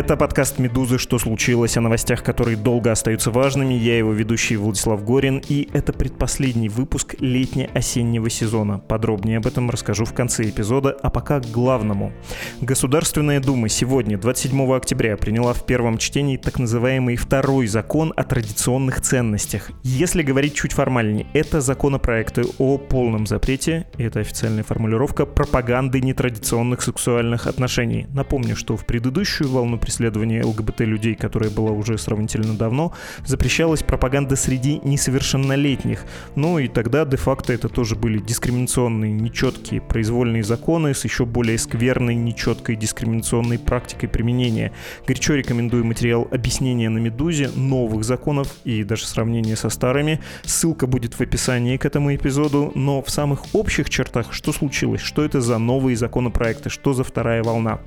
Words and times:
Это 0.00 0.16
подкаст 0.16 0.58
«Медузы. 0.58 0.96
Что 0.96 1.18
случилось?» 1.18 1.76
о 1.76 1.82
новостях, 1.82 2.22
которые 2.22 2.56
долго 2.56 2.90
остаются 2.90 3.30
важными. 3.30 3.74
Я 3.74 3.98
его 3.98 4.12
ведущий 4.14 4.56
Владислав 4.56 5.04
Горин, 5.04 5.42
и 5.46 5.68
это 5.74 5.92
предпоследний 5.92 6.68
выпуск 6.68 7.16
летне-осеннего 7.18 8.30
сезона. 8.30 8.78
Подробнее 8.78 9.36
об 9.36 9.46
этом 9.46 9.68
расскажу 9.68 10.06
в 10.06 10.14
конце 10.14 10.48
эпизода, 10.48 10.96
а 11.02 11.10
пока 11.10 11.40
к 11.40 11.50
главному. 11.50 12.14
Государственная 12.62 13.40
Дума 13.40 13.68
сегодня, 13.68 14.16
27 14.16 14.72
октября, 14.72 15.18
приняла 15.18 15.52
в 15.52 15.66
первом 15.66 15.98
чтении 15.98 16.38
так 16.38 16.58
называемый 16.58 17.16
второй 17.16 17.66
закон 17.66 18.14
о 18.16 18.24
традиционных 18.24 19.02
ценностях. 19.02 19.70
Если 19.82 20.22
говорить 20.22 20.54
чуть 20.54 20.72
формальнее, 20.72 21.26
это 21.34 21.60
законопроекты 21.60 22.44
о 22.56 22.78
полном 22.78 23.26
запрете, 23.26 23.86
это 23.98 24.20
официальная 24.20 24.64
формулировка, 24.64 25.26
пропаганды 25.26 26.00
нетрадиционных 26.00 26.80
сексуальных 26.80 27.46
отношений. 27.46 28.06
Напомню, 28.14 28.56
что 28.56 28.78
в 28.78 28.86
предыдущую 28.86 29.50
волну 29.50 29.76
на 29.90 30.10
преследование 30.10 30.44
ЛГБТ-людей, 30.44 31.16
которое 31.16 31.50
было 31.50 31.72
уже 31.72 31.98
сравнительно 31.98 32.54
давно, 32.54 32.92
запрещалась 33.26 33.82
пропаганда 33.82 34.36
среди 34.36 34.80
несовершеннолетних. 34.84 36.04
Ну 36.36 36.58
и 36.58 36.68
тогда 36.68 37.04
де-факто 37.04 37.52
это 37.52 37.68
тоже 37.68 37.96
были 37.96 38.18
дискриминационные, 38.18 39.12
нечеткие 39.12 39.80
произвольные 39.80 40.44
законы 40.44 40.94
с 40.94 41.04
еще 41.04 41.26
более 41.26 41.58
скверной, 41.58 42.14
нечеткой 42.14 42.76
дискриминационной 42.76 43.58
практикой 43.58 44.08
применения. 44.08 44.72
Горячо 45.06 45.34
рекомендую 45.34 45.84
материал 45.84 46.28
объяснения 46.30 46.88
на 46.88 46.98
«Медузе» 46.98 47.50
новых 47.56 48.04
законов 48.04 48.54
и 48.64 48.84
даже 48.84 49.06
сравнение 49.06 49.56
со 49.56 49.70
старыми. 49.70 50.20
Ссылка 50.44 50.86
будет 50.86 51.14
в 51.14 51.20
описании 51.20 51.76
к 51.76 51.84
этому 51.84 52.14
эпизоду, 52.14 52.70
но 52.74 53.02
в 53.02 53.10
самых 53.10 53.54
общих 53.54 53.90
чертах 53.90 54.32
что 54.32 54.52
случилось? 54.52 55.00
Что 55.00 55.24
это 55.24 55.40
за 55.40 55.58
новые 55.58 55.96
законопроекты? 55.96 56.70
Что 56.70 56.92
за 56.92 57.02
вторая 57.02 57.42
волна? 57.42 57.80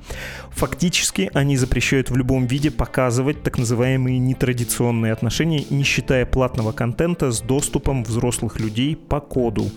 Фактически 0.50 1.30
они 1.32 1.56
запрещают 1.56 1.93
запрещают 1.94 2.10
в 2.10 2.16
любом 2.16 2.46
виде 2.46 2.70
показывать 2.70 3.42
так 3.42 3.58
называемые 3.58 4.18
нетрадиционные 4.18 5.12
отношения, 5.12 5.64
не 5.70 5.84
считая 5.84 6.26
платного 6.26 6.72
контента 6.72 7.30
с 7.30 7.40
доступом 7.40 8.02
взрослых 8.04 8.58
людей 8.60 8.96
по 8.96 9.20
коду. 9.20 9.70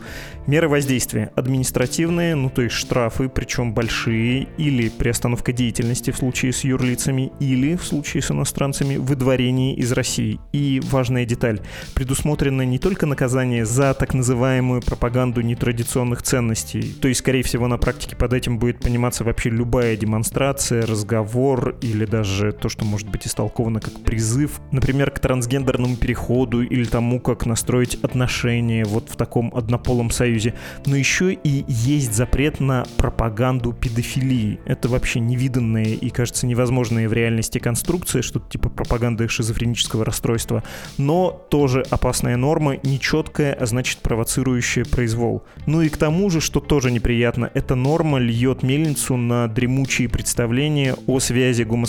Меры 0.48 0.70
воздействия 0.70 1.32
административные, 1.36 2.36
ну 2.36 2.50
то 2.50 2.62
есть 2.62 2.76
штрафы, 2.76 3.30
причем 3.30 3.74
большие, 3.74 4.48
или 4.58 4.90
приостановка 4.90 5.52
деятельности 5.52 6.12
в 6.12 6.18
случае 6.18 6.54
с 6.54 6.64
юрлицами, 6.64 7.32
или 7.40 7.76
в 7.76 7.84
случае 7.84 8.24
с 8.24 8.32
иностранцами 8.32 8.96
выдворение 8.98 9.76
из 9.76 9.92
России. 9.92 10.40
И 10.54 10.82
важная 10.90 11.26
деталь, 11.26 11.60
предусмотрено 11.94 12.64
не 12.64 12.80
только 12.80 13.06
наказание 13.06 13.66
за 13.66 13.94
так 13.94 14.14
называемую 14.14 14.82
пропаганду 14.82 15.42
нетрадиционных 15.42 16.22
ценностей, 16.22 16.96
то 17.02 17.08
есть, 17.10 17.20
скорее 17.20 17.44
всего, 17.44 17.68
на 17.68 17.78
практике 17.78 18.16
под 18.16 18.34
этим 18.34 18.58
будет 18.58 18.80
пониматься 18.80 19.24
вообще 19.24 19.50
любая 19.50 19.98
демонстрация, 19.98 20.86
разговор 20.86 21.76
или 21.82 21.97
даже 22.06 22.52
то, 22.52 22.70
что 22.70 22.86
может 22.86 23.10
быть 23.10 23.28
истолковано 23.28 23.80
как 23.80 24.00
призыв, 24.02 24.60
например, 24.72 25.12
к 25.12 25.20
трансгендерному 25.20 25.96
переходу 25.96 26.62
или 26.62 26.86
тому, 26.86 27.20
как 27.20 27.46
настроить 27.46 27.96
отношения 28.04 28.86
вот 28.86 29.10
в 29.10 29.16
таком 29.16 29.54
однополом 29.56 30.12
союзе. 30.12 30.54
Но 30.86 30.96
еще 30.96 31.34
и 31.34 31.66
есть 31.68 32.14
запрет 32.14 32.60
на 32.60 32.86
пропаганду 32.98 33.74
педофилии. 33.74 34.60
Это 34.66 34.90
вообще 34.90 35.20
невиданная 35.20 35.86
и, 35.86 36.10
кажется, 36.10 36.48
невозможная 36.48 37.10
в 37.10 37.14
реальности 37.14 37.60
конструкция, 37.60 38.22
что-то 38.22 38.50
типа 38.50 38.70
пропаганды 38.70 39.28
шизофренического 39.28 40.06
расстройства, 40.06 40.64
но 40.98 41.46
тоже 41.50 41.84
опасная 41.90 42.38
норма, 42.38 42.78
нечеткая, 42.84 43.54
а 43.54 43.66
значит 43.66 44.00
провоцирующая 44.00 44.86
произвол. 44.86 45.44
Ну 45.66 45.82
и 45.82 45.90
к 45.90 45.98
тому 45.98 46.30
же, 46.30 46.42
что 46.42 46.60
тоже 46.60 46.92
неприятно, 46.92 47.50
эта 47.54 47.76
норма 47.76 48.20
льет 48.20 48.64
мельницу 48.64 49.18
на 49.18 49.48
дремучие 49.48 50.10
представления 50.10 50.96
о 51.08 51.20
связи 51.20 51.64
гомосексуальности 51.64 51.87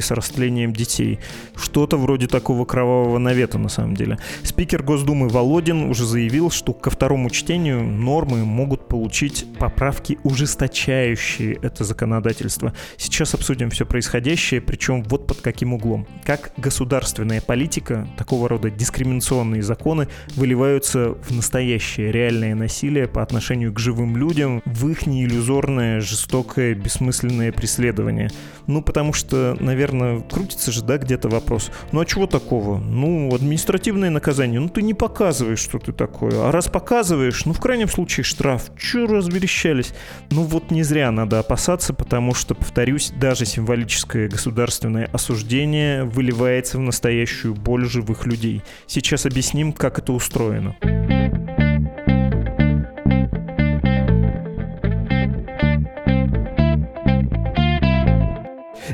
с 0.00 0.10
растлением 0.10 0.72
детей. 0.72 1.18
Что-то 1.56 1.96
вроде 1.96 2.26
такого 2.26 2.64
кровавого 2.64 3.18
навета 3.18 3.58
на 3.58 3.68
самом 3.68 3.94
деле. 3.94 4.18
Спикер 4.42 4.82
Госдумы 4.82 5.28
Володин 5.28 5.90
уже 5.90 6.04
заявил, 6.04 6.50
что 6.50 6.72
ко 6.72 6.90
второму 6.90 7.30
чтению 7.30 7.82
нормы 7.82 8.44
могут 8.44 8.88
получить 8.88 9.46
поправки, 9.58 10.18
ужесточающие 10.24 11.58
это 11.62 11.84
законодательство. 11.84 12.72
Сейчас 12.96 13.34
обсудим 13.34 13.70
все 13.70 13.86
происходящее, 13.86 14.60
причем 14.60 15.02
вот 15.04 15.26
под 15.26 15.40
каким 15.40 15.74
углом. 15.74 16.06
Как 16.24 16.52
государственная 16.56 17.40
политика, 17.40 18.08
такого 18.16 18.48
рода 18.48 18.70
дискриминационные 18.70 19.62
законы 19.62 20.08
выливаются 20.34 21.16
в 21.22 21.30
настоящее 21.30 22.10
реальное 22.12 22.54
насилие 22.54 23.08
по 23.08 23.22
отношению 23.22 23.72
к 23.72 23.78
живым 23.78 24.16
людям, 24.16 24.62
в 24.64 24.88
их 24.88 25.06
неиллюзорное, 25.06 26.00
жестокое, 26.00 26.74
бессмысленное 26.74 27.52
преследование. 27.52 28.30
Ну, 28.66 28.82
потому 28.82 29.12
потому 29.12 29.12
что, 29.22 29.56
наверное, 29.60 30.20
крутится 30.20 30.72
же, 30.72 30.82
да, 30.82 30.98
где-то 30.98 31.28
вопрос. 31.28 31.70
Ну 31.92 32.00
а 32.00 32.04
чего 32.04 32.26
такого? 32.26 32.78
Ну, 32.78 33.32
административное 33.34 34.10
наказание. 34.10 34.60
Ну, 34.60 34.68
ты 34.68 34.82
не 34.82 34.94
показываешь, 34.94 35.60
что 35.60 35.78
ты 35.78 35.92
такое. 35.92 36.48
А 36.48 36.50
раз 36.50 36.68
показываешь, 36.68 37.44
ну, 37.44 37.52
в 37.52 37.60
крайнем 37.60 37.88
случае, 37.88 38.24
штраф. 38.24 38.70
Чё 38.76 39.06
разверещались? 39.06 39.94
Ну, 40.30 40.42
вот 40.42 40.70
не 40.70 40.82
зря 40.82 41.10
надо 41.10 41.38
опасаться, 41.38 41.94
потому 41.94 42.34
что, 42.34 42.54
повторюсь, 42.54 43.12
даже 43.16 43.46
символическое 43.46 44.28
государственное 44.28 45.08
осуждение 45.12 46.04
выливается 46.04 46.78
в 46.78 46.80
настоящую 46.80 47.54
боль 47.54 47.86
живых 47.86 48.26
людей. 48.26 48.62
Сейчас 48.86 49.24
объясним, 49.26 49.72
как 49.72 49.98
это 49.98 50.12
устроено. 50.12 50.74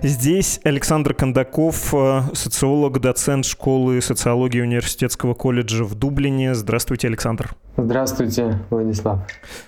Здесь 0.02 0.60
Александр 0.64 1.14
Кондаков, 1.14 1.92
э, 1.92 2.22
социолог, 2.32 3.00
доцент 3.00 3.44
школы 3.44 4.00
социологии 4.00 4.60
университетского 4.60 5.34
колледжа 5.34 5.84
в 5.84 5.94
Дублине. 5.94 6.54
Здравствуйте, 6.54 7.08
Александр. 7.08 7.50
Здравствуйте, 7.76 8.60
Владислав. 8.70 9.20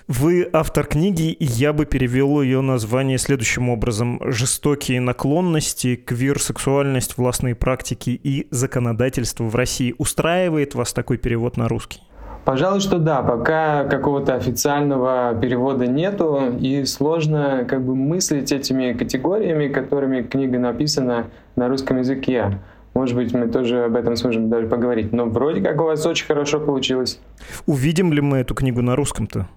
Вы 0.07 0.49
автор 0.51 0.85
книги, 0.85 1.31
и 1.31 1.45
я 1.45 1.73
бы 1.73 1.85
перевел 1.85 2.41
ее 2.41 2.61
название 2.61 3.17
следующим 3.17 3.69
образом. 3.69 4.19
«Жестокие 4.25 5.01
наклонности, 5.01 5.95
квир-сексуальность, 5.95 7.17
властные 7.17 7.55
практики 7.55 8.09
и 8.21 8.47
законодательство 8.51 9.45
в 9.45 9.55
России». 9.55 9.95
Устраивает 9.97 10.75
вас 10.75 10.93
такой 10.93 11.17
перевод 11.17 11.57
на 11.57 11.67
русский? 11.67 12.01
Пожалуй, 12.43 12.79
что 12.79 12.97
да, 12.97 13.21
пока 13.21 13.83
какого-то 13.83 14.33
официального 14.33 15.35
перевода 15.39 15.85
нету, 15.85 16.41
и 16.59 16.85
сложно 16.85 17.65
как 17.67 17.83
бы 17.83 17.95
мыслить 17.95 18.51
этими 18.51 18.93
категориями, 18.93 19.67
которыми 19.67 20.23
книга 20.23 20.57
написана 20.57 21.27
на 21.55 21.67
русском 21.67 21.99
языке. 21.99 22.57
Может 22.93 23.15
быть, 23.15 23.33
мы 23.33 23.47
тоже 23.47 23.85
об 23.85 23.95
этом 23.95 24.15
сможем 24.15 24.49
даже 24.49 24.67
поговорить. 24.67 25.13
Но 25.13 25.25
вроде 25.25 25.61
как 25.61 25.79
у 25.79 25.85
вас 25.85 26.05
очень 26.05 26.25
хорошо 26.25 26.59
получилось. 26.59 27.19
Увидим 27.65 28.11
ли 28.11 28.21
мы 28.21 28.39
эту 28.39 28.53
книгу 28.53 28.81
на 28.81 28.95
русском-то? 28.95 29.47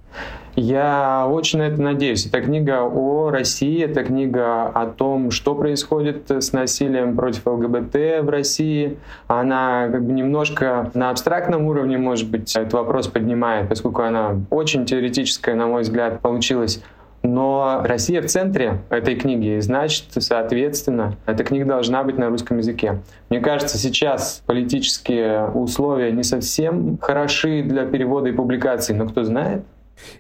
Я 0.57 1.27
очень 1.29 1.59
на 1.59 1.65
это 1.65 1.83
надеюсь. 1.83 2.27
Это 2.27 2.41
книга 2.41 2.83
о 2.85 3.31
России, 3.31 3.83
это 3.83 4.05
книга 4.05 4.69
о 4.69 4.87
том, 4.87 5.33
что 5.33 5.57
происходит 5.57 6.31
с 6.31 6.53
насилием 6.53 7.17
против 7.17 7.45
ЛГБТ 7.45 8.23
в 8.23 8.29
России. 8.29 8.97
Она 9.27 9.89
как 9.91 10.05
бы 10.05 10.13
немножко 10.13 10.93
на 10.95 11.11
абстрактном 11.11 11.67
уровне, 11.67 11.99
может 11.99 12.31
быть, 12.31 12.55
этот 12.55 12.73
вопрос 12.73 13.09
поднимает, 13.09 13.69
поскольку 13.69 14.03
она 14.03 14.37
очень 14.51 14.87
теоретическая, 14.87 15.57
на 15.57 15.67
мой 15.67 15.83
взгляд, 15.83 16.21
получилась. 16.21 16.81
Но 17.25 17.81
Россия 17.83 18.21
в 18.21 18.27
центре 18.27 18.83
этой 18.91 19.17
книги, 19.17 19.57
и 19.57 19.61
значит, 19.61 20.05
соответственно, 20.11 21.17
эта 21.25 21.43
книга 21.43 21.65
должна 21.65 22.05
быть 22.05 22.19
на 22.19 22.29
русском 22.29 22.59
языке. 22.59 23.01
Мне 23.31 23.41
кажется, 23.41 23.79
сейчас 23.79 24.43
политические 24.45 25.49
условия 25.49 26.13
не 26.13 26.23
совсем 26.23 26.99
хороши 26.99 27.63
для 27.63 27.87
перевода 27.87 28.29
и 28.29 28.33
публикации, 28.33 28.93
но 28.93 29.09
кто 29.09 29.25
знает, 29.25 29.65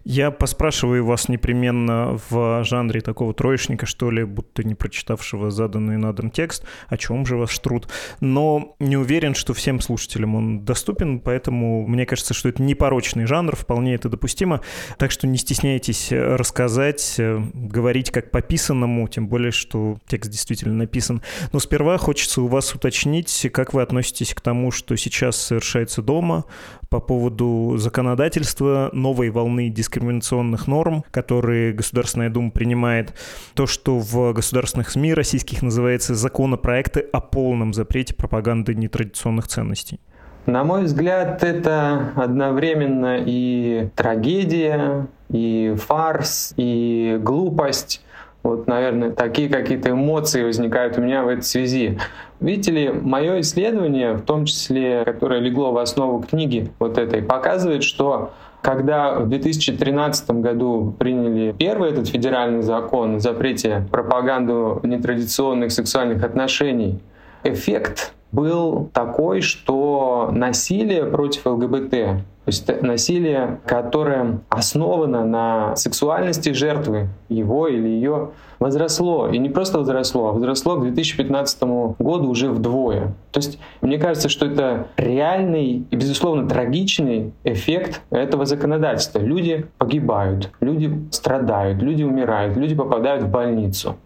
Я 0.05 0.31
поспрашиваю 0.31 1.05
вас 1.05 1.29
непременно 1.29 2.19
в 2.29 2.65
жанре 2.65 3.01
такого 3.01 3.35
троечника, 3.35 3.87
что 3.87 4.11
ли, 4.11 4.25
будто 4.25 4.63
не 4.63 4.75
прочитавшего 4.75 5.51
заданный 5.51 5.97
на 5.97 6.13
дом 6.13 6.31
текст, 6.31 6.65
о 6.89 6.97
чем 6.97 7.27
же 7.27 7.37
ваш 7.37 7.59
труд. 7.59 7.89
Но 8.21 8.77
не 8.79 8.97
уверен, 8.97 9.35
что 9.35 9.55
всем 9.55 9.81
слушателям 9.81 10.35
он 10.35 10.65
доступен, 10.65 11.21
поэтому 11.21 11.87
мне 11.87 12.07
кажется, 12.07 12.35
что 12.35 12.49
это 12.49 12.63
не 12.63 12.75
порочный 12.75 13.27
жанр, 13.27 13.57
вполне 13.57 13.95
это 13.95 14.09
допустимо. 14.09 14.61
Так 14.99 15.11
что 15.11 15.27
не 15.27 15.39
стесняйтесь 15.39 16.09
рассказать, 16.11 17.17
говорить 17.19 18.11
как 18.11 18.31
пописанному, 18.31 19.09
тем 19.09 19.29
более, 19.29 19.53
что 19.53 19.99
текст 20.07 20.31
действительно 20.31 20.75
написан. 20.75 21.23
Но 21.53 21.59
сперва 21.59 21.99
хочется 21.99 22.43
у 22.43 22.47
вас 22.47 22.75
уточнить, 22.75 23.47
как 23.53 23.73
вы 23.75 23.83
относитесь 23.83 24.35
к 24.35 24.41
тому, 24.41 24.71
что 24.71 24.97
сейчас 24.97 25.37
совершается 25.37 26.03
дома 26.03 26.45
по 26.89 27.01
поводу 27.01 27.75
законодательства 27.77 28.91
новой 28.93 29.31
волны 29.31 29.69
дискриминационных 29.69 30.67
норм, 30.67 31.05
которые 31.11 31.73
Государственная 31.73 32.31
Дума 32.31 32.51
принимает. 32.51 33.15
То, 33.55 33.67
что 33.67 33.99
в 33.99 34.33
государственных 34.33 34.91
СМИ 34.91 35.15
российских 35.15 35.63
называется 35.63 36.15
законопроекты 36.15 37.01
о 37.13 37.21
полном 37.21 37.75
запрете 37.75 38.15
пропаганды 38.15 38.75
нетрадиционных 38.75 39.49
ценностей. 39.49 40.01
На 40.47 40.63
мой 40.63 40.85
взгляд, 40.85 41.43
это 41.43 42.13
одновременно 42.17 43.17
и 43.25 43.89
трагедия, 43.95 45.07
и 45.31 45.75
фарс, 45.79 46.53
и 46.57 47.19
глупость. 47.23 48.03
Вот, 48.45 48.67
наверное, 48.67 49.11
такие 49.11 49.49
какие-то 49.49 49.91
эмоции 49.91 50.45
возникают 50.45 50.99
у 50.99 51.01
меня 51.01 51.25
в 51.25 51.29
этой 51.29 51.43
связи. 51.43 51.99
Видите 52.41 52.73
ли, 52.73 52.91
мое 52.91 53.41
исследование, 53.41 54.13
в 54.13 54.21
том 54.21 54.45
числе, 54.45 55.03
которое 55.07 55.41
легло 55.41 55.73
в 55.73 55.79
основу 55.79 56.23
книги 56.23 56.71
вот 56.79 56.99
этой, 56.99 57.23
показывает, 57.23 57.83
что 57.83 58.33
когда 58.61 59.15
в 59.15 59.31
2013 59.31 60.31
году 60.43 60.95
приняли 60.99 61.55
первый 61.59 61.91
этот 61.91 62.09
федеральный 62.09 62.61
закон 62.61 63.17
о 63.17 63.19
запрете 63.19 63.87
пропаганду 63.91 64.79
нетрадиционных 64.83 65.73
сексуальных 65.73 66.23
отношений, 66.23 67.01
эффект 67.45 68.13
был 68.31 68.91
такой, 68.93 69.41
что 69.41 70.29
насилие 70.33 71.07
против 71.07 71.47
ЛГБТ, 71.47 72.25
то 72.45 72.51
есть 72.51 72.83
насилие, 72.83 73.59
которое 73.65 74.41
основано 74.51 75.25
на 75.25 75.77
сексуальности 75.77 76.53
жертвы, 76.53 77.09
его 77.31 77.69
или 77.69 77.89
ее, 77.89 78.33
возросло. 78.59 79.29
И 79.29 79.39
не 79.39 79.49
просто 79.49 79.79
возросло, 79.79 80.29
а 80.29 80.33
возросло 80.33 80.77
к 80.77 80.83
2015 80.83 81.63
году 81.99 82.29
уже 82.29 82.51
вдвое. 82.51 83.15
То 83.33 83.39
есть 83.39 83.59
мне 83.81 83.99
кажется, 83.99 84.29
что 84.29 84.47
это 84.47 84.89
реальный 84.99 85.87
и, 85.91 85.97
безусловно, 85.97 86.47
трагичный 86.47 87.33
эффект 87.45 88.03
этого 88.11 88.45
законодательства. 88.45 89.21
Люди 89.21 89.67
погибают, 89.79 90.51
люди 90.61 90.93
страдают, 91.11 91.83
люди 91.83 92.03
умирают, 92.03 92.57
люди 92.57 92.75
попадают 92.75 93.25
в 93.25 93.31
больницу. 93.31 93.97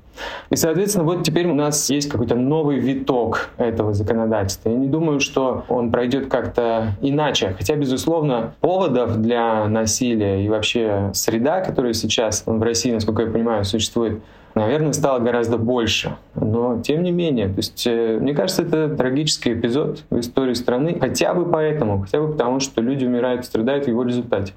И, 0.50 0.56
соответственно, 0.56 1.04
вот 1.04 1.22
теперь 1.22 1.46
у 1.46 1.54
нас 1.54 1.90
есть 1.90 2.08
какой-то 2.08 2.34
новый 2.34 2.78
виток 2.78 3.50
этого 3.56 3.92
законодательства. 3.92 4.70
Я 4.70 4.76
не 4.76 4.88
думаю, 4.88 5.20
что 5.20 5.64
он 5.68 5.90
пройдет 5.90 6.28
как-то 6.28 6.94
иначе. 7.00 7.54
Хотя, 7.58 7.76
безусловно, 7.76 8.54
поводов 8.60 9.16
для 9.16 9.66
насилия 9.68 10.44
и 10.44 10.48
вообще 10.48 11.10
среда, 11.14 11.60
которая 11.60 11.92
сейчас 11.92 12.42
в 12.46 12.62
России, 12.62 12.92
насколько 12.92 13.22
я 13.22 13.30
понимаю, 13.30 13.64
существует, 13.64 14.20
наверное, 14.54 14.92
стало 14.92 15.18
гораздо 15.20 15.58
больше. 15.58 16.16
Но 16.34 16.80
тем 16.82 17.02
не 17.02 17.12
менее, 17.12 17.48
то 17.48 17.56
есть, 17.58 17.86
э, 17.86 18.18
мне 18.20 18.34
кажется, 18.34 18.62
это 18.62 18.88
трагический 18.88 19.52
эпизод 19.54 20.04
в 20.10 20.18
истории 20.20 20.54
страны, 20.54 20.96
хотя 20.98 21.34
бы 21.34 21.46
поэтому, 21.46 22.02
хотя 22.02 22.20
бы 22.20 22.32
потому, 22.32 22.60
что 22.60 22.80
люди 22.80 23.04
умирают 23.04 23.44
страдают 23.44 23.84
в 23.84 23.88
его 23.88 24.02
результате. 24.02 24.52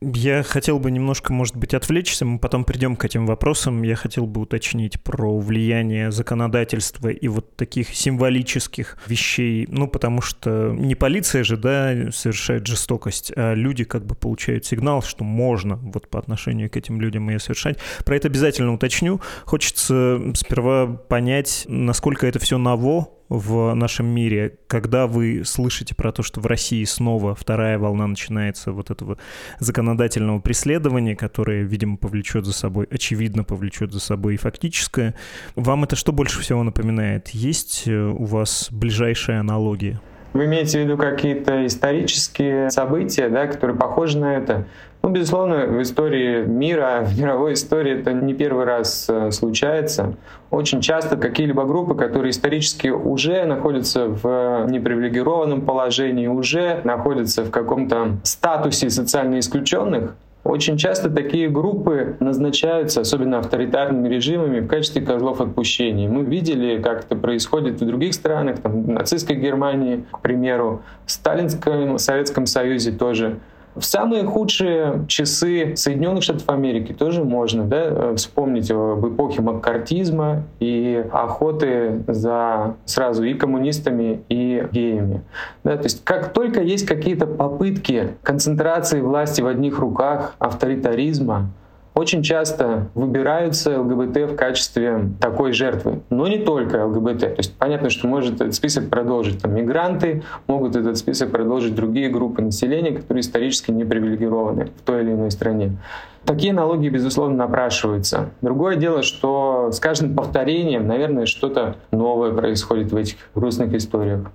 Я 0.00 0.42
хотел 0.42 0.78
бы 0.78 0.90
немножко, 0.90 1.32
может 1.32 1.56
быть, 1.56 1.74
отвлечься, 1.74 2.24
мы 2.24 2.38
потом 2.38 2.64
придем 2.64 2.96
к 2.96 3.04
этим 3.04 3.26
вопросам. 3.26 3.82
Я 3.82 3.96
хотел 3.96 4.26
бы 4.26 4.40
уточнить 4.40 5.02
про 5.02 5.38
влияние 5.38 6.10
законодательства 6.10 7.08
и 7.08 7.28
вот 7.28 7.56
таких 7.56 7.94
символических 7.94 8.98
вещей, 9.06 9.66
ну, 9.70 9.88
потому 9.88 10.20
что 10.20 10.72
не 10.72 10.94
полиция 10.94 11.44
же, 11.44 11.56
да, 11.56 12.10
совершает 12.12 12.66
жестокость, 12.66 13.32
а 13.36 13.54
люди 13.54 13.84
как 13.84 14.04
бы 14.04 14.14
получают 14.14 14.64
сигнал, 14.64 15.02
что 15.02 15.24
можно 15.24 15.76
вот 15.76 16.08
по 16.08 16.18
отношению 16.18 16.70
к 16.70 16.76
этим 16.76 17.00
людям 17.00 17.28
ее 17.28 17.38
совершать. 17.38 17.78
Про 18.04 18.16
это 18.16 18.28
обязательно 18.28 18.72
уточню. 18.72 19.20
Хочется 19.44 20.20
сперва 20.34 20.86
понять, 20.86 21.64
насколько 21.68 22.26
это 22.26 22.38
все 22.38 22.58
ново, 22.58 23.08
в 23.32 23.72
нашем 23.74 24.06
мире, 24.06 24.58
когда 24.66 25.06
вы 25.06 25.42
слышите 25.46 25.94
про 25.94 26.12
то, 26.12 26.22
что 26.22 26.40
в 26.40 26.46
России 26.46 26.84
снова 26.84 27.34
вторая 27.34 27.78
волна 27.78 28.06
начинается 28.06 28.72
вот 28.72 28.90
этого 28.90 29.16
законодательного 29.58 30.40
преследования, 30.40 31.16
которое, 31.16 31.62
видимо, 31.62 31.96
повлечет 31.96 32.44
за 32.44 32.52
собой, 32.52 32.86
очевидно, 32.90 33.42
повлечет 33.42 33.90
за 33.90 34.00
собой 34.00 34.34
и 34.34 34.36
фактическое, 34.36 35.14
вам 35.56 35.84
это 35.84 35.96
что 35.96 36.12
больше 36.12 36.40
всего 36.40 36.62
напоминает? 36.62 37.30
Есть 37.30 37.84
э, 37.86 37.98
у 37.98 38.24
вас 38.24 38.68
ближайшая 38.70 39.40
аналогия? 39.40 39.98
Вы 40.32 40.46
имеете 40.46 40.78
в 40.78 40.82
виду 40.82 40.96
какие-то 40.96 41.66
исторические 41.66 42.70
события, 42.70 43.28
да, 43.28 43.46
которые 43.46 43.76
похожи 43.76 44.18
на 44.18 44.36
это? 44.36 44.64
Ну, 45.02 45.10
безусловно, 45.10 45.66
в 45.66 45.82
истории 45.82 46.44
мира, 46.44 47.02
в 47.04 47.18
мировой 47.18 47.54
истории 47.54 48.00
это 48.00 48.12
не 48.12 48.34
первый 48.34 48.64
раз 48.64 49.06
э, 49.08 49.30
случается. 49.30 50.14
Очень 50.50 50.80
часто 50.80 51.16
какие-либо 51.16 51.64
группы, 51.64 51.94
которые 51.94 52.30
исторически 52.30 52.88
уже 52.88 53.44
находятся 53.44 54.06
в 54.06 54.66
непривилегированном 54.70 55.62
положении, 55.62 56.28
уже 56.28 56.80
находятся 56.84 57.42
в 57.42 57.50
каком-то 57.50 58.16
статусе 58.22 58.90
социально 58.90 59.38
исключенных, 59.38 60.14
очень 60.44 60.76
часто 60.76 61.08
такие 61.08 61.48
группы 61.48 62.16
назначаются, 62.18 63.02
особенно 63.02 63.38
авторитарными 63.38 64.08
режимами, 64.08 64.60
в 64.60 64.66
качестве 64.66 65.02
козлов 65.02 65.40
отпущения. 65.40 66.08
Мы 66.08 66.24
видели, 66.24 66.82
как 66.82 67.04
это 67.04 67.14
происходит 67.14 67.80
в 67.80 67.86
других 67.86 68.12
странах, 68.12 68.58
там, 68.58 68.82
в 68.82 68.88
нацистской 68.88 69.36
Германии, 69.36 70.04
к 70.10 70.20
примеру, 70.20 70.82
в 71.06 71.12
Сталинском 71.12 71.98
Советском 71.98 72.46
Союзе 72.46 72.90
тоже. 72.90 73.38
В 73.74 73.82
самые 73.82 74.24
худшие 74.24 75.04
часы 75.08 75.76
Соединенных 75.76 76.22
Штатов 76.22 76.48
Америки 76.48 76.92
тоже 76.92 77.24
можно 77.24 77.64
да, 77.64 77.84
э, 77.84 78.14
вспомнить 78.16 78.70
об 78.70 79.06
эпохе 79.06 79.40
маккартизма 79.40 80.42
и 80.60 81.04
охоты 81.10 82.02
за 82.06 82.76
сразу 82.84 83.24
и 83.24 83.32
коммунистами, 83.32 84.22
и 84.28 84.66
геями. 84.70 85.22
Да, 85.64 85.76
то 85.76 85.84
есть 85.84 86.04
как 86.04 86.34
только 86.34 86.60
есть 86.60 86.86
какие-то 86.86 87.26
попытки 87.26 88.10
концентрации 88.22 89.00
власти 89.00 89.40
в 89.40 89.46
одних 89.46 89.78
руках, 89.78 90.34
авторитаризма, 90.38 91.48
очень 91.94 92.22
часто 92.22 92.88
выбираются 92.94 93.78
ЛГБТ 93.80 94.32
в 94.32 94.36
качестве 94.36 95.10
такой 95.20 95.52
жертвы. 95.52 96.00
Но 96.10 96.26
не 96.26 96.38
только 96.38 96.86
ЛГБТ. 96.86 97.20
То 97.20 97.34
есть 97.38 97.54
понятно, 97.56 97.90
что 97.90 98.06
может 98.06 98.36
этот 98.40 98.54
список 98.54 98.88
продолжить 98.88 99.42
там, 99.42 99.54
мигранты, 99.54 100.22
могут 100.46 100.76
этот 100.76 100.96
список 100.96 101.30
продолжить 101.30 101.74
другие 101.74 102.08
группы 102.08 102.40
населения, 102.40 102.92
которые 102.92 103.20
исторически 103.20 103.70
не 103.70 103.84
привилегированы 103.84 104.66
в 104.66 104.82
той 104.82 105.02
или 105.02 105.12
иной 105.12 105.30
стране. 105.30 105.76
Такие 106.24 106.52
налоги, 106.52 106.88
безусловно, 106.88 107.36
напрашиваются. 107.36 108.30
Другое 108.42 108.76
дело, 108.76 109.02
что 109.02 109.70
с 109.72 109.80
каждым 109.80 110.14
повторением, 110.14 110.86
наверное, 110.86 111.26
что-то 111.26 111.76
новое 111.90 112.32
происходит 112.32 112.92
в 112.92 112.96
этих 112.96 113.16
грустных 113.34 113.74
историях. 113.74 114.30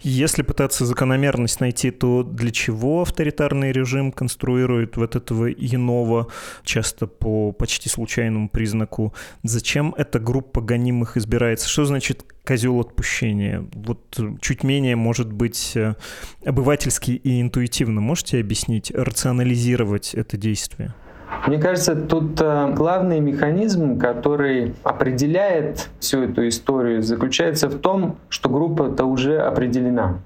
Если 0.00 0.42
пытаться 0.42 0.86
закономерность 0.86 1.60
найти, 1.60 1.90
то 1.90 2.22
для 2.22 2.50
чего 2.50 3.02
авторитарный 3.02 3.72
режим 3.72 4.12
конструирует 4.12 4.96
вот 4.96 5.16
этого 5.16 5.50
иного, 5.50 6.28
часто 6.64 7.06
по 7.06 7.52
почти 7.52 7.88
случайному 7.88 8.48
признаку? 8.48 9.14
Зачем 9.42 9.94
эта 9.96 10.18
группа 10.18 10.60
гонимых 10.60 11.16
избирается? 11.16 11.68
Что 11.68 11.84
значит 11.84 12.24
козел 12.44 12.80
отпущения? 12.80 13.66
Вот 13.72 14.18
чуть 14.40 14.62
менее, 14.62 14.96
может 14.96 15.32
быть, 15.32 15.72
э, 15.76 15.94
обывательски 16.44 17.10
и 17.12 17.40
интуитивно. 17.40 18.00
Можете 18.00 18.40
объяснить, 18.40 18.90
рационализировать 18.90 20.14
это 20.14 20.36
действие? 20.36 20.94
Мне 21.46 21.58
кажется, 21.58 21.94
тут 21.94 22.40
э, 22.40 22.72
главный 22.74 23.20
механизм, 23.20 23.98
который 23.98 24.74
определяет 24.82 25.88
всю 26.00 26.22
эту 26.22 26.46
историю, 26.48 27.02
заключается 27.02 27.68
в 27.68 27.78
том, 27.78 28.16
что 28.28 28.48
группа-то 28.48 29.04
уже 29.04 29.38
определена, 29.38 30.18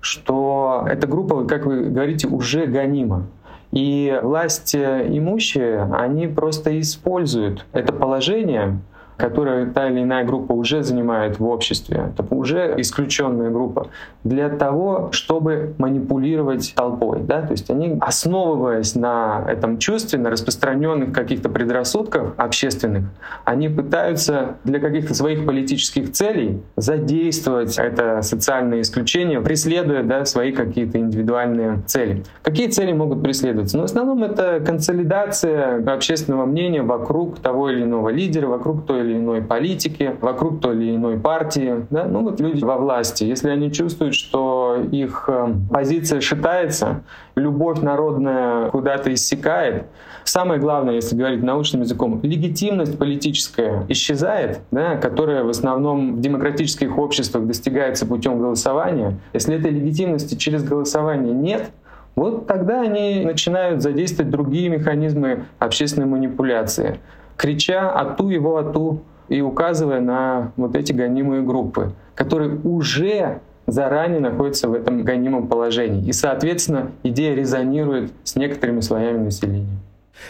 что 0.00 0.86
эта 0.88 1.06
группа, 1.06 1.44
как 1.44 1.66
вы 1.66 1.84
говорите, 1.84 2.28
уже 2.28 2.66
гонима. 2.66 3.26
И 3.72 4.18
власть 4.22 4.74
имущие, 4.74 5.82
они 5.92 6.28
просто 6.28 6.78
используют 6.80 7.66
это 7.72 7.92
положение 7.92 8.78
которую 9.16 9.72
та 9.72 9.88
или 9.88 10.02
иная 10.02 10.24
группа 10.24 10.52
уже 10.52 10.82
занимает 10.82 11.38
в 11.38 11.46
обществе, 11.46 12.10
это 12.12 12.34
уже 12.34 12.74
исключенная 12.78 13.50
группа, 13.50 13.88
для 14.24 14.48
того, 14.48 15.10
чтобы 15.12 15.74
манипулировать 15.78 16.72
толпой. 16.74 17.20
Да? 17.20 17.42
То 17.42 17.52
есть 17.52 17.70
они, 17.70 17.96
основываясь 18.00 18.94
на 18.94 19.44
этом 19.48 19.78
чувстве, 19.78 20.18
на 20.18 20.30
распространенных 20.30 21.12
каких-то 21.12 21.48
предрассудках 21.48 22.34
общественных, 22.36 23.04
они 23.44 23.68
пытаются 23.68 24.56
для 24.64 24.80
каких-то 24.80 25.14
своих 25.14 25.44
политических 25.46 26.12
целей 26.12 26.62
задействовать 26.76 27.78
это 27.78 28.22
социальное 28.22 28.80
исключение, 28.80 29.40
преследуя 29.40 30.02
да, 30.02 30.24
свои 30.24 30.52
какие-то 30.52 30.98
индивидуальные 30.98 31.82
цели. 31.86 32.24
Какие 32.42 32.68
цели 32.68 32.92
могут 32.92 33.22
преследоваться? 33.22 33.76
Ну, 33.76 33.82
в 33.82 33.86
основном 33.86 34.24
это 34.24 34.60
консолидация 34.64 35.84
общественного 35.92 36.46
мнения 36.46 36.82
вокруг 36.82 37.38
того 37.38 37.70
или 37.70 37.82
иного 37.82 38.08
лидера, 38.08 38.46
вокруг 38.46 38.86
той 38.86 39.03
или 39.04 39.18
иной 39.18 39.42
политики, 39.42 40.16
вокруг 40.20 40.60
той 40.60 40.76
или 40.76 40.96
иной 40.96 41.18
партии. 41.18 41.86
Да? 41.90 42.04
Ну 42.04 42.22
вот 42.22 42.40
люди 42.40 42.64
во 42.64 42.76
власти, 42.76 43.24
если 43.24 43.50
они 43.50 43.72
чувствуют, 43.72 44.14
что 44.14 44.76
их 44.90 45.24
э, 45.28 45.54
позиция 45.70 46.20
шатается, 46.20 47.02
любовь 47.36 47.80
народная 47.80 48.70
куда-то 48.70 49.12
иссякает, 49.12 49.86
самое 50.24 50.60
главное, 50.60 50.94
если 50.94 51.16
говорить 51.16 51.42
научным 51.42 51.82
языком, 51.82 52.20
легитимность 52.22 52.98
политическая 52.98 53.84
исчезает, 53.88 54.60
да, 54.70 54.96
которая 54.96 55.44
в 55.44 55.48
основном 55.48 56.16
в 56.16 56.20
демократических 56.20 56.98
обществах 56.98 57.46
достигается 57.46 58.06
путем 58.06 58.38
голосования. 58.38 59.18
Если 59.32 59.56
этой 59.56 59.70
легитимности 59.70 60.34
через 60.34 60.64
голосование 60.64 61.32
нет, 61.32 61.70
вот 62.16 62.46
тогда 62.46 62.82
они 62.82 63.24
начинают 63.24 63.82
задействовать 63.82 64.30
другие 64.30 64.68
механизмы 64.68 65.44
общественной 65.58 66.06
манипуляции, 66.06 67.00
крича 67.36 67.90
«ату 67.90 68.28
его 68.28 68.56
ату» 68.56 69.00
и 69.28 69.40
указывая 69.40 70.00
на 70.00 70.52
вот 70.56 70.76
эти 70.76 70.92
гонимые 70.92 71.42
группы, 71.42 71.92
которые 72.14 72.58
уже 72.62 73.40
заранее 73.66 74.20
находятся 74.20 74.68
в 74.68 74.74
этом 74.74 75.02
гонимом 75.02 75.46
положении. 75.46 76.06
И, 76.06 76.12
соответственно, 76.12 76.90
идея 77.02 77.34
резонирует 77.34 78.12
с 78.22 78.36
некоторыми 78.36 78.80
слоями 78.80 79.24
населения. 79.24 79.78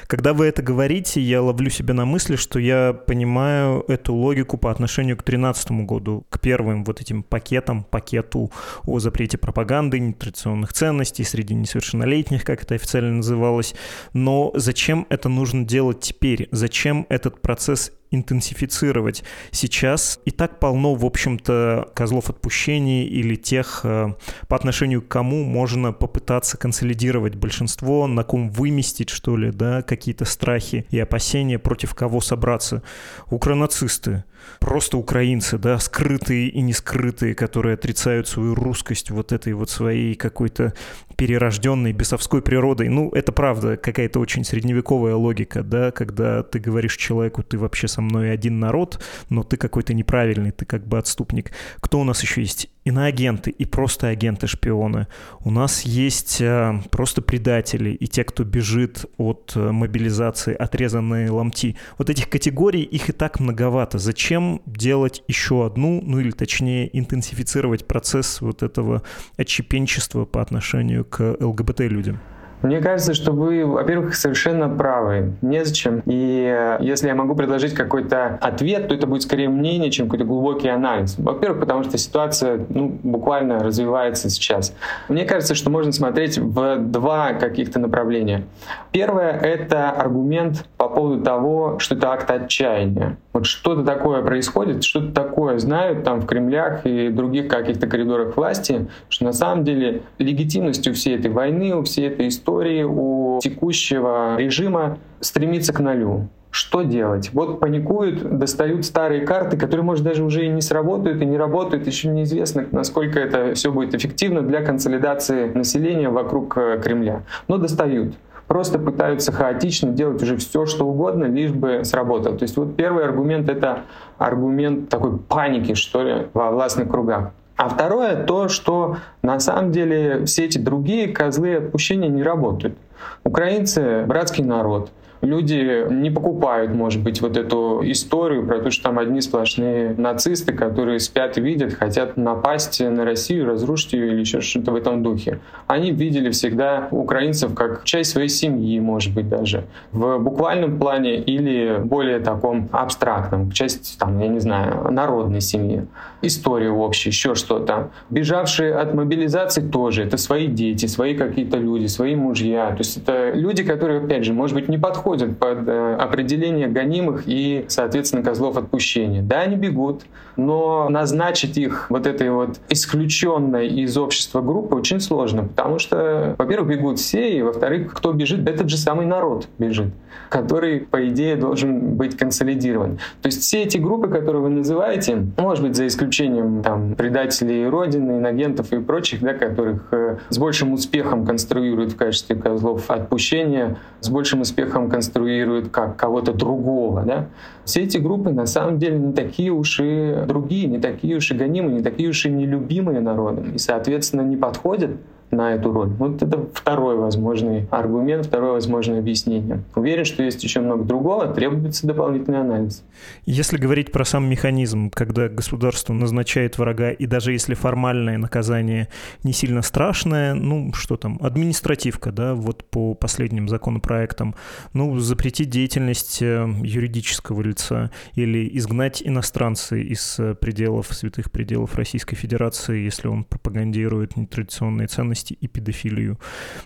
Когда 0.07 0.33
вы 0.33 0.47
это 0.47 0.62
говорите, 0.62 1.21
я 1.21 1.43
ловлю 1.43 1.71
себя 1.71 1.95
на 1.95 2.05
мысли, 2.05 2.37
что 2.37 2.59
я 2.59 2.93
понимаю 2.93 3.85
эту 3.88 4.14
логику 4.14 4.59
по 4.59 4.71
отношению 4.71 5.17
к 5.17 5.25
2013 5.25 5.71
году, 5.87 6.26
к 6.31 6.41
первым 6.41 6.85
вот 6.85 7.00
этим 7.00 7.23
пакетам, 7.23 7.85
пакету 7.85 8.50
о 8.87 8.99
запрете 8.99 9.38
пропаганды, 9.38 9.99
нетрадиционных 9.99 10.73
ценностей 10.73 11.25
среди 11.25 11.55
несовершеннолетних, 11.55 12.45
как 12.45 12.62
это 12.62 12.75
официально 12.75 13.17
называлось. 13.17 13.75
Но 14.12 14.53
зачем 14.55 15.07
это 15.11 15.29
нужно 15.29 15.64
делать 15.64 16.00
теперь? 16.00 16.49
Зачем 16.50 17.07
этот 17.09 17.41
процесс 17.41 17.93
интенсифицировать. 18.14 19.25
Сейчас 19.50 20.21
и 20.25 20.30
так 20.30 20.59
полно, 20.61 20.94
в 20.94 21.04
общем-то, 21.04 21.90
козлов 21.94 22.30
отпущений 22.30 23.04
или 23.04 23.37
тех, 23.37 23.80
э, 23.85 24.14
по 24.49 24.56
отношению 24.56 25.02
к 25.02 25.09
кому 25.09 25.44
можно 25.44 25.92
попытаться 25.92 26.56
консолидировать 26.56 27.35
большинство, 27.35 28.06
на 28.06 28.25
ком 28.25 28.50
выместить, 28.50 29.11
что 29.11 29.37
ли, 29.37 29.50
да, 29.50 29.83
какие-то 29.83 30.25
страхи 30.25 30.87
и 30.90 30.99
опасения, 30.99 31.59
против 31.59 31.94
кого 31.94 32.21
собраться. 32.21 32.83
Укронацисты, 33.30 34.25
просто 34.61 34.99
украинцы, 34.99 35.59
да, 35.59 35.79
скрытые 35.79 36.49
и 36.49 36.61
не 36.61 36.73
скрытые, 36.73 37.35
которые 37.35 37.75
отрицают 37.75 38.29
свою 38.29 38.55
русскость 38.55 39.11
вот 39.11 39.33
этой 39.33 39.53
вот 39.53 39.71
своей 39.71 40.15
какой-то 40.15 40.75
перерожденной 41.17 41.93
бесовской 41.93 42.43
природой. 42.43 42.89
Ну, 42.89 43.11
это 43.11 43.33
правда 43.33 43.77
какая-то 43.77 44.21
очень 44.21 44.45
средневековая 44.45 45.15
логика, 45.15 45.63
да, 45.63 45.91
когда 45.91 46.43
ты 46.43 46.59
говоришь 46.59 46.97
человеку, 46.97 47.43
ты 47.43 47.59
вообще 47.59 47.89
со 47.89 48.01
мной 48.01 48.33
один 48.33 48.59
народ, 48.59 49.03
но 49.31 49.43
ты 49.43 49.57
какой-то 49.57 49.95
неправильный, 49.95 50.51
ты 50.51 50.65
как 50.65 50.87
бы 50.87 50.99
отступник. 50.99 51.53
Кто 51.81 52.01
у 52.01 52.05
нас 52.05 52.23
еще 52.23 52.41
есть? 52.41 52.69
Иноагенты 52.85 53.50
и 53.50 53.64
просто 53.64 54.09
агенты-шпионы. 54.09 55.07
У 55.41 55.50
нас 55.50 55.83
есть 55.83 56.41
э, 56.41 56.83
просто 56.91 57.23
предатели 57.23 57.91
и 57.91 58.07
те, 58.07 58.25
кто 58.25 58.45
бежит 58.45 59.07
от 59.17 59.53
э, 59.57 59.71
мобилизации, 59.71 60.55
отрезанные 60.55 61.31
ломти. 61.31 61.76
Вот 61.97 62.11
этих 62.11 62.29
категорий, 62.29 62.83
их 62.83 63.09
и 63.09 63.12
так 63.12 63.41
многовато. 63.41 63.99
Зачем 63.99 64.61
делать 64.67 65.23
еще 65.29 65.64
одну, 65.64 66.03
ну 66.05 66.21
или 66.21 66.31
точнее 66.31 66.91
интенсифицировать 66.97 67.87
процесс 67.87 68.43
вот 68.43 68.62
этого 68.62 69.03
отщепенчества 69.38 70.26
по 70.26 70.43
отношению 70.43 71.07
к 71.07 71.37
ЛГБТ-людям? 71.41 72.21
Мне 72.64 72.80
кажется, 72.80 73.12
что 73.12 73.33
вы, 73.33 73.66
во-первых, 73.66 74.14
совершенно 74.14 74.71
правы. 74.71 75.35
Незачем. 75.42 76.02
И 76.06 76.50
э, 76.50 76.78
если 76.80 77.09
я 77.09 77.14
могу 77.14 77.35
предложить 77.35 77.75
какой-то 77.75 78.38
ответ, 78.40 78.88
то 78.88 78.94
это 78.94 79.06
будет 79.06 79.21
скорее 79.21 79.50
мнение, 79.50 79.90
чем 79.90 80.06
какой-то 80.06 80.25
глубокий 80.25 80.68
анализ. 80.68 81.16
Во-первых, 81.18 81.61
потому 81.61 81.85
что 81.85 81.99
ситуация 81.99 82.64
ну, 82.71 82.99
буквально 83.02 83.59
развивается 83.59 84.30
сейчас. 84.30 84.75
Мне 85.09 85.26
кажется, 85.26 85.54
что 85.54 85.68
можно 85.68 85.92
смотреть 85.92 86.38
в 86.38 86.78
два 86.78 87.35
каких-то 87.35 87.78
направления. 87.78 88.44
Первое— 88.92 89.33
это 89.42 89.90
аргумент 89.90 90.66
по 90.78 90.88
поводу 90.88 91.23
того, 91.23 91.78
что 91.80 91.97
это 91.97 92.12
акт 92.12 92.30
отчаяния. 92.30 93.18
Вот 93.35 93.47
что-то 93.47 93.83
такое 93.83 94.23
происходит, 94.23 94.85
что-то 94.85 95.12
такое 95.12 95.59
знают 95.59 96.05
там 96.05 96.21
в 96.21 96.26
Кремлях 96.26 96.87
и 96.87 97.09
других 97.09 97.49
каких-то 97.49 97.88
коридорах 97.88 98.37
власти, 98.37 98.87
что 99.09 99.25
на 99.25 99.33
самом 99.33 99.64
деле 99.64 100.03
легитимность 100.19 100.87
у 100.87 100.93
всей 100.93 101.17
этой 101.17 101.33
войны, 101.33 101.75
у 101.75 101.83
всей 101.83 102.07
этой 102.07 102.29
истории, 102.29 102.85
у 102.85 103.41
текущего 103.43 104.37
режима 104.38 104.99
стремится 105.19 105.73
к 105.73 105.81
нулю. 105.81 106.29
Что 106.53 106.83
делать? 106.83 107.31
Вот 107.33 107.59
паникуют, 107.59 108.38
достают 108.38 108.85
старые 108.85 109.26
карты, 109.26 109.57
которые, 109.57 109.83
может, 109.83 110.05
даже 110.05 110.23
уже 110.23 110.47
и 110.47 110.49
не 110.49 110.61
сработают, 110.61 111.21
и 111.21 111.26
не 111.26 111.37
работают. 111.37 111.88
Еще 111.88 112.07
неизвестно, 112.11 112.64
насколько 112.71 113.19
это 113.19 113.55
все 113.55 113.73
будет 113.73 113.97
эффективно 113.97 114.43
для 114.43 114.61
консолидации 114.61 115.50
населения 115.53 116.11
вокруг 116.11 116.57
э, 116.57 116.81
Кремля. 116.81 117.25
Но 117.49 117.59
достают 117.59 118.14
просто 118.47 118.79
пытаются 118.79 119.33
хаотично 119.33 119.91
делать 119.91 120.23
уже 120.23 120.37
все, 120.37 120.67
что 120.67 120.87
угодно, 120.87 121.25
лишь 121.25 121.53
бы 121.53 121.85
сработало. 121.85 122.37
То 122.37 122.45
есть 122.45 122.57
вот 122.57 122.77
первый 122.77 123.05
аргумент— 123.05 123.49
это 123.51 123.83
аргумент 124.19 124.89
такой 124.89 125.19
паники, 125.19 125.75
что 125.75 126.03
ли, 126.03 126.27
во 126.35 126.51
властных 126.51 126.89
кругах. 126.89 127.31
А 127.57 127.69
второе 127.69 128.25
то, 128.25 128.49
что 128.49 128.97
на 129.23 129.39
самом 129.39 129.71
деле 129.71 130.25
все 130.25 130.45
эти 130.45 130.59
другие 130.59 131.09
козлы 131.09 131.57
отпущения 131.57 132.09
не 132.09 132.23
работают. 132.23 132.77
Украинцы— 133.23 134.05
братский 134.07 134.43
народ— 134.43 134.91
люди 135.25 135.87
не 135.90 136.11
покупают, 136.11 136.73
может 136.75 137.02
быть, 137.02 137.21
вот 137.21 137.37
эту 137.37 137.81
историю 137.85 138.47
про 138.47 138.61
то, 138.61 138.71
что 138.71 138.85
там 138.85 138.99
одни 138.99 139.21
сплошные 139.21 139.95
нацисты, 139.97 140.52
которые 140.52 141.00
спят 141.00 141.38
и 141.38 141.40
видят, 141.40 141.75
хотят 141.75 142.16
напасть 142.16 142.81
на 142.81 143.04
Россию, 143.04 143.47
разрушить 143.47 143.95
ее 143.95 144.09
или 144.09 144.21
еще 144.21 144.40
что-то 144.40 144.73
в 144.73 144.76
этом 144.76 145.02
духе. 145.02 145.40
Они 145.66 145.90
видели 145.90 146.31
всегда 146.31 146.88
украинцев 146.90 147.54
как 147.54 147.85
часть 147.85 148.11
своей 148.12 148.28
семьи, 148.28 148.78
может 148.81 149.14
быть, 149.14 149.28
даже 149.28 149.64
в 149.93 150.19
буквальном 150.19 150.78
плане 150.78 151.16
или 151.16 151.81
более 151.83 152.21
таком 152.21 152.69
абстрактном, 152.73 153.50
часть, 153.50 153.99
там, 153.99 154.21
я 154.21 154.28
не 154.28 154.40
знаю, 154.40 154.90
народной 154.90 155.40
семьи, 155.40 155.87
история 156.23 156.71
общая, 156.71 157.11
еще 157.11 157.35
что-то. 157.35 157.90
Бежавшие 158.11 158.75
от 158.75 158.95
мобилизации 158.95 159.62
тоже, 159.62 160.02
это 160.02 160.16
свои 160.16 160.47
дети, 160.47 160.87
свои 160.87 161.14
какие-то 161.14 161.57
люди, 161.57 161.87
свои 161.87 162.14
мужья. 162.14 162.71
То 162.71 162.78
есть 162.78 162.97
это 162.99 163.33
люди, 163.33 163.62
которые, 163.62 164.00
опять 164.00 164.25
же, 164.25 164.33
может 164.33 164.54
быть, 164.54 164.69
не 164.69 164.78
подходят 164.78 165.13
подходят 165.14 165.38
под 165.38 165.68
э, 165.68 165.94
определение 165.97 166.68
гонимых 166.68 167.25
и, 167.26 167.64
соответственно, 167.68 168.23
козлов 168.23 168.56
отпущения. 168.56 169.23
Да, 169.23 169.40
они 169.40 169.56
бегут, 169.56 170.02
но 170.37 170.88
назначить 170.88 171.57
их 171.57 171.87
вот 171.91 172.07
этой 172.07 172.31
вот 172.31 172.61
исключенной 172.69 173.69
из 173.69 173.97
общества 173.97 174.41
группы 174.41 174.75
очень 174.75 175.00
сложно, 175.00 175.45
потому 175.45 175.79
что, 175.79 176.35
во-первых, 176.38 176.69
бегут 176.71 176.99
все, 176.99 177.38
и, 177.38 177.43
во-вторых, 177.43 177.93
кто 177.95 178.12
бежит, 178.12 178.49
этот 178.49 178.69
же 178.69 178.76
самый 178.76 179.07
народ 179.07 179.49
бежит, 179.59 179.93
который, 180.29 180.81
по 180.81 181.07
идее, 181.09 181.37
должен 181.37 181.95
быть 181.97 182.17
консолидирован. 182.17 182.99
То 183.23 183.26
есть 183.26 183.43
все 183.43 183.62
эти 183.62 183.79
группы, 183.79 184.09
которые 184.09 184.43
вы 184.43 184.49
называете, 184.50 185.26
может 185.37 185.64
быть, 185.64 185.76
за 185.76 185.87
исключением 185.87 186.62
там, 186.62 186.95
предателей 186.95 187.69
Родины, 187.69 188.19
инагентов 188.19 188.73
и 188.73 188.81
прочих, 188.81 189.21
да, 189.21 189.35
которых 189.35 189.88
э, 189.93 190.19
с 190.29 190.38
большим 190.38 190.73
успехом 190.73 191.26
конструируют 191.26 191.93
в 191.93 191.97
качестве 191.97 192.37
козлов 192.37 192.91
отпущения, 192.91 193.79
с 194.00 194.09
большим 194.09 194.41
успехом 194.41 194.91
конструируют 194.91 195.69
как 195.69 195.97
кого-то 195.97 196.33
другого. 196.33 197.03
Да? 197.03 197.26
Все 197.64 197.83
эти 197.83 197.99
группы 197.99 198.31
на 198.31 198.47
самом 198.47 198.79
деле 198.79 198.99
не 198.99 199.12
такие 199.12 199.50
уж 199.50 199.81
и 199.81 200.24
другие, 200.25 200.66
не 200.66 200.78
такие 200.78 201.16
уж 201.16 201.31
и 201.31 201.35
гонимые, 201.35 201.76
не 201.76 201.83
такие 201.83 202.09
уж 202.09 202.26
и 202.26 202.31
нелюбимые 202.31 203.00
народом. 203.00 203.52
И, 203.54 203.59
соответственно, 203.59 204.23
не 204.23 204.37
подходят 204.37 204.93
на 205.31 205.54
эту 205.54 205.73
роль. 205.73 205.88
Вот 205.88 206.23
это 206.23 206.47
второй 206.52 206.97
возможный 206.97 207.66
аргумент, 207.71 208.26
второе 208.26 208.52
возможное 208.52 209.00
объяснение. 209.00 209.62
Уверен, 209.75 210.04
что 210.04 210.23
есть 210.23 210.43
еще 210.45 210.61
много 210.61 210.85
другого, 210.85 211.26
требуется 211.28 211.87
дополнительный 211.87 212.40
анализ. 212.40 212.85
Если 213.26 213.57
говорить 213.57 213.93
про 213.93 214.04
сам 214.04 214.28
механизм, 214.28 214.90
когда 214.90 215.28
государство 215.28 215.93
назначает 215.93 216.59
врага, 216.59 216.90
и 216.90 217.07
даже 217.07 217.33
если 217.33 217.54
формальное 217.54 218.19
наказание 218.19 218.88
не 219.23 219.33
сильно 219.33 219.62
страшное, 219.62 220.35
ну, 220.35 220.73
что 220.73 220.97
там, 220.97 221.19
административка, 221.21 222.12
да, 222.12 222.35
вот 222.35 222.64
по 222.64 222.95
последним 222.95 223.49
законопроектам, 223.49 224.35
ну, 224.73 224.99
запретить 224.99 225.50
деятельность 225.50 226.23
э, 226.23 226.47
юридического 226.62 227.43
лица 227.43 227.90
или 228.14 228.49
изгнать 228.57 229.02
иностранцы 229.04 229.83
из 229.83 230.19
э, 230.19 230.35
пределов, 230.35 230.88
святых 230.90 231.31
пределов 231.31 231.75
Российской 231.75 232.16
Федерации, 232.16 232.85
если 232.85 233.09
он 233.09 233.25
пропагандирует 233.25 234.16
нетрадиционные 234.16 234.87
ценности, 234.87 235.13
ненависть 235.14 235.33
и 235.33 235.47
педофилию. 235.47 236.18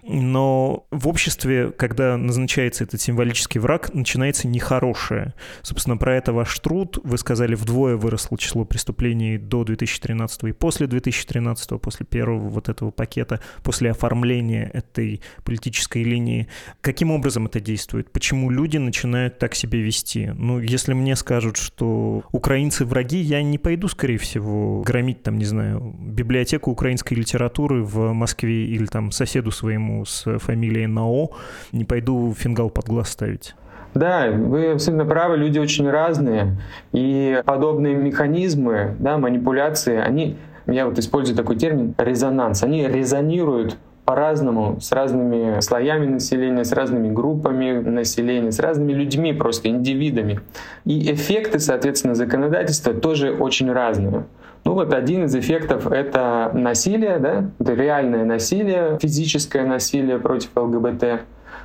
Но 0.02 0.86
в 0.90 1.08
обществе, 1.08 1.70
когда 1.70 2.16
назначается 2.16 2.84
этот 2.84 3.00
символический 3.00 3.60
враг, 3.60 3.94
начинается 3.94 4.48
нехорошее. 4.48 5.34
Собственно, 5.62 5.96
про 5.96 6.16
это 6.16 6.32
ваш 6.32 6.58
труд. 6.58 6.98
Вы 7.04 7.18
сказали, 7.18 7.54
вдвое 7.54 7.96
выросло 7.96 8.38
число 8.38 8.64
преступлений 8.64 9.38
до 9.38 9.64
2013 9.64 10.44
и 10.44 10.52
после 10.52 10.86
2013, 10.86 11.80
после 11.80 12.06
первого 12.06 12.48
вот 12.48 12.68
этого 12.68 12.90
пакета, 12.90 13.40
после 13.62 13.90
оформления 13.90 14.70
этой 14.72 15.20
политической 15.44 16.02
линии. 16.02 16.48
Каким 16.80 17.10
образом 17.10 17.46
это 17.46 17.60
действует? 17.60 18.10
Почему 18.10 18.50
люди 18.50 18.78
начинают 18.78 19.38
так 19.38 19.54
себя 19.54 19.78
вести? 19.78 20.32
Ну, 20.34 20.60
если 20.60 20.94
мне 20.94 21.16
скажут, 21.16 21.56
что 21.56 22.22
украинцы 22.32 22.84
враги, 22.84 23.18
я 23.18 23.42
не 23.42 23.58
пойду, 23.58 23.88
скорее 23.88 24.18
всего, 24.18 24.82
громить 24.82 25.22
там, 25.22 25.38
не 25.38 25.44
знаю, 25.44 25.94
библиотеку 25.98 26.70
украинской 26.70 27.14
литературы 27.14 27.82
в 27.82 28.12
Москве 28.12 28.37
Москве 28.38 28.66
или 28.66 28.86
там 28.86 29.10
соседу 29.10 29.50
своему 29.50 30.04
с 30.04 30.38
фамилией 30.38 30.86
Нао 30.86 31.30
не 31.72 31.84
пойду 31.84 32.34
фингал 32.38 32.70
под 32.70 32.86
глаз 32.86 33.10
ставить. 33.10 33.54
Да, 33.94 34.30
вы 34.30 34.72
абсолютно 34.72 35.04
правы, 35.06 35.38
люди 35.38 35.58
очень 35.58 35.90
разные, 35.90 36.56
и 36.92 37.42
подобные 37.44 37.96
механизмы, 37.96 38.94
да, 39.00 39.18
манипуляции, 39.18 39.96
они, 39.96 40.36
я 40.66 40.86
вот 40.86 40.98
использую 40.98 41.36
такой 41.36 41.56
термин, 41.56 41.94
резонанс, 41.98 42.62
они 42.62 42.86
резонируют 42.86 43.76
по-разному, 44.04 44.78
с 44.80 44.92
разными 44.92 45.60
слоями 45.60 46.06
населения, 46.06 46.64
с 46.64 46.72
разными 46.72 47.12
группами 47.12 47.80
населения, 47.80 48.52
с 48.52 48.60
разными 48.60 48.92
людьми, 48.92 49.32
просто 49.32 49.68
индивидами. 49.68 50.40
И 50.84 51.12
эффекты, 51.12 51.58
соответственно, 51.58 52.14
законодательства 52.14 52.94
тоже 52.94 53.32
очень 53.32 53.72
разные. 53.72 54.26
Ну 54.64 54.74
вот 54.74 54.92
один 54.92 55.24
из 55.24 55.34
эффектов— 55.34 55.86
это 55.90 56.50
насилие, 56.54 57.18
да? 57.18 57.50
это 57.58 57.74
реальное 57.74 58.24
насилие, 58.24 58.98
физическое 59.00 59.64
насилие 59.64 60.18
против 60.18 60.50
ЛГБТ. 60.56 61.22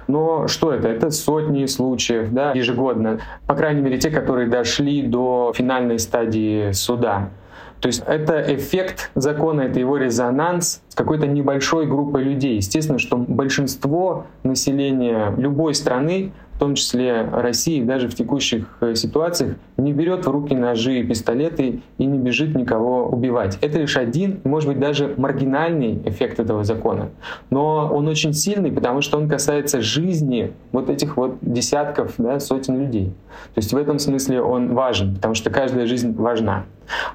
Но 0.07 0.47
что 0.47 0.73
это? 0.73 0.88
Это 0.88 1.12
сотни 1.12 1.65
случаев 1.65 2.31
да, 2.31 2.51
ежегодно. 2.51 3.19
По 3.47 3.55
крайней 3.55 3.81
мере, 3.81 3.97
те, 3.97 4.09
которые 4.09 4.47
дошли 4.47 5.01
до 5.03 5.53
финальной 5.55 6.00
стадии 6.00 6.71
суда. 6.71 7.29
То 7.79 7.88
есть 7.88 8.01
это 8.07 8.41
эффект 8.55 9.12
закона, 9.13 9.62
это 9.63 9.77
его 9.77 9.97
резонанс 9.97 10.81
с 10.88 10.95
какой-то 10.95 11.27
небольшой 11.27 11.85
группой 11.85 12.23
людей. 12.23 12.55
Естественно, 12.55 12.97
что 12.97 13.17
большинство 13.17 14.25
населения 14.43 15.33
любой 15.38 15.75
страны 15.75 16.31
в 16.55 16.60
том 16.60 16.75
числе 16.75 17.22
России, 17.22 17.83
даже 17.83 18.07
в 18.07 18.15
текущих 18.15 18.77
э, 18.81 18.95
ситуациях, 18.95 19.55
не 19.77 19.93
берет 19.93 20.25
в 20.25 20.29
руки 20.29 20.55
ножи 20.55 21.00
и 21.00 21.03
пистолеты 21.03 21.81
и 21.98 22.05
не 22.05 22.17
бежит 22.17 22.55
никого 22.55 23.05
убивать. 23.07 23.57
Это 23.62 23.79
лишь 23.79 23.98
один, 23.98 24.39
может 24.43 24.69
быть, 24.69 24.79
даже 24.79 25.13
маргинальный 25.17 26.01
эффект 26.05 26.39
этого 26.39 26.63
закона. 26.63 27.10
Но 27.50 27.89
он 27.91 28.07
очень 28.07 28.33
сильный, 28.33 28.72
потому 28.72 29.01
что 29.01 29.17
он 29.17 29.27
касается 29.27 29.81
жизни 29.81 30.53
вот 30.72 30.89
этих 30.89 31.17
вот 31.17 31.38
десятков, 31.41 32.13
да, 32.17 32.39
сотен 32.39 32.79
людей. 32.79 33.13
То 33.53 33.60
есть 33.60 33.74
в 33.74 33.77
этом 33.77 34.00
смысле 34.00 34.41
он 34.41 34.74
важен, 34.74 35.15
потому 35.15 35.33
что 35.33 35.50
каждая 35.50 35.88
жизнь 35.88 36.13
важна. 36.15 36.65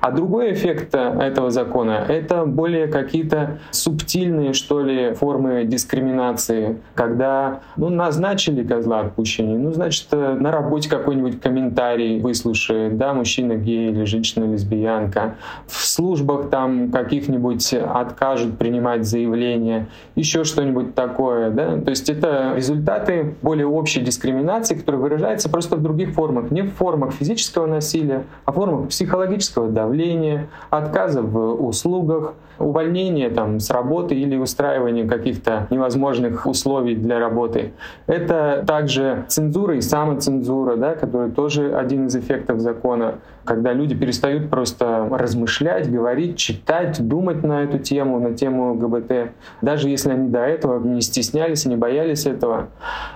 А 0.01 0.11
другой 0.11 0.53
эффект 0.53 0.95
э, 0.95 0.99
этого 0.99 1.51
закона— 1.51 2.05
это 2.09 2.45
более 2.45 2.87
какие-то 2.87 3.59
субтильные, 3.71 4.53
что 4.53 4.83
ли, 4.83 5.13
формы 5.13 5.65
дискриминации, 5.65 6.79
когда 6.95 7.61
ну, 7.77 7.89
назначили 7.89 8.67
козла 8.67 9.05
отпущения, 9.29 9.59
ну, 9.59 9.73
значит, 9.73 10.07
э, 10.13 10.35
на 10.35 10.51
работе 10.51 10.89
какой-нибудь 10.89 11.41
комментарий 11.41 12.21
выслушает, 12.21 12.97
да, 12.97 13.13
мужчина 13.13 13.55
гей 13.55 13.91
или 13.91 14.05
женщина 14.05 14.51
лесбиянка, 14.51 15.35
в 15.67 15.85
службах 15.85 16.51
там 16.51 16.91
каких-нибудь 16.91 17.75
откажут 17.75 18.59
принимать 18.59 19.05
заявления, 19.05 19.89
еще 20.15 20.45
что-нибудь 20.45 20.95
такое, 20.95 21.51
да, 21.51 21.79
то 21.79 21.91
есть 21.91 22.09
это 22.09 22.55
результаты 22.57 23.35
более 23.43 23.67
общей 23.67 24.01
дискриминации, 24.01 24.75
которая 24.75 25.01
выражается 25.01 25.49
просто 25.49 25.77
в 25.77 25.83
других 25.83 26.15
формах, 26.15 26.51
не 26.51 26.63
в 26.63 26.71
формах 26.71 27.13
физического 27.13 27.67
насилия, 27.67 28.25
а 28.45 28.53
в 28.53 28.55
формах 28.55 28.89
психологического 28.89 29.69
давления, 29.69 30.49
отказа 30.71 31.23
в 31.23 31.67
услугах, 31.67 32.35
увольнение 32.59 33.31
там, 33.31 33.61
с 33.61 33.71
работы 33.71 34.15
или 34.15 34.37
устраивание 34.37 35.07
каких-то 35.07 35.67
невозможных 35.71 36.47
условий 36.47 36.95
для 36.95 37.19
работы. 37.19 37.73
Это 38.07 38.65
также 38.67 39.18
цензура 39.27 39.77
и 39.77 39.81
самоцензура, 39.81 40.77
да, 40.77 40.95
который 40.95 41.31
тоже 41.31 41.75
один 41.75 42.07
из 42.07 42.17
эффектов 42.17 42.61
закона, 42.61 43.17
когда 43.45 43.73
люди 43.73 43.95
перестают 43.95 44.51
просто 44.51 45.09
размышлять, 45.11 45.91
говорить, 45.91 46.37
читать, 46.37 47.07
думать 47.07 47.43
на 47.43 47.63
эту 47.65 47.79
тему, 47.79 48.21
на 48.21 48.35
тему 48.35 48.75
ГБТ, 48.75 49.33
даже 49.63 49.89
если 49.89 50.11
они 50.11 50.29
до 50.29 50.41
этого 50.41 50.83
не 50.87 51.01
стеснялись 51.01 51.65
не 51.69 51.77
боялись 51.77 52.27
этого. 52.27 52.69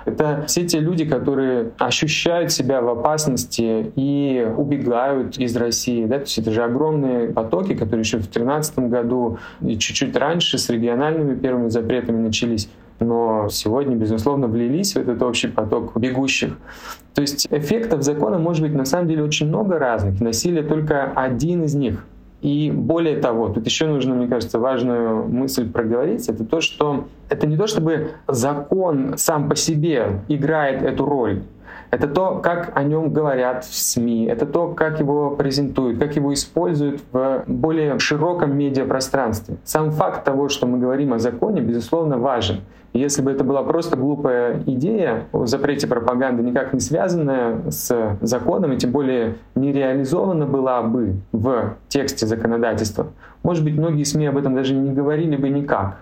Это 0.05 0.45
все 0.47 0.67
те 0.67 0.79
люди, 0.79 1.05
которые 1.05 1.73
ощущают 1.79 2.53
себя 2.53 2.81
в 2.81 2.89
опасности 2.89 3.93
и 3.97 4.47
убегают 4.57 5.39
из 5.39 5.57
России. 5.57 6.05
Да? 6.07 6.17
То 6.17 6.23
есть 6.23 6.39
это 6.39 6.51
же 6.51 6.63
огромные 6.63 7.29
потоки, 7.29 7.75
которые 7.75 8.01
еще 8.01 8.19
в 8.19 8.23
2013 8.23 8.79
году 8.91 9.39
и 9.61 9.79
чуть-чуть 9.79 10.17
раньше 10.17 10.59
с 10.59 10.69
региональными 10.71 11.35
первыми 11.35 11.69
запретами 11.69 12.19
начались 12.19 12.69
но 13.03 13.49
сегодня, 13.51 13.97
безусловно, 13.97 14.47
влились 14.47 14.95
в 14.95 14.97
этот 14.97 15.23
общий 15.23 15.49
поток 15.49 15.97
бегущих. 15.97 16.57
То 17.15 17.21
есть 17.21 17.47
эффектов 17.51 18.03
закона 18.03 18.39
может 18.39 18.63
быть 18.63 18.75
на 18.75 18.85
самом 18.85 19.09
деле 19.09 19.23
очень 19.23 19.49
много 19.49 19.79
разных. 19.79 20.21
Насилие 20.21 20.63
только 20.63 21.13
один 21.15 21.65
из 21.65 21.75
них. 21.75 22.05
И 22.41 22.73
более 22.75 23.19
того, 23.19 23.51
тут 23.51 23.67
еще 23.67 23.87
нужно, 23.87 24.15
мне 24.15 24.27
кажется, 24.27 24.59
важную 24.59 25.29
мысль 25.29 25.71
проговорить, 25.71 26.29
это 26.29 26.45
то, 26.45 26.61
что 26.61 27.05
это 27.29 27.47
не 27.47 27.57
то, 27.57 27.69
чтобы 27.69 28.11
закон 28.27 29.15
сам 29.17 29.49
по 29.49 29.55
себе 29.55 30.23
играет 30.27 30.83
эту 30.83 31.05
роль, 31.05 31.43
это 31.93 32.09
то, 32.09 32.41
как 32.43 32.73
о 32.75 32.83
нем 32.85 33.13
говорят 33.13 33.65
в 33.65 33.75
СМИ, 33.75 34.25
это 34.25 34.47
то, 34.47 34.69
как 34.69 34.99
его 34.99 35.33
презентуют, 35.33 35.99
как 35.99 36.17
его 36.17 36.33
используют 36.33 37.03
в 37.13 37.45
более 37.47 37.99
широком 37.99 38.57
медиапространстве. 38.57 39.57
Сам 39.63 39.91
факт 39.91 40.25
того, 40.25 40.49
что 40.49 40.67
мы 40.67 40.79
говорим 40.79 41.13
о 41.13 41.19
законе, 41.19 41.61
безусловно, 41.61 42.17
важен. 42.17 42.63
Если 42.95 43.21
бы 43.21 43.31
это 43.31 43.45
была 43.45 43.63
просто 43.63 43.99
глупая 43.99 44.63
идея 44.67 45.25
о 45.33 45.45
запрете 45.45 45.87
пропаганды, 45.87 46.43
никак 46.43 46.73
не 46.73 46.81
связанная 46.81 47.71
с 47.71 48.19
законом, 48.23 48.73
и 48.73 48.79
тем 48.79 48.91
более 48.91 49.35
не 49.55 49.71
реализована 49.73 50.47
была 50.47 50.83
бы 50.83 51.17
в 51.33 51.75
тексте 51.89 52.27
законодательства, 52.27 53.09
может 53.43 53.65
быть, 53.65 53.77
многие 53.77 54.05
СМИ 54.05 54.27
об 54.27 54.39
этом 54.39 54.55
даже 54.55 54.75
не 54.75 54.93
говорили 54.93 55.37
бы 55.37 55.51
никак. 55.51 55.99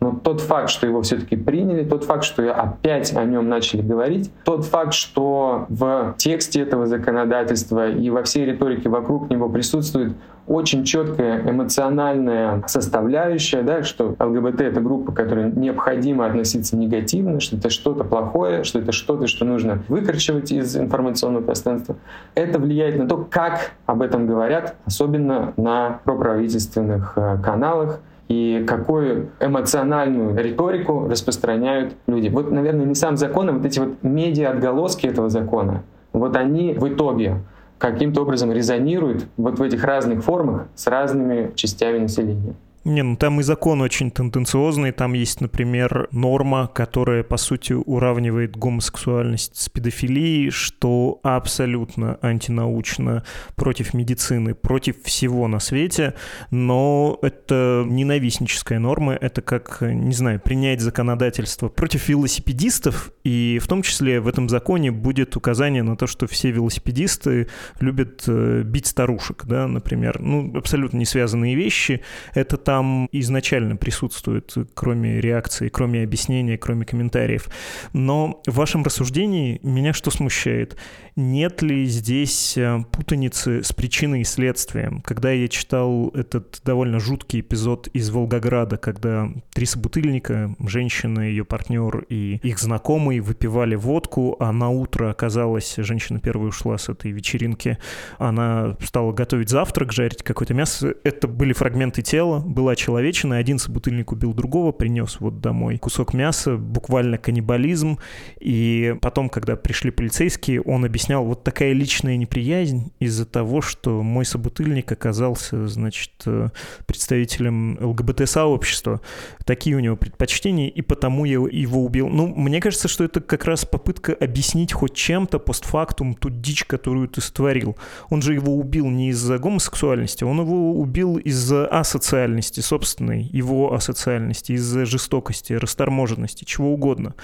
Но 0.00 0.12
тот 0.12 0.40
факт, 0.40 0.70
что 0.70 0.86
его 0.86 1.02
все-таки 1.02 1.36
приняли, 1.36 1.84
тот 1.84 2.04
факт, 2.04 2.24
что 2.24 2.52
опять 2.52 3.14
о 3.16 3.24
нем 3.24 3.48
начали 3.48 3.82
говорить, 3.82 4.30
тот 4.44 4.64
факт, 4.64 4.94
что 4.94 5.66
в 5.68 6.14
тексте 6.18 6.60
этого 6.60 6.86
законодательства 6.86 7.88
и 7.88 8.10
во 8.10 8.22
всей 8.22 8.46
риторике 8.46 8.88
вокруг 8.88 9.30
него 9.30 9.48
присутствует 9.48 10.14
очень 10.50 10.84
четкая 10.84 11.48
эмоциональная 11.48 12.64
составляющая, 12.66 13.62
да, 13.62 13.84
что 13.84 14.16
ЛГБТ— 14.18 14.60
это 14.62 14.80
группа, 14.80 15.12
к 15.12 15.14
которой 15.14 15.52
необходимо 15.52 16.26
относиться 16.26 16.76
негативно, 16.76 17.38
что 17.38 17.56
это 17.56 17.70
что-то 17.70 18.02
плохое, 18.02 18.64
что 18.64 18.80
это 18.80 18.90
что-то, 18.90 19.28
что 19.28 19.44
нужно 19.44 19.84
выкорчевать 19.86 20.50
из 20.50 20.76
информационного 20.76 21.44
пространства. 21.44 21.96
Это 22.34 22.58
влияет 22.58 22.98
на 22.98 23.06
то, 23.06 23.28
как 23.30 23.72
об 23.86 24.02
этом 24.02 24.26
говорят, 24.26 24.74
особенно 24.86 25.52
на 25.56 26.00
проправительственных 26.02 27.12
э, 27.14 27.38
каналах, 27.42 28.00
и 28.30 28.64
какую 28.64 29.30
эмоциональную 29.40 30.36
риторику 30.40 31.08
распространяют 31.08 31.94
люди. 32.06 32.28
Вот, 32.28 32.52
наверное, 32.52 32.86
не 32.86 32.94
сам 32.94 33.16
закон, 33.16 33.48
а 33.48 33.52
вот 33.52 33.66
эти 33.66 33.80
вот 33.80 34.04
медиа-отголоски 34.04 35.08
этого 35.08 35.28
закона, 35.28 35.82
вот 36.12 36.36
они 36.36 36.74
в 36.74 36.88
итоге 36.88 37.38
каким-то 37.78 38.22
образом 38.22 38.52
резонируют 38.52 39.26
вот 39.36 39.58
в 39.58 39.62
этих 39.62 39.82
разных 39.82 40.22
формах 40.22 40.68
с 40.76 40.86
разными 40.86 41.50
частями 41.56 41.98
населения. 41.98 42.54
Не, 42.84 43.02
ну 43.02 43.16
там 43.16 43.40
и 43.40 43.42
закон 43.42 43.82
очень 43.82 44.10
тенденциозный. 44.10 44.92
Там 44.92 45.12
есть, 45.12 45.42
например, 45.42 46.08
норма, 46.12 46.66
которая, 46.66 47.22
по 47.22 47.36
сути, 47.36 47.74
уравнивает 47.74 48.56
гомосексуальность 48.56 49.60
с 49.60 49.68
педофилией, 49.68 50.50
что 50.50 51.20
абсолютно 51.22 52.18
антинаучно 52.22 53.24
против 53.54 53.92
медицины, 53.92 54.54
против 54.54 55.02
всего 55.02 55.46
на 55.46 55.60
свете. 55.60 56.14
Но 56.50 57.18
это 57.20 57.84
ненавистническая 57.86 58.78
норма. 58.78 59.12
Это 59.12 59.42
как, 59.42 59.82
не 59.82 60.14
знаю, 60.14 60.40
принять 60.40 60.80
законодательство 60.80 61.68
против 61.68 62.08
велосипедистов. 62.08 63.12
И 63.24 63.60
в 63.62 63.66
том 63.66 63.82
числе 63.82 64.20
в 64.20 64.28
этом 64.28 64.48
законе 64.48 64.90
будет 64.90 65.36
указание 65.36 65.82
на 65.82 65.96
то, 65.96 66.06
что 66.06 66.26
все 66.26 66.50
велосипедисты 66.50 67.48
любят 67.78 68.24
э, 68.26 68.62
бить 68.64 68.86
старушек, 68.86 69.44
да, 69.44 69.66
например. 69.66 70.18
Ну, 70.20 70.56
абсолютно 70.56 70.96
не 70.96 71.04
связанные 71.04 71.54
вещи. 71.54 72.00
Это 72.32 72.56
там 72.70 73.08
изначально 73.10 73.74
присутствует, 73.74 74.54
кроме 74.74 75.20
реакции, 75.20 75.68
кроме 75.68 76.04
объяснения, 76.04 76.56
кроме 76.56 76.84
комментариев. 76.84 77.48
Но 77.92 78.40
в 78.46 78.54
вашем 78.54 78.84
рассуждении 78.84 79.58
меня 79.64 79.92
что 79.92 80.12
смущает? 80.12 80.76
Нет 81.20 81.60
ли 81.60 81.84
здесь 81.84 82.56
э, 82.56 82.82
путаницы 82.90 83.62
с 83.62 83.74
причиной 83.74 84.22
и 84.22 84.24
следствием? 84.24 85.02
Когда 85.02 85.30
я 85.30 85.48
читал 85.48 86.08
этот 86.14 86.62
довольно 86.64 86.98
жуткий 86.98 87.40
эпизод 87.40 87.88
из 87.88 88.08
Волгограда, 88.08 88.78
когда 88.78 89.28
три 89.52 89.66
собутыльника, 89.66 90.56
женщина, 90.60 91.20
ее 91.20 91.44
партнер 91.44 92.06
и 92.08 92.36
их 92.42 92.58
знакомый 92.58 93.20
выпивали 93.20 93.74
водку, 93.74 94.36
а 94.40 94.50
на 94.50 94.70
утро 94.70 95.10
оказалось, 95.10 95.74
женщина 95.76 96.20
первая 96.20 96.48
ушла 96.48 96.78
с 96.78 96.88
этой 96.88 97.10
вечеринки, 97.10 97.76
она 98.16 98.78
стала 98.82 99.12
готовить 99.12 99.50
завтрак, 99.50 99.92
жарить 99.92 100.22
какое-то 100.22 100.54
мясо. 100.54 100.94
Это 101.04 101.28
были 101.28 101.52
фрагменты 101.52 102.00
тела, 102.00 102.40
была 102.40 102.74
человечина, 102.76 103.36
один 103.36 103.58
собутыльник 103.58 104.10
убил 104.12 104.32
другого, 104.32 104.72
принес 104.72 105.20
вот 105.20 105.42
домой 105.42 105.76
кусок 105.76 106.14
мяса, 106.14 106.56
буквально 106.56 107.18
каннибализм. 107.18 107.98
И 108.40 108.96
потом, 109.02 109.28
когда 109.28 109.56
пришли 109.56 109.90
полицейские, 109.90 110.62
он 110.62 110.86
объяснял, 111.10 111.24
вот 111.24 111.42
такая 111.42 111.72
личная 111.72 112.16
неприязнь 112.16 112.92
из-за 113.00 113.26
того, 113.26 113.60
что 113.60 114.02
мой 114.02 114.24
собутыльник 114.24 114.92
оказался, 114.92 115.66
значит, 115.66 116.12
э, 116.26 116.48
представителем 116.86 117.78
ЛГБТ-сообщества. 117.80 119.00
Такие 119.44 119.76
у 119.76 119.80
него 119.80 119.96
предпочтения, 119.96 120.68
и 120.68 120.82
потому 120.82 121.24
я 121.24 121.38
его 121.50 121.84
убил. 121.84 122.08
Ну, 122.08 122.28
мне 122.28 122.60
кажется, 122.60 122.86
что 122.86 123.04
это 123.04 123.20
как 123.20 123.44
раз 123.44 123.64
попытка 123.64 124.12
объяснить 124.12 124.72
хоть 124.72 124.94
чем-то 124.94 125.40
постфактум 125.40 126.14
ту 126.14 126.30
дичь, 126.30 126.64
которую 126.64 127.08
ты 127.08 127.20
створил. 127.20 127.76
Он 128.08 128.22
же 128.22 128.34
его 128.34 128.54
убил 128.54 128.86
не 128.86 129.08
из-за 129.08 129.38
гомосексуальности, 129.38 130.24
он 130.24 130.40
его 130.40 130.78
убил 130.78 131.16
из-за 131.16 131.66
асоциальности 131.66 132.60
собственной, 132.60 133.22
его 133.22 133.74
асоциальности, 133.74 134.52
из-за 134.52 134.84
жестокости, 134.84 135.54
расторможенности, 135.54 136.44
чего 136.44 136.72
угодно. 136.72 137.14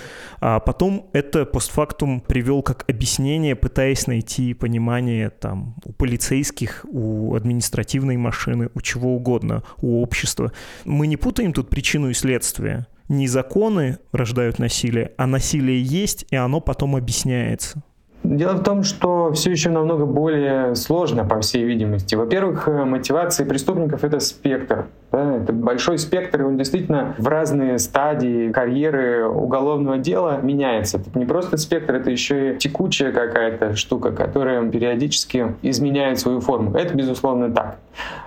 А 0.41 0.59
потом 0.59 1.09
это 1.13 1.45
постфактум 1.45 2.21
привел 2.21 2.63
как 2.63 2.85
объяснение, 2.89 3.55
пытаясь 3.67 4.07
найти 4.07 4.55
понимание 4.55 5.29
там 5.29 5.75
у 5.85 5.93
полицейских, 5.93 6.87
у 6.89 7.35
административной 7.35 8.17
машины, 8.17 8.71
у 8.77 8.81
чего 8.81 9.17
угодно, 9.17 9.65
у 9.83 10.01
общества. 10.03 10.53
Мы 10.85 11.09
не 11.09 11.17
путаем 11.17 11.53
тут 11.53 11.69
причину 11.69 12.11
и 12.11 12.15
следствие. 12.15 12.87
Не 13.09 13.27
законы 13.27 13.99
рождают 14.13 14.61
насилие, 14.61 15.11
а 15.17 15.27
насилие 15.27 15.83
есть, 15.83 16.27
и 16.31 16.37
оно 16.37 16.61
потом 16.61 16.95
объясняется. 16.95 17.83
Дело 18.23 18.55
в 18.55 18.63
том, 18.63 18.85
что 18.85 19.33
все 19.33 19.51
еще 19.51 19.71
намного 19.71 20.07
более 20.07 20.77
сложно, 20.77 21.25
по 21.25 21.41
всей 21.41 21.65
видимости. 21.65 22.15
Во-первых, 22.15 22.69
э, 22.69 22.85
мотивация 22.85 23.47
преступников— 23.47 24.05
это 24.05 24.21
спектр. 24.21 24.87
Да? 25.17 25.37
Это 25.37 25.53
большой 25.55 25.97
спектр, 25.97 26.43
и 26.43 26.45
он 26.45 26.59
действительно 26.59 27.15
в 27.17 27.27
разные 27.27 27.79
стадии 27.79 28.53
карьеры 28.53 29.27
уголовного 29.27 29.97
дела 29.97 30.41
меняется. 30.43 30.99
Это 30.99 31.19
не 31.19 31.25
просто 31.25 31.57
спектр, 31.57 31.95
это 31.95 32.11
еще 32.11 32.53
и 32.53 32.59
текучая 32.59 33.13
какая-то 33.13 33.77
штука, 33.77 34.13
которая 34.13 34.69
периодически 34.69 35.55
изменяет 35.63 36.19
свою 36.19 36.41
форму. 36.41 36.77
Это, 36.77 36.95
безусловно, 36.95 37.51
так. 37.51 37.79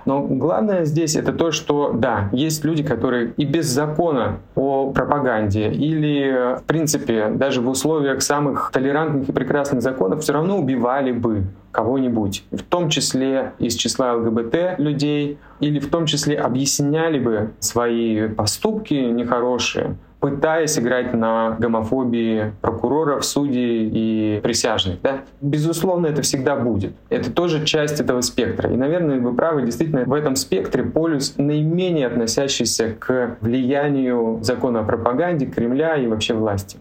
Но 0.04 0.22
главное 0.22 0.84
здесь 0.84 1.14
это 1.14 1.32
то, 1.32 1.52
что, 1.52 1.92
да, 1.92 2.28
есть 2.32 2.64
люди, 2.64 2.82
которые 2.82 3.34
и 3.36 3.44
без 3.44 3.66
закона 3.66 4.38
о 4.56 4.90
пропаганде 4.90 5.68
или, 5.68 6.56
в 6.58 6.64
принципе, 6.64 7.28
даже 7.28 7.60
в 7.60 7.68
условиях 7.68 8.20
самых 8.22 8.70
толерантных 8.72 9.28
и 9.28 9.32
прекрасных 9.32 9.80
законов 9.80 10.22
все 10.22 10.32
равно 10.32 10.58
убивали 10.58 11.12
бы 11.12 11.44
кого-нибудь, 11.72 12.44
в 12.50 12.62
том 12.62 12.88
числе 12.88 13.52
из 13.58 13.74
числа 13.74 14.14
ЛГБТ 14.14 14.78
людей, 14.78 15.38
или 15.60 15.78
в 15.78 15.90
том 15.90 16.06
числе 16.06 16.36
объясняли 16.36 17.18
бы 17.18 17.50
свои 17.60 18.28
поступки 18.28 18.94
нехорошие, 18.94 19.96
пытаясь 20.20 20.78
играть 20.78 21.14
на 21.14 21.56
гомофобии 21.58 22.52
прокуроров, 22.60 23.24
судей 23.24 23.88
и 23.92 24.40
присяжных. 24.42 25.00
Да? 25.02 25.22
Безусловно, 25.40 26.06
это 26.06 26.22
всегда 26.22 26.56
будет. 26.56 26.92
Это 27.08 27.32
тоже 27.32 27.64
часть 27.64 28.00
этого 28.00 28.20
спектра. 28.20 28.70
И, 28.70 28.76
наверное, 28.76 29.18
вы 29.18 29.34
правы, 29.34 29.62
действительно, 29.62 30.04
в 30.04 30.12
этом 30.12 30.36
спектре 30.36 30.82
полюс 30.82 31.34
наименее 31.38 32.06
относящийся 32.06 32.94
к 32.98 33.38
влиянию 33.40 34.38
закона 34.42 34.80
о 34.80 34.84
пропаганде, 34.84 35.46
Кремля 35.46 35.96
и 35.96 36.06
вообще 36.06 36.34
власти. 36.34 36.78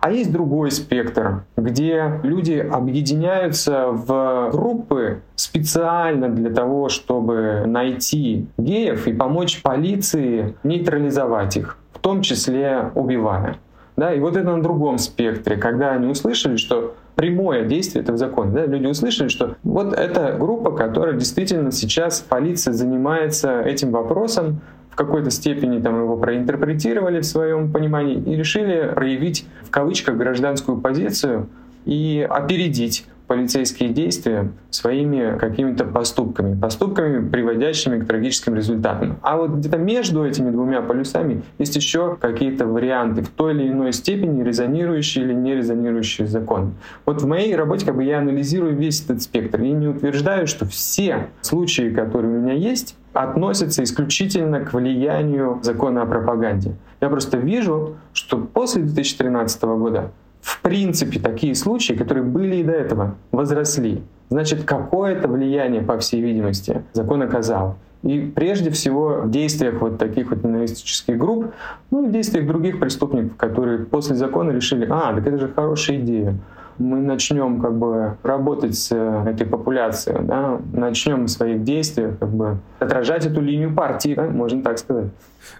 А 0.00 0.10
есть 0.10 0.32
другой 0.32 0.70
спектр, 0.70 1.44
где 1.56 2.20
люди 2.22 2.54
объединяются 2.54 3.88
в 3.88 4.50
группы 4.52 5.22
специально 5.34 6.28
для 6.28 6.50
того, 6.50 6.88
чтобы 6.88 7.64
найти 7.66 8.46
геев 8.56 9.08
и 9.08 9.12
помочь 9.12 9.62
полиции 9.62 10.54
нейтрализовать 10.62 11.56
их, 11.56 11.78
в 11.92 11.98
том 11.98 12.22
числе 12.22 12.90
убивая. 12.94 13.56
Да, 13.96 14.12
и 14.12 14.20
вот 14.20 14.36
это 14.36 14.54
на 14.54 14.62
другом 14.62 14.98
спектре, 14.98 15.56
когда 15.56 15.92
они 15.92 16.06
услышали, 16.06 16.56
что 16.56 16.94
прямое 17.14 17.64
действие 17.64 18.02
это 18.02 18.12
в 18.12 18.18
законе. 18.18 18.52
Да? 18.52 18.66
Люди 18.66 18.86
услышали, 18.86 19.28
что 19.28 19.56
вот 19.64 19.94
эта 19.94 20.36
группа, 20.38 20.70
которая 20.70 21.14
действительно 21.14 21.72
сейчас 21.72 22.20
полиция 22.20 22.74
занимается 22.74 23.62
этим 23.62 23.90
вопросом, 23.90 24.60
в 24.96 24.98
какой-то 24.98 25.30
степени 25.30 25.78
там 25.78 26.00
его 26.00 26.16
проинтерпретировали 26.16 27.20
в 27.20 27.26
своем 27.26 27.70
понимании 27.70 28.16
и 28.16 28.34
решили 28.34 28.90
проявить 28.94 29.44
в 29.62 29.68
кавычках 29.68 30.16
гражданскую 30.16 30.80
позицию 30.80 31.50
и 31.84 32.26
опередить 32.26 33.04
полицейские 33.26 33.90
действия 33.90 34.52
своими 34.70 35.36
какими-то 35.38 35.84
поступками, 35.84 36.58
поступками, 36.58 37.28
приводящими 37.28 38.00
к 38.00 38.06
трагическим 38.06 38.54
результатам. 38.54 39.18
А 39.22 39.36
вот 39.36 39.50
где-то 39.50 39.78
между 39.78 40.24
этими 40.24 40.50
двумя 40.50 40.80
полюсами 40.80 41.42
есть 41.58 41.76
еще 41.76 42.16
какие-то 42.20 42.66
варианты 42.66 43.22
в 43.22 43.28
той 43.28 43.54
или 43.54 43.68
иной 43.68 43.92
степени 43.92 44.42
резонирующие 44.42 45.24
или 45.24 45.32
не 45.32 45.54
резонирующие 45.54 46.26
с 46.26 46.30
законом. 46.30 46.74
Вот 47.04 47.22
в 47.22 47.26
моей 47.26 47.54
работе 47.56 47.86
как 47.86 47.96
бы 47.96 48.04
я 48.04 48.18
анализирую 48.18 48.76
весь 48.76 49.04
этот 49.04 49.22
спектр 49.22 49.60
и 49.62 49.70
не 49.72 49.88
утверждаю, 49.88 50.46
что 50.46 50.66
все 50.66 51.28
случаи, 51.40 51.90
которые 51.90 52.36
у 52.36 52.40
меня 52.40 52.52
есть, 52.52 52.96
относятся 53.12 53.82
исключительно 53.82 54.60
к 54.60 54.72
влиянию 54.72 55.58
закона 55.62 56.02
о 56.02 56.06
пропаганде. 56.06 56.74
Я 57.00 57.08
просто 57.08 57.38
вижу, 57.38 57.96
что 58.12 58.38
после 58.38 58.82
2013 58.82 59.62
года 59.62 60.10
в 60.40 60.60
принципе 60.62 61.20
такие 61.20 61.54
случаи, 61.54 61.94
которые 61.94 62.24
были 62.24 62.56
и 62.56 62.62
до 62.64 62.72
этого, 62.72 63.14
возросли. 63.32 64.02
Значит, 64.28 64.64
какое-то 64.64 65.28
влияние, 65.28 65.82
по 65.82 65.98
всей 65.98 66.20
видимости, 66.20 66.82
закон 66.92 67.22
оказал. 67.22 67.76
И 68.02 68.20
прежде 68.20 68.70
всего 68.70 69.22
в 69.22 69.30
действиях 69.30 69.80
вот 69.80 69.98
таких 69.98 70.30
вот 70.30 70.44
ненавистических 70.44 71.16
групп, 71.16 71.52
ну 71.90 72.04
и 72.04 72.08
в 72.08 72.12
действиях 72.12 72.46
других 72.46 72.78
преступников, 72.78 73.36
которые 73.36 73.78
после 73.80 74.14
закона 74.14 74.50
решили, 74.50 74.86
а, 74.88 75.14
так 75.14 75.26
это 75.26 75.38
же 75.38 75.48
хорошая 75.48 75.98
идея 75.98 76.36
мы 76.78 76.98
начнем 76.98 77.60
как 77.60 77.74
бы 77.74 78.16
работать 78.22 78.76
с 78.76 78.92
э, 78.92 79.30
этой 79.30 79.46
популяцией, 79.46 80.22
да, 80.22 80.60
начнем 80.72 81.24
в 81.24 81.28
своих 81.28 81.64
действиях 81.64 82.18
как 82.18 82.28
бы 82.28 82.58
отражать 82.86 83.26
эту 83.26 83.40
линию 83.40 83.74
партии, 83.74 84.14
да, 84.14 84.28
можно 84.28 84.62
так 84.62 84.78
сказать. 84.78 85.10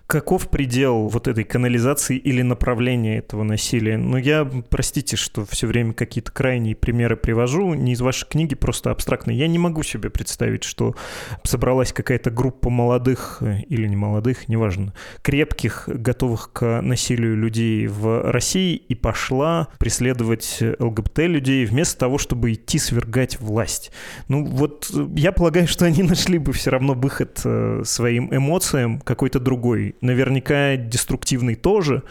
Каков 0.06 0.48
предел 0.48 1.08
вот 1.08 1.28
этой 1.28 1.44
канализации 1.44 2.16
или 2.16 2.42
направления 2.42 3.18
этого 3.18 3.42
насилия? 3.42 3.96
Ну, 3.96 4.16
я, 4.16 4.48
простите, 4.68 5.16
что 5.16 5.44
все 5.44 5.66
время 5.66 5.92
какие-то 5.92 6.30
крайние 6.32 6.76
примеры 6.76 7.16
привожу, 7.16 7.74
не 7.74 7.92
из 7.92 8.00
вашей 8.00 8.28
книги, 8.28 8.54
просто 8.54 8.90
абстрактные. 8.90 9.38
Я 9.38 9.48
не 9.48 9.58
могу 9.58 9.82
себе 9.82 10.10
представить, 10.10 10.64
что 10.64 10.94
собралась 11.42 11.92
какая-то 11.92 12.30
группа 12.30 12.70
молодых 12.70 13.38
э, 13.40 13.62
или 13.68 13.88
не 13.88 13.96
молодых, 13.96 14.48
неважно, 14.48 14.94
крепких, 15.22 15.84
готовых 15.88 16.52
к 16.52 16.80
насилию 16.82 17.36
людей 17.36 17.86
в 17.86 18.30
России 18.30 18.76
и 18.76 18.94
пошла 18.94 19.68
преследовать 19.78 20.62
ЛГБТ-людей 20.78 21.64
вместо 21.64 21.98
того, 21.98 22.18
чтобы 22.18 22.52
идти 22.52 22.78
свергать 22.78 23.40
власть. 23.40 23.90
Ну, 24.28 24.44
вот 24.44 24.90
э, 24.94 25.06
я 25.16 25.32
полагаю, 25.32 25.66
что 25.66 25.84
они 25.84 26.02
нашли 26.04 26.38
бы 26.38 26.52
все 26.52 26.70
равно 26.70 26.94
выход 26.94 27.15
э, 27.44 27.82
своим 27.84 28.34
эмоциям 28.34 29.00
какой-то 29.00 29.40
другой. 29.40 29.96
Наверняка 30.00 30.76
деструктивный 30.76 31.54
тоже, 31.54 32.02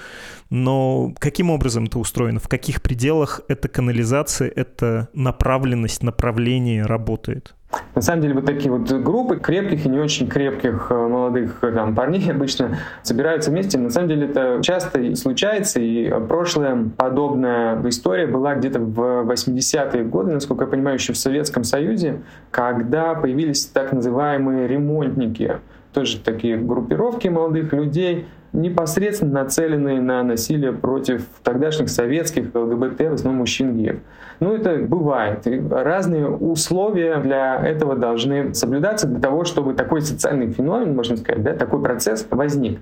но 0.50 1.14
каким 1.20 1.50
образом 1.50 1.86
это 1.86 2.00
устроено? 2.00 2.40
В 2.40 2.48
каких 2.48 2.82
пределах 2.82 3.42
эта 3.48 3.68
канализация, 3.68 4.52
эта 4.54 5.10
направленность, 5.14 6.04
направление 6.04 6.86
работает? 6.86 7.56
На 7.94 8.02
самом 8.02 8.22
деле 8.22 8.36
вот 8.36 8.46
такие 8.46 8.72
вот 8.72 8.92
группы 8.92 9.38
крепких 9.38 9.86
и 9.86 9.90
не 9.90 9.98
очень 9.98 10.28
крепких 10.28 10.88
э, 10.90 10.94
молодых 10.94 11.64
э, 11.64 11.72
там, 11.72 11.96
парней 11.96 12.30
обычно 12.32 12.78
собираются 13.04 13.52
вместе. 13.52 13.78
На 13.78 13.90
самом 13.90 14.10
деле 14.10 14.28
это 14.28 14.60
часто 14.62 15.16
случается, 15.16 15.80
и 15.80 16.10
прошлая 16.28 16.90
подобная 16.96 17.82
история 17.90 18.28
была 18.28 18.56
где-то 18.56 18.80
в 18.80 19.26
80-е 19.30 20.04
годы, 20.04 20.34
насколько 20.34 20.66
я 20.66 20.70
понимаю, 20.70 20.98
еще 20.98 21.14
в 21.14 21.18
Советском 21.18 21.64
Союзе, 21.64 22.22
когда 22.52 23.14
появились 23.16 23.66
так 23.66 23.92
называемые 23.92 24.68
ремонтники, 24.68 25.58
тоже 25.94 26.20
такие 26.20 26.58
группировки 26.58 27.30
молодых 27.30 27.72
людей, 27.74 28.26
непосредственно 28.56 29.44
нацеленные 29.44 30.02
на 30.02 30.24
насилие 30.24 30.74
против 30.74 31.26
тогдашних 31.44 31.90
советских 31.90 32.54
ЛГБТ, 32.54 33.02
в 33.02 33.14
основном 33.14 33.40
мужчин 33.40 33.76
геев. 33.78 34.00
Ну, 34.40 34.56
это 34.56 34.78
бывает. 34.78 35.48
И 35.48 35.62
разные 35.70 36.28
условия 36.28 37.18
для 37.20 37.56
этого 37.56 37.96
должны 37.96 38.54
соблюдаться 38.54 39.08
для 39.08 39.20
того, 39.20 39.46
чтобы 39.46 39.74
такой 39.74 40.02
социальный 40.02 40.52
феномен, 40.52 40.96
можно 40.96 41.18
сказать, 41.18 41.44
да, 41.44 41.54
такой 41.54 41.82
процесс 41.82 42.28
возник. 42.30 42.80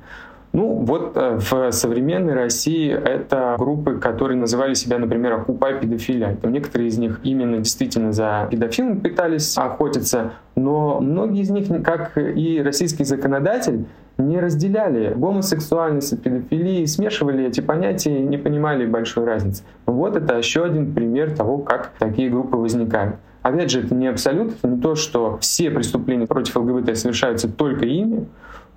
Ну, 0.53 0.75
вот 0.75 1.13
э, 1.15 1.39
в 1.39 1.71
современной 1.71 2.35
России 2.35 2.91
это 2.91 3.55
группы, 3.57 3.97
которые 3.97 4.37
называли 4.37 4.75
себя, 4.75 4.99
например, 4.99 5.33
«Окупай 5.33 5.79
педофилия». 5.79 6.35
Там 6.35 6.51
некоторые 6.51 6.89
из 6.89 6.97
них 6.99 7.19
именно 7.23 7.57
действительно 7.57 8.13
за 8.13 8.47
педофилом 8.51 9.01
пытались 9.01 9.57
охотиться, 9.57 10.33
но 10.55 10.99
многие 11.01 11.41
из 11.41 11.49
них, 11.49 11.69
как 11.83 12.19
и 12.19 12.61
российский 12.63 13.03
законодатель, 13.03 13.85
не 14.17 14.39
разделяли 14.39 15.13
гомосексуальность 15.13 16.13
и 16.13 16.17
педофилии, 16.17 16.85
смешивали 16.85 17.45
эти 17.45 17.61
понятия 17.61 18.19
и 18.19 18.25
не 18.25 18.37
понимали 18.37 18.85
большой 18.85 19.25
разницы. 19.25 19.63
Вот 19.85 20.15
это 20.15 20.37
еще 20.37 20.63
один 20.63 20.93
пример 20.93 21.35
того, 21.35 21.57
как 21.57 21.91
такие 21.99 22.29
группы 22.29 22.57
возникают. 22.57 23.15
Опять 23.41 23.71
же, 23.71 23.81
это 23.81 23.93
не 23.93 24.07
абсолют, 24.07 24.53
это 24.53 24.67
не 24.67 24.81
то, 24.81 24.95
что 24.95 25.37
все 25.39 25.69
преступления 25.69 26.27
против 26.27 26.55
ЛГБТ 26.55 26.97
совершаются 26.97 27.51
только 27.51 27.85
ими, 27.85 28.27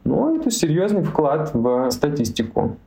но 0.07 0.37
это 0.37 0.51
серьезный 0.51 1.03
вклад 1.03 1.51
в 1.53 1.90
статистику. 1.90 2.79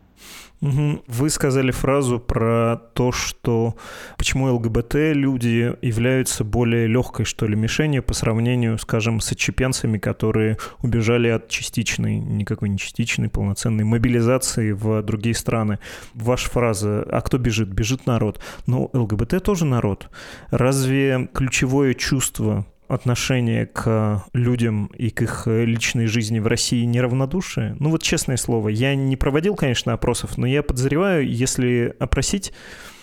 Вы 0.62 1.29
сказали 1.29 1.71
фразу 1.71 2.19
про 2.19 2.82
то, 2.93 3.13
что 3.13 3.75
почему 4.17 4.53
ЛГБТ 4.53 4.95
люди 5.13 5.73
являются 5.82 6.43
более 6.43 6.86
легкой, 6.88 7.23
что 7.23 7.47
ли, 7.47 7.55
мишенью 7.55 8.03
по 8.03 8.13
сравнению, 8.13 8.77
скажем, 8.77 9.21
с 9.21 9.32
отчепенцами, 9.32 9.97
которые 9.97 10.58
убежали 10.82 11.29
от 11.29 11.47
частичной, 11.47 12.17
никакой 12.17 12.67
не 12.67 12.77
частичной, 12.77 13.29
полноценной 13.29 13.86
мобилизации 13.86 14.73
в 14.73 15.01
другие 15.01 15.34
страны. 15.34 15.79
Ваша 16.13 16.49
фраза 16.49 17.03
«А 17.10 17.21
кто 17.21 17.38
бежит?» 17.38 17.69
Бежит 17.69 18.05
народ. 18.05 18.41
Но 18.67 18.89
ЛГБТ 18.91 19.41
тоже 19.41 19.63
народ. 19.63 20.10
Разве 20.51 21.29
ключевое 21.34 21.93
чувство 21.93 22.65
отношение 22.89 23.65
к 23.67 24.25
людям 24.34 24.88
и 24.97 25.10
к 25.10 25.21
их 25.21 25.43
личной 25.47 26.08
жизни 26.08 26.39
в 26.39 26.47
России 26.47 26.84
неравнодушие? 26.84 27.78
Ну 27.80 27.91
вот 27.91 28.04
честное 28.04 28.38
слово, 28.38 28.69
я 28.69 28.95
не 28.95 29.15
проводил, 29.15 29.56
конечно, 29.56 29.93
опросов, 29.93 30.38
но 30.38 30.45
я 30.47 30.63
подозреваю, 30.63 31.25
если 31.30 31.95
опросить 31.99 32.52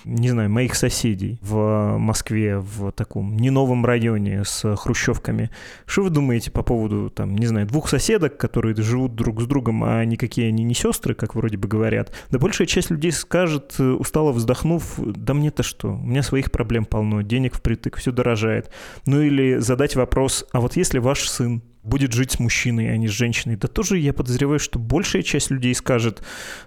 не 0.07 0.31
знаю, 0.31 0.49
моих 0.49 0.77
соседей 0.77 1.39
в 1.43 1.99
Москве, 1.99 2.59
в 2.59 2.93
таком 2.93 3.37
не 3.37 3.51
новом 3.51 3.85
районе 3.85 4.45
с 4.45 4.77
хрущевками. 4.77 5.51
Что 5.85 6.05
вы 6.05 6.11
думаете 6.11 6.51
по 6.53 6.63
поводу, 6.63 7.11
там, 7.11 7.37
не 7.37 7.47
знаю, 7.47 7.67
двух 7.67 7.89
соседок, 7.89 8.37
которые 8.37 8.77
живут 8.77 9.17
друг 9.17 9.43
с 9.43 9.47
другом, 9.47 9.83
а 9.83 10.05
никакие 10.05 10.49
они 10.49 10.63
не 10.63 10.75
сестры, 10.75 11.15
как 11.15 11.35
вроде 11.35 11.57
бы 11.57 11.67
говорят? 11.67 12.13
Да 12.31 12.39
большая 12.39 12.69
часть 12.69 12.91
людей 12.91 13.11
скажет, 13.11 13.75
э, 13.79 13.83
устало 13.83 14.31
вздохнув, 14.33 14.95
да 14.99 15.35
мне-то 15.35 15.65
что, 15.65 15.95
у 15.95 15.99
меня 15.99 16.23
своих 16.23 16.53
проблем 16.53 16.85
полно, 16.85 17.23
денег 17.23 17.57
впритык, 17.57 17.97
все 17.97 18.13
дорожает. 18.13 18.71
Ну 19.07 19.21
или 19.21 19.59
задать 19.59 19.97
вопрос, 19.97 20.47
а 20.53 20.61
вот 20.61 20.77
если 20.77 21.01
ваш 21.01 21.29
сын 21.29 21.63
будет 21.87 22.13
жить 22.13 22.33
с 22.33 22.39
мужчиной, 22.39 22.93
а 22.93 22.97
не 22.97 23.09
с 23.09 23.13
женщиной. 23.13 23.57
Да 23.57 23.69
тоже 23.69 23.99
я 23.99 24.13
подозреваю, 24.13 24.59
что 24.59 24.79
большая 24.79 25.23
часть 25.23 25.51
людей 25.51 25.75
скажет, 25.75 26.23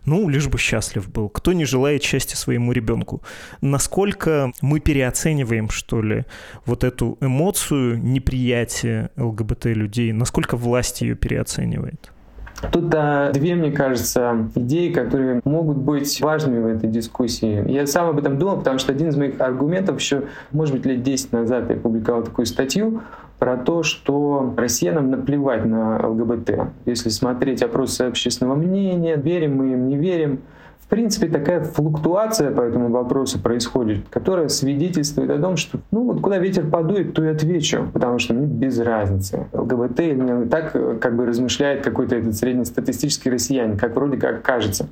ну, 0.06 0.30
лишь 0.30 0.48
бы 0.48 0.58
счастлив 0.58 1.10
был. 1.12 1.30
Кто 1.30 1.54
не 1.54 1.66
желает 1.66 2.04
счастья 2.04 2.38
своему 2.38 2.72
ребенку? 2.72 3.22
Насколько 3.62 4.52
мы 4.62 4.80
переоцениваем, 4.80 5.70
что 5.70 6.02
ли, 6.02 6.26
вот 6.66 6.84
эту 6.84 7.18
эмоцию 7.22 8.02
неприятия 8.02 9.12
ЛГБТ 9.18 9.66
людей? 9.66 10.12
Насколько 10.14 10.56
власть 10.56 11.02
ее 11.02 11.16
переоценивает? 11.16 12.12
Тут 12.72 12.94
а, 12.94 13.32
две, 13.32 13.56
мне 13.56 13.72
кажется, 13.72 14.50
идеи, 14.56 14.92
которые 14.92 15.42
могут 15.46 15.78
быть 15.78 16.20
важными 16.20 16.62
в 16.62 16.66
этой 16.66 16.90
дискуссии. 16.90 17.70
Я 17.72 17.88
сам 17.88 18.10
об 18.10 18.20
этом 18.20 18.38
думал, 18.38 18.58
потому 18.58 18.80
что 18.80 18.92
один 18.92 19.10
из 19.10 19.16
моих 19.16 19.40
аргументов 19.40 20.00
еще, 20.00 20.24
может 20.52 20.76
быть, 20.76 20.86
лет 20.86 21.02
10 21.02 21.32
назад 21.32 21.70
я 21.70 21.78
публиковал 21.78 22.24
такую 22.24 22.46
статью 22.46 23.02
про 23.40 23.58
то, 23.58 23.84
что 23.84 24.54
россиянам 24.58 25.10
наплевать 25.10 25.66
на 25.66 26.08
ЛГБТ. 26.08 26.52
Если 26.86 27.10
смотреть 27.10 27.64
опросы 27.64 28.02
общественного 28.02 28.56
мнения, 28.56 29.16
верим 29.16 29.56
мы 29.56 29.72
им, 29.72 29.88
не 29.88 29.98
верим, 29.98 30.42
принципе, 30.90 31.28
такая 31.28 31.64
флуктуация 31.64 32.52
по 32.52 32.62
этому 32.62 32.90
вопросу 32.90 33.40
происходит, 33.40 34.06
которая 34.10 34.50
свидетельствует 34.50 35.30
о 35.30 35.40
том, 35.40 35.56
что 35.56 35.80
ну 35.92 36.04
вот 36.04 36.22
куда 36.22 36.38
ветер 36.40 36.68
подует, 36.68 37.14
то 37.14 37.24
и 37.24 37.28
отвечу, 37.28 37.88
потому 37.94 38.20
что 38.20 38.34
мне 38.34 38.48
без 38.48 38.80
разницы. 38.80 39.48
ЛГБТ 39.54 40.00
или 40.00 40.16
не 40.16 40.46
так 40.48 40.72
как 41.00 41.16
бы 41.16 41.26
размышляет 41.26 41.84
какой-то 41.84 42.16
этот 42.16 42.36
среднестатистический 42.36 43.30
россиянин, 43.30 43.78
как 43.78 43.96
вроде 43.96 44.18
как 44.18 44.42
кажется. 44.42 44.88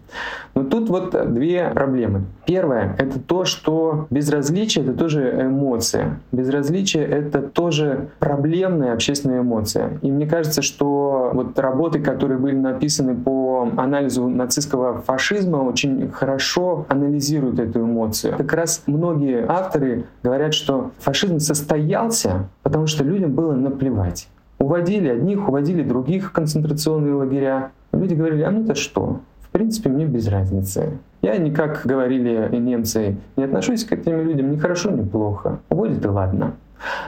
Но 0.54 0.64
тут 0.64 0.90
вот 0.90 1.34
две 1.34 1.70
проблемы. 1.74 2.24
Первое— 2.46 2.96
это 2.98 3.20
то, 3.20 3.46
что 3.46 4.08
безразличие— 4.10 4.84
это 4.86 4.94
тоже 4.94 5.42
эмоция. 5.42 6.20
Безразличие— 6.32 7.06
это 7.08 7.42
тоже 7.42 8.10
проблемная 8.20 8.94
общественная 8.94 9.42
эмоция. 9.42 9.98
И 10.02 10.12
мне 10.12 10.28
кажется, 10.28 10.62
что 10.62 11.32
вот 11.34 11.58
работы, 11.60 12.00
которые 12.00 12.38
были 12.38 12.56
написаны 12.56 13.16
по 13.16 13.70
анализу 13.78 14.28
нацистского 14.28 15.02
фашизма, 15.02 15.58
очень 15.58 15.87
очень 15.88 16.12
хорошо 16.12 16.86
анализируют 16.90 17.60
эту 17.60 17.82
эмоцию. 17.82 18.38
Как 18.38 18.54
раз 18.54 18.84
многие 18.88 19.46
авторы 19.48 20.06
говорят, 20.24 20.54
что 20.54 20.92
фашизм 21.00 21.40
состоялся, 21.40 22.50
потому 22.64 22.88
что 22.88 23.04
людям 23.04 23.34
было 23.34 23.54
наплевать. 23.54 24.28
Уводили 24.60 25.10
одних, 25.10 25.48
уводили 25.48 25.84
других 25.84 26.30
в 26.30 26.32
концентрационные 26.32 27.14
лагеря. 27.14 27.72
Люди 27.94 28.16
говорили, 28.16 28.42
а 28.42 28.52
ну-то 28.52 28.76
что? 28.76 29.22
В 29.42 29.50
принципе, 29.50 29.90
мне 29.90 30.06
без 30.06 30.28
разницы. 30.28 30.98
Я 31.22 31.38
не, 31.38 31.52
как 31.52 31.82
говорили 31.84 32.50
немцы, 32.58 33.18
не 33.38 33.44
отношусь 33.44 33.86
к 33.86 33.94
этим 33.94 34.22
людям 34.22 34.52
ни 34.52 34.58
хорошо, 34.58 34.92
ни 34.92 35.04
плохо. 35.04 35.60
Уводит 35.70 36.04
и 36.04 36.08
ладно. 36.08 36.54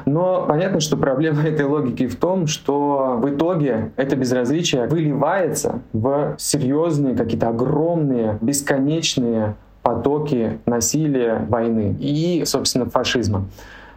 Но 0.06 0.46
понятно, 0.48 0.80
что 0.80 0.98
проблема 0.98 1.44
этой 1.44 1.66
логики 1.66 2.08
в 2.08 2.16
том, 2.16 2.48
что 2.48 3.20
в 3.22 3.30
итоге 3.30 3.92
это 3.96 4.16
безразличие 4.16 4.88
выливается 4.88 5.82
в 5.94 6.36
серьезные, 6.38 7.16
какие-то 7.16 7.50
огромные, 7.50 8.38
бесконечные 8.42 9.56
потоки 9.82 10.60
насилия, 10.66 11.46
войны 11.48 11.96
и, 12.00 12.44
собственно, 12.46 12.86
фашизма. 12.86 13.46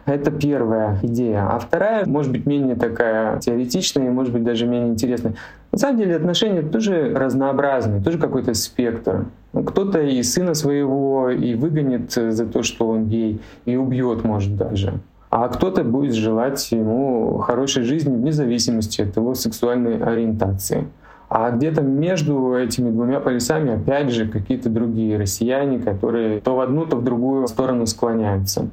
Это 0.05 0.31
первая 0.31 0.99
идея. 1.01 1.47
А 1.49 1.59
вторая, 1.59 2.05
может 2.05 2.31
быть, 2.31 2.45
менее 2.45 2.75
такая 2.75 3.39
теоретичная, 3.39 4.11
может 4.11 4.33
быть, 4.33 4.43
даже 4.43 4.65
менее 4.65 4.89
интересная. 4.89 5.35
На 5.71 5.77
самом 5.77 5.97
деле 5.97 6.17
отношения 6.17 6.61
тоже 6.61 7.13
разнообразные, 7.15 8.01
тоже 8.01 8.17
какой-то 8.17 8.53
спектр. 8.53 9.25
Кто-то 9.53 10.01
и 10.01 10.21
сына 10.23 10.55
своего 10.55 11.29
и 11.29 11.55
выгонит 11.55 12.11
за 12.11 12.45
то, 12.45 12.63
что 12.63 12.89
он 12.89 13.07
гей, 13.07 13.39
и 13.65 13.77
убьет, 13.77 14.25
может, 14.25 14.57
даже 14.57 14.99
а 15.35 15.47
кто-то 15.47 15.83
будет 15.83 16.13
желать 16.13 16.71
ему 16.71 17.39
хорошей 17.39 17.81
жизни 17.81 18.15
вне 18.15 18.31
зависимости 18.31 19.01
от 19.01 19.15
его 19.15 19.33
сексуальной 19.33 19.97
ориентации. 19.97 20.87
А 21.27 21.49
где-то 21.49 21.81
между 21.81 22.53
этими 22.55 22.91
двумя 22.91 23.19
полюсами, 23.19 23.73
опять 23.73 24.11
же, 24.11 24.27
какие-то 24.27 24.69
другие 24.69 25.17
россияне, 25.17 25.79
которые 25.79 26.39
то 26.39 26.55
в 26.55 26.59
одну, 26.59 26.85
то 26.85 26.97
в 26.97 27.03
другую 27.03 27.47
сторону 27.47 27.87
склоняются. 27.87 28.69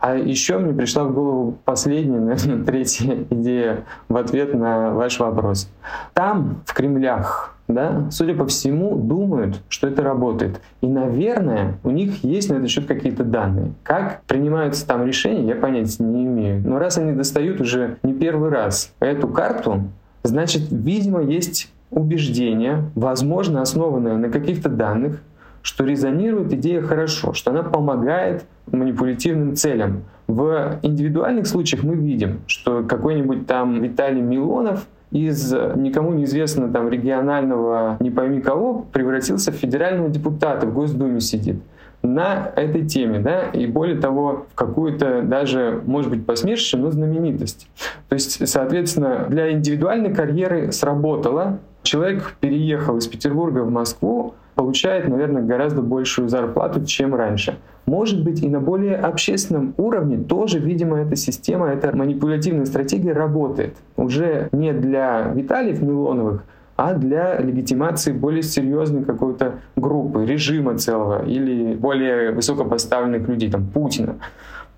А 0.00 0.14
еще 0.14 0.58
мне 0.58 0.72
пришла 0.72 1.04
в 1.04 1.12
голову 1.12 1.58
последняя, 1.64 2.18
наверное, 2.18 2.64
третья 2.66 3.24
идея 3.30 3.84
в 4.08 4.16
ответ 4.16 4.54
на 4.54 4.90
ваш 4.92 5.18
вопрос. 5.20 5.70
Там, 6.14 6.62
в 6.66 6.74
Кремлях, 6.74 7.54
да, 7.68 8.08
судя 8.10 8.34
по 8.34 8.46
всему, 8.46 8.96
думают, 8.96 9.60
что 9.68 9.86
это 9.86 10.02
работает. 10.02 10.60
И, 10.80 10.86
наверное, 10.86 11.78
у 11.84 11.90
них 11.90 12.24
есть 12.24 12.50
на 12.50 12.54
этот 12.54 12.70
счет 12.70 12.86
какие-то 12.86 13.24
данные. 13.24 13.72
Как 13.82 14.22
принимаются 14.22 14.86
там 14.86 15.06
решения, 15.06 15.48
я 15.48 15.56
понятия 15.56 16.02
не 16.02 16.24
имею. 16.24 16.62
Но 16.66 16.78
раз 16.78 16.98
они 16.98 17.12
достают 17.12 17.60
уже 17.60 17.98
не 18.02 18.14
первый 18.14 18.50
раз 18.50 18.92
эту 19.00 19.28
карту, 19.28 19.84
значит, 20.22 20.62
видимо, 20.70 21.22
есть 21.22 21.72
убеждение, 21.90 22.90
возможно, 22.94 23.60
основанное 23.60 24.16
на 24.16 24.30
каких-то 24.30 24.68
данных, 24.68 25.20
что 25.62 25.84
резонирует 25.84 26.52
идея 26.52 26.82
хорошо, 26.82 27.32
что 27.32 27.50
она 27.50 27.62
помогает 27.62 28.44
манипулятивным 28.70 29.56
целям. 29.56 30.04
В 30.26 30.78
индивидуальных 30.82 31.46
случаях 31.46 31.82
мы 31.82 31.94
видим, 31.94 32.40
что 32.46 32.82
какой-нибудь 32.82 33.46
там 33.46 33.82
Виталий 33.82 34.20
Милонов— 34.20 34.86
из 35.12 35.52
никому 35.76 36.14
неизвестного 36.14 36.72
там 36.72 36.88
регионального 36.88 37.98
не 38.00 38.10
пойми 38.10 38.40
кого 38.40 38.86
превратился 38.92 39.52
в 39.52 39.56
федерального 39.56 40.08
депутата, 40.08 40.66
в 40.66 40.72
Госдуме 40.72 41.20
сидит. 41.20 41.56
на 42.02 42.50
этой 42.56 42.84
теме, 42.84 43.20
да, 43.20 43.44
и 43.44 43.66
более 43.66 44.00
того, 44.00 44.46
в 44.50 44.54
какую-то 44.56 45.22
даже, 45.22 45.82
может 45.86 46.10
быть, 46.10 46.26
посмешище, 46.26 46.76
но 46.76 46.90
знаменитость. 46.90 47.68
То 48.08 48.14
есть, 48.14 48.48
соответственно, 48.48 49.26
для 49.28 49.52
индивидуальной 49.52 50.12
карьеры 50.12 50.72
сработало, 50.72 51.58
человек 51.84 52.34
переехал 52.40 52.96
из 52.96 53.06
Петербурга 53.06 53.60
в 53.60 53.70
Москву, 53.70 54.34
получает, 54.54 55.08
наверное, 55.08 55.42
гораздо 55.42 55.82
большую 55.82 56.28
зарплату, 56.28 56.84
чем 56.84 57.14
раньше. 57.14 57.58
Может 57.86 58.22
быть, 58.22 58.42
и 58.42 58.48
на 58.48 58.60
более 58.60 58.96
общественном 58.96 59.74
уровне 59.76 60.18
тоже, 60.18 60.58
видимо, 60.58 61.00
эта 61.00 61.16
система, 61.16 61.68
эта 61.68 61.94
манипулятивная 61.96 62.66
стратегия 62.66 63.12
работает. 63.12 63.76
Уже 63.96 64.48
не 64.52 64.72
для 64.72 65.32
Виталиев 65.34 65.82
Милоновых, 65.82 66.44
а 66.76 66.94
для 66.94 67.38
легитимации 67.38 68.12
более 68.12 68.42
серьезной 68.42 69.04
какой-то 69.04 69.56
группы, 69.76 70.24
режима 70.24 70.78
целого 70.78 71.24
или 71.26 71.74
более 71.74 72.30
высокопоставленных 72.32 73.28
людей, 73.28 73.50
там 73.50 73.66
Путина. 73.66 74.16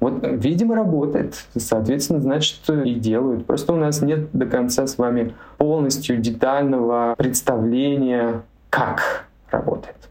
Вот, 0.00 0.18
видимо, 0.22 0.74
работает. 0.74 1.34
Соответственно, 1.56 2.20
значит, 2.20 2.58
и 2.68 2.94
делают. 2.94 3.46
Просто 3.46 3.72
у 3.72 3.76
нас 3.76 4.02
нет 4.02 4.28
до 4.32 4.46
конца 4.46 4.87
с 4.87 4.98
вами 4.98 5.34
полностью 5.56 6.18
детального 6.18 7.14
представления, 7.16 8.42
как 8.70 9.23
работает. 9.54 10.10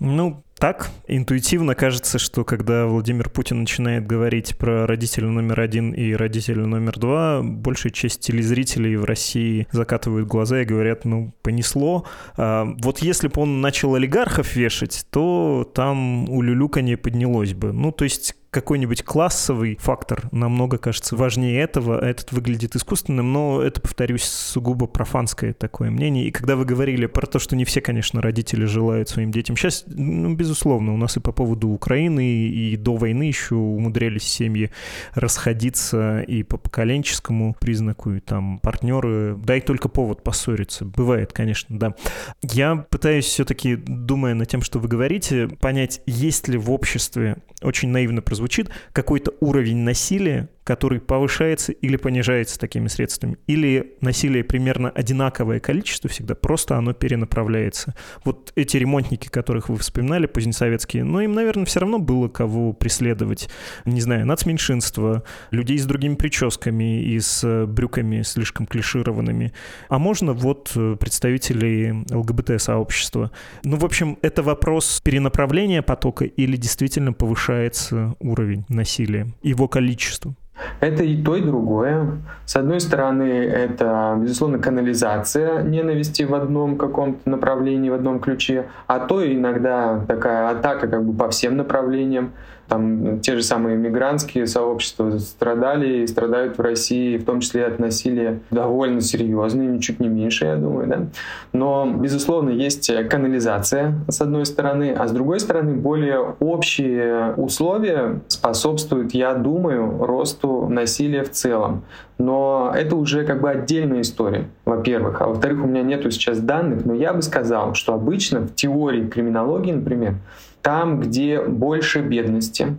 Ну, 0.00 0.42
так, 0.58 0.90
интуитивно 1.08 1.74
кажется, 1.74 2.18
что 2.18 2.44
когда 2.44 2.86
Владимир 2.86 3.28
Путин 3.28 3.60
начинает 3.60 4.06
говорить 4.06 4.56
про 4.56 4.86
родителя 4.86 5.28
номер 5.28 5.60
один 5.60 5.92
и 5.92 6.12
родителя 6.12 6.66
номер 6.66 6.98
два, 6.98 7.42
большая 7.42 7.92
часть 7.92 8.20
телезрителей 8.20 8.96
в 8.96 9.04
России 9.04 9.66
закатывают 9.72 10.28
глаза 10.28 10.62
и 10.62 10.64
говорят, 10.64 11.04
ну, 11.04 11.34
понесло. 11.42 12.06
А 12.36 12.66
вот 12.82 13.00
если 13.00 13.28
бы 13.28 13.42
он 13.42 13.60
начал 13.60 13.94
олигархов 13.94 14.56
вешать, 14.56 15.06
то 15.10 15.70
там 15.74 16.28
у 16.28 16.42
Люлюка 16.42 16.80
поднялось 16.96 17.54
бы. 17.54 17.72
Ну, 17.72 17.90
то 17.92 18.04
есть 18.04 18.34
какой-нибудь 18.54 19.02
классовый 19.02 19.76
фактор 19.80 20.28
намного, 20.30 20.78
кажется, 20.78 21.16
важнее 21.16 21.60
этого. 21.60 21.98
Этот 21.98 22.30
выглядит 22.30 22.76
искусственным, 22.76 23.32
но 23.32 23.60
это, 23.60 23.80
повторюсь, 23.80 24.22
сугубо 24.22 24.86
профанское 24.86 25.52
такое 25.52 25.90
мнение. 25.90 26.28
И 26.28 26.30
когда 26.30 26.54
вы 26.54 26.64
говорили 26.64 27.06
про 27.06 27.26
то, 27.26 27.40
что 27.40 27.56
не 27.56 27.64
все, 27.64 27.80
конечно, 27.80 28.22
родители 28.22 28.64
желают 28.64 29.08
своим 29.08 29.32
детям 29.32 29.56
счастья, 29.56 29.90
ну, 29.92 30.34
безусловно, 30.34 30.94
у 30.94 30.96
нас 30.96 31.16
и 31.16 31.20
по 31.20 31.32
поводу 31.32 31.68
Украины, 31.68 32.46
и 32.46 32.76
до 32.76 32.94
войны 32.94 33.24
еще 33.24 33.56
умудрялись 33.56 34.22
семьи 34.22 34.70
расходиться 35.14 36.20
и 36.20 36.44
по 36.44 36.56
поколенческому 36.56 37.56
признаку, 37.58 38.12
и 38.12 38.20
там 38.20 38.60
партнеры, 38.60 39.36
дай 39.36 39.60
только 39.62 39.88
повод 39.88 40.22
поссориться. 40.22 40.84
Бывает, 40.84 41.32
конечно, 41.32 41.76
да. 41.76 41.94
Я 42.40 42.76
пытаюсь 42.76 43.24
все-таки, 43.24 43.74
думая 43.74 44.34
над 44.34 44.48
тем, 44.48 44.62
что 44.62 44.78
вы 44.78 44.86
говорите, 44.86 45.48
понять, 45.48 46.02
есть 46.06 46.46
ли 46.46 46.56
в 46.56 46.70
обществе, 46.70 47.38
очень 47.62 47.88
наивно 47.88 48.22
прозвучит, 48.22 48.43
звучит, 48.44 48.70
какой-то 48.92 49.32
уровень 49.40 49.78
насилия, 49.78 50.50
который 50.64 50.98
повышается 50.98 51.72
или 51.72 51.96
понижается 51.96 52.58
такими 52.58 52.88
средствами, 52.88 53.36
или 53.46 53.96
насилие 54.00 54.42
примерно 54.42 54.88
одинаковое 54.90 55.60
количество 55.60 56.08
всегда, 56.08 56.34
просто 56.34 56.76
оно 56.76 56.94
перенаправляется. 56.94 57.94
Вот 58.24 58.52
эти 58.56 58.78
ремонтники, 58.78 59.28
которых 59.28 59.68
вы 59.68 59.76
вспоминали, 59.76 60.26
позднесоветские, 60.26 61.04
ну, 61.04 61.20
им, 61.20 61.34
наверное, 61.34 61.66
все 61.66 61.80
равно 61.80 61.98
было 61.98 62.28
кого 62.28 62.72
преследовать. 62.72 63.48
Не 63.84 64.00
знаю, 64.00 64.26
нацменьшинство, 64.26 65.22
людей 65.50 65.78
с 65.78 65.84
другими 65.84 66.14
прическами 66.14 67.02
и 67.02 67.20
с 67.20 67.44
э, 67.44 67.66
брюками 67.66 68.22
слишком 68.22 68.66
клишированными. 68.66 69.52
А 69.90 69.98
можно 69.98 70.32
вот 70.32 70.72
э, 70.74 70.96
представителей 70.98 72.04
ЛГБТ-сообщества. 72.10 73.30
Ну, 73.64 73.76
в 73.76 73.84
общем, 73.84 74.18
это 74.22 74.42
вопрос 74.42 75.00
перенаправления 75.04 75.82
потока 75.82 76.24
или 76.24 76.56
действительно 76.56 77.12
повышается 77.12 78.14
уровень 78.20 78.64
насилия, 78.68 79.28
его 79.42 79.68
количество? 79.68 80.34
Это 80.80 81.02
и 81.02 81.20
то, 81.22 81.36
и 81.36 81.40
другое. 81.40 82.18
С 82.46 82.56
одной 82.56 82.80
стороны, 82.80 83.24
это, 83.24 84.16
безусловно, 84.20 84.58
канализация 84.58 85.62
ненависти 85.62 86.22
в 86.22 86.34
одном 86.34 86.76
каком-то 86.76 87.28
направлении, 87.28 87.90
в 87.90 87.94
одном 87.94 88.20
ключе, 88.20 88.66
а 88.86 89.00
то 89.00 89.24
иногда 89.26 90.00
такая 90.06 90.50
атака 90.50 90.86
как 90.86 91.04
бы 91.04 91.12
по 91.16 91.28
всем 91.30 91.56
направлениям. 91.56 92.32
Там 92.74 93.20
те 93.20 93.36
же 93.36 93.44
самые 93.44 93.76
мигрантские 93.76 94.48
сообщества 94.48 95.16
страдали 95.18 96.02
и 96.02 96.06
страдают 96.08 96.58
в 96.58 96.60
России, 96.60 97.18
в 97.18 97.24
том 97.24 97.38
числе 97.38 97.66
от 97.66 97.78
насилия 97.78 98.40
довольно 98.50 99.00
серьезно, 99.00 99.62
ничуть 99.62 100.00
не 100.00 100.08
меньше, 100.08 100.46
я 100.46 100.56
думаю. 100.56 100.88
Да? 100.88 101.06
Но, 101.52 101.88
безусловно, 101.88 102.50
есть 102.50 102.90
канализация, 103.08 103.94
с 104.08 104.20
одной 104.20 104.44
стороны, 104.44 104.92
а 104.92 105.06
с 105.06 105.12
другой 105.12 105.38
стороны, 105.38 105.74
более 105.74 106.34
общие 106.40 107.34
условия 107.36 108.20
способствуют, 108.26 109.14
я 109.14 109.34
думаю, 109.34 110.04
росту 110.04 110.66
насилия 110.68 111.22
в 111.22 111.30
целом. 111.30 111.84
Но 112.18 112.72
это 112.74 112.96
уже 112.96 113.24
как 113.24 113.40
бы 113.40 113.50
отдельная 113.50 114.02
история, 114.02 114.44
во-первых. 114.64 115.20
А 115.20 115.26
во-вторых, 115.26 115.64
у 115.64 115.66
меня 115.66 115.82
нету 115.82 116.10
сейчас 116.10 116.38
данных, 116.38 116.84
но 116.84 116.94
я 116.94 117.12
бы 117.12 117.22
сказал, 117.22 117.74
что 117.74 117.94
обычно 117.94 118.40
в 118.40 118.54
теории 118.54 119.06
криминологии, 119.06 119.72
например, 119.72 120.14
там, 120.62 121.00
где 121.00 121.40
больше 121.40 122.00
бедности, 122.00 122.76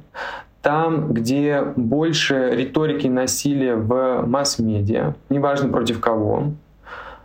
там, 0.62 1.14
где 1.14 1.62
больше 1.76 2.52
риторики 2.56 3.08
насилия 3.08 3.76
в 3.76 4.24
масс-медиа, 4.26 5.14
неважно 5.30 5.70
против 5.70 6.00
кого, 6.00 6.54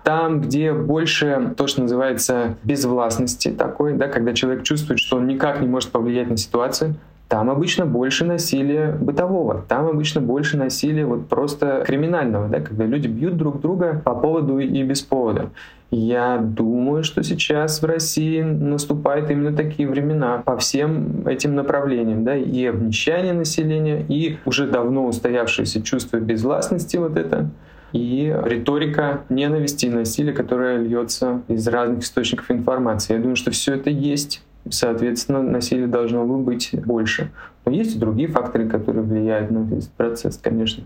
там, 0.02 0.40
где 0.40 0.72
больше 0.72 1.54
то, 1.56 1.66
что 1.66 1.82
называется 1.82 2.56
безвластности 2.64 3.48
такой, 3.48 3.94
да, 3.94 4.08
когда 4.08 4.34
человек 4.34 4.64
чувствует, 4.64 4.98
что 4.98 5.16
он 5.16 5.26
никак 5.26 5.60
не 5.60 5.68
может 5.68 5.90
повлиять 5.90 6.28
на 6.28 6.36
ситуацию, 6.36 6.96
там 7.30 7.48
обычно 7.48 7.86
больше 7.86 8.24
насилия 8.24 8.90
бытового, 9.00 9.64
там 9.68 9.86
обычно 9.86 10.20
больше 10.20 10.56
насилия 10.56 11.06
вот 11.06 11.28
просто 11.28 11.84
криминального, 11.86 12.48
да, 12.48 12.58
когда 12.58 12.86
люди 12.86 13.06
бьют 13.06 13.36
друг 13.36 13.60
друга 13.60 14.02
по 14.04 14.16
поводу 14.16 14.58
и 14.58 14.82
без 14.82 15.00
повода. 15.02 15.50
Я 15.92 16.38
думаю, 16.38 17.04
что 17.04 17.22
сейчас 17.22 17.82
в 17.82 17.86
России 17.86 18.42
наступают 18.42 19.30
именно 19.30 19.56
такие 19.56 19.88
времена 19.88 20.42
по 20.44 20.56
всем 20.56 21.24
этим 21.28 21.54
направлениям, 21.54 22.24
да, 22.24 22.34
и 22.34 22.66
обнищание 22.66 23.32
населения, 23.32 24.04
и 24.08 24.38
уже 24.44 24.66
давно 24.66 25.06
устоявшееся 25.06 25.82
чувство 25.82 26.16
безвластности 26.16 26.96
вот 26.96 27.16
это, 27.16 27.48
и 27.92 28.36
риторика 28.44 29.20
ненависти 29.28 29.86
и 29.86 29.90
насилия, 29.90 30.32
которая 30.32 30.78
льется 30.78 31.42
из 31.46 31.68
разных 31.68 32.00
источников 32.00 32.50
информации. 32.50 33.14
Я 33.14 33.20
думаю, 33.20 33.36
что 33.36 33.52
все 33.52 33.74
это 33.74 33.88
есть. 33.88 34.42
Соответственно, 34.70 35.42
насилие 35.42 35.86
должно 35.86 36.24
быть 36.38 36.70
больше. 36.72 37.30
Но 37.64 37.72
есть 37.72 37.96
и 37.96 37.98
другие 37.98 38.28
факторы, 38.28 38.68
которые 38.68 39.04
влияют 39.04 39.50
на 39.50 39.66
этот 39.66 39.90
процесс, 39.92 40.38
конечно. 40.38 40.84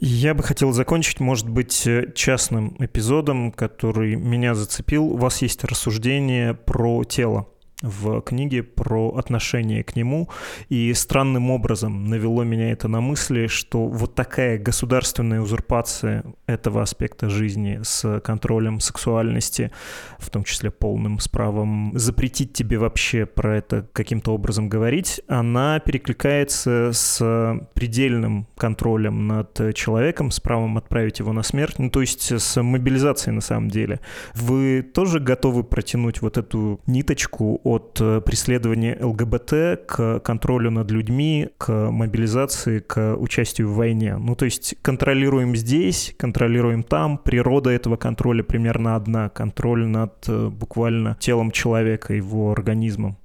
Я 0.00 0.34
бы 0.34 0.42
хотел 0.42 0.72
закончить, 0.72 1.20
может 1.20 1.48
быть, 1.48 1.86
э, 1.86 2.12
частным 2.14 2.76
эпизодом, 2.78 3.52
который 3.52 4.16
меня 4.16 4.54
зацепил. 4.54 5.04
У 5.04 5.16
вас 5.16 5.42
есть 5.42 5.64
рассуждение 5.64 6.54
про 6.54 7.04
тело 7.04 7.46
в 7.82 8.20
книге 8.20 8.62
про 8.62 9.14
отношение 9.16 9.82
к 9.82 9.96
нему, 9.96 10.28
и 10.68 10.92
странным 10.94 11.50
образом 11.50 12.04
навело 12.04 12.44
меня 12.44 12.72
это 12.72 12.88
на 12.88 13.00
мысли, 13.00 13.46
что 13.46 13.86
вот 13.86 14.14
такая 14.14 14.58
государственная 14.58 15.40
узурпация 15.40 16.24
этого 16.46 16.82
аспекта 16.82 17.28
жизни 17.30 17.80
с 17.82 18.20
контролем 18.20 18.80
сексуальности, 18.80 19.70
в 20.18 20.28
том 20.30 20.44
числе 20.44 20.70
полным 20.70 21.18
с 21.18 21.28
правом 21.28 21.92
запретить 21.94 22.52
тебе 22.52 22.78
вообще 22.78 23.26
про 23.26 23.56
это 23.56 23.88
каким-то 23.92 24.34
образом 24.34 24.68
говорить, 24.68 25.20
она 25.26 25.80
перекликается 25.80 26.90
с 26.92 27.60
предельным 27.74 28.46
контролем 28.56 29.26
над 29.26 29.74
человеком, 29.74 30.30
с 30.30 30.40
правом 30.40 30.76
отправить 30.76 31.18
его 31.18 31.32
на 31.32 31.42
смерть, 31.42 31.78
ну 31.78 31.90
то 31.90 32.00
есть 32.00 32.30
с 32.30 32.62
мобилизацией 32.62 33.34
на 33.34 33.40
самом 33.40 33.70
деле. 33.70 34.00
Вы 34.34 34.82
тоже 34.82 35.18
готовы 35.20 35.64
протянуть 35.64 36.20
вот 36.20 36.36
эту 36.36 36.80
ниточку 36.86 37.60
от 37.70 38.00
э, 38.00 38.20
преследования 38.20 38.98
ЛГБТ 39.00 39.86
к 39.86 40.20
контролю 40.20 40.70
над 40.70 40.90
людьми, 40.90 41.50
к 41.56 41.90
мобилизации, 41.90 42.80
к 42.80 43.14
участию 43.14 43.68
в 43.68 43.76
войне. 43.76 44.16
Ну, 44.16 44.34
то 44.34 44.44
есть 44.44 44.74
контролируем 44.82 45.54
здесь, 45.54 46.12
контролируем 46.18 46.82
там. 46.82 47.16
Природа 47.18 47.70
этого 47.70 47.96
контроля 47.96 48.42
примерно 48.42 48.96
одна. 48.96 49.28
Контроль 49.28 49.86
над 49.86 50.28
э, 50.28 50.48
буквально 50.48 51.16
телом 51.20 51.52
человека, 51.52 52.12
его 52.12 52.50
организмом. 52.50 53.19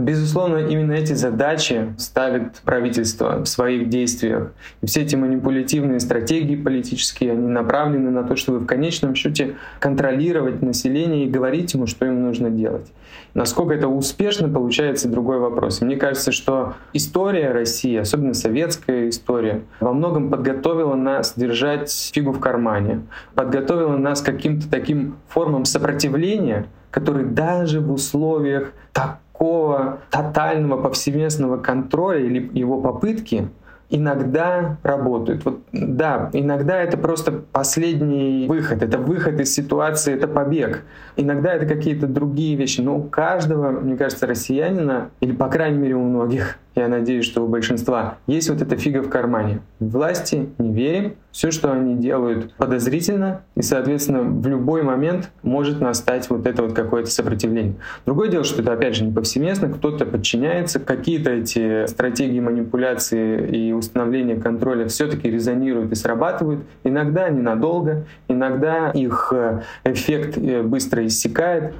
Безусловно, 0.00 0.56
именно 0.56 0.92
эти 0.92 1.12
задачи 1.12 1.94
ставит 1.98 2.56
правительство 2.64 3.44
в 3.44 3.46
своих 3.46 3.90
действиях. 3.90 4.52
И 4.80 4.86
все 4.86 5.02
эти 5.02 5.14
манипулятивные 5.14 6.00
стратегии 6.00 6.56
политические, 6.56 7.32
они 7.32 7.46
направлены 7.46 8.10
на 8.10 8.24
то, 8.24 8.34
чтобы 8.34 8.60
в 8.60 8.66
конечном 8.66 9.14
счете 9.14 9.56
контролировать 9.78 10.62
население 10.62 11.26
и 11.26 11.30
говорить 11.30 11.74
ему, 11.74 11.86
что 11.86 12.06
им 12.06 12.22
нужно 12.22 12.48
делать. 12.48 12.86
Насколько 13.34 13.74
это 13.74 13.88
успешно, 13.88 14.48
получается 14.48 15.06
другой 15.06 15.38
вопрос. 15.38 15.82
мне 15.82 15.96
кажется, 15.96 16.32
что 16.32 16.74
история 16.94 17.50
России, 17.50 17.96
особенно 17.96 18.32
советская 18.32 19.10
история, 19.10 19.60
во 19.80 19.92
многом 19.92 20.30
подготовила 20.30 20.94
нас 20.94 21.34
держать 21.36 21.92
фигу 22.14 22.32
в 22.32 22.40
кармане, 22.40 23.02
подготовила 23.34 23.98
нас 23.98 24.22
к 24.22 24.26
каким-то 24.26 24.70
таким 24.70 25.16
формам 25.28 25.66
сопротивления, 25.66 26.66
которые 26.90 27.26
даже 27.26 27.80
в 27.80 27.92
условиях 27.92 28.72
так 28.92 29.18
такого 29.40 30.00
тотального 30.10 30.82
повсеместного 30.82 31.56
контроля 31.56 32.20
или 32.20 32.50
его 32.52 32.80
попытки 32.80 33.48
иногда 33.88 34.76
работают. 34.82 35.44
Вот, 35.44 35.60
да, 35.72 36.28
иногда 36.34 36.76
это 36.76 36.98
просто 36.98 37.32
последний 37.32 38.46
выход, 38.46 38.82
это 38.82 38.98
выход 38.98 39.40
из 39.40 39.52
ситуации, 39.52 40.14
это 40.14 40.28
побег. 40.28 40.84
Иногда 41.16 41.54
это 41.54 41.66
какие-то 41.66 42.06
другие 42.06 42.54
вещи. 42.54 42.82
Но 42.82 42.98
у 42.98 43.02
каждого, 43.02 43.70
мне 43.70 43.96
кажется, 43.96 44.26
россиянина, 44.26 45.10
или 45.20 45.32
по 45.32 45.48
крайней 45.48 45.78
мере 45.78 45.94
у 45.94 46.04
многих, 46.04 46.58
я 46.74 46.88
надеюсь, 46.88 47.24
что 47.24 47.44
у 47.44 47.48
большинства, 47.48 48.18
есть 48.26 48.48
вот 48.48 48.62
эта 48.62 48.76
фига 48.76 49.02
в 49.02 49.08
кармане. 49.08 49.60
Власти 49.80 50.48
не 50.58 50.72
верим, 50.72 51.14
все, 51.32 51.50
что 51.50 51.72
они 51.72 51.96
делают, 51.96 52.54
подозрительно, 52.54 53.42
и, 53.54 53.62
соответственно, 53.62 54.22
в 54.22 54.46
любой 54.46 54.82
момент 54.82 55.30
может 55.42 55.80
настать 55.80 56.28
вот 56.30 56.46
это 56.46 56.62
вот 56.62 56.72
какое-то 56.72 57.10
сопротивление. 57.10 57.74
Другое 58.06 58.28
дело, 58.28 58.44
что 58.44 58.62
это, 58.62 58.72
опять 58.72 58.96
же, 58.96 59.04
не 59.04 59.12
повсеместно, 59.12 59.68
кто-то 59.68 60.06
подчиняется, 60.06 60.80
какие-то 60.80 61.30
эти 61.30 61.86
стратегии 61.86 62.40
манипуляции 62.40 63.46
и 63.48 63.72
установления 63.72 64.36
контроля 64.36 64.86
все-таки 64.88 65.30
резонируют 65.30 65.92
и 65.92 65.94
срабатывают. 65.94 66.64
Иногда 66.84 67.28
ненадолго, 67.28 68.04
иногда 68.28 68.90
их 68.90 69.32
э, 69.32 69.62
эффект 69.84 70.36
э, 70.36 70.62
быстро 70.62 71.06
иссякает, 71.06 71.74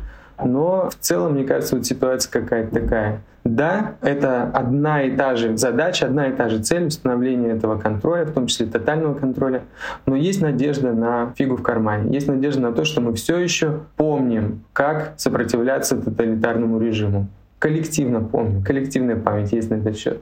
но 0.45 0.91
в 0.91 0.95
целом, 0.97 1.33
мне 1.35 1.45
кажется, 1.45 1.77
вот 1.77 1.87
ситуация 1.87 2.31
какая-то 2.31 2.81
такая. 2.81 3.21
Да, 3.45 3.95
это 4.03 4.43
одна 4.53 5.03
и 5.03 5.17
та 5.17 5.35
же 5.35 5.57
задача, 5.57 6.07
одна 6.07 6.29
и 6.29 6.33
та 6.33 6.49
же 6.49 6.63
цель 6.63 6.87
установления 6.87 7.53
этого 7.53 7.79
контроля, 7.79 8.25
в 8.25 8.33
том 8.33 8.47
числе 8.47 8.67
тотального 8.67 9.15
контроля. 9.15 9.63
Но 10.05 10.15
есть 10.15 10.43
надежда 10.43 10.93
на 10.93 11.33
фигу 11.37 11.57
в 11.57 11.63
кармане. 11.63 12.13
Есть 12.13 12.29
надежда 12.29 12.61
на 12.61 12.73
то, 12.73 12.85
что 12.85 13.01
мы 13.01 13.15
все 13.15 13.39
еще 13.39 13.81
помним, 13.97 14.65
как 14.75 15.15
сопротивляться 15.17 15.97
тоталитарному 15.97 16.79
режиму. 16.79 17.29
Коллективно 17.59 18.21
помним, 18.21 18.63
коллективная 18.63 19.17
память 19.17 19.53
есть 19.53 19.71
на 19.71 19.77
этот 19.77 19.97
счет 19.97 20.21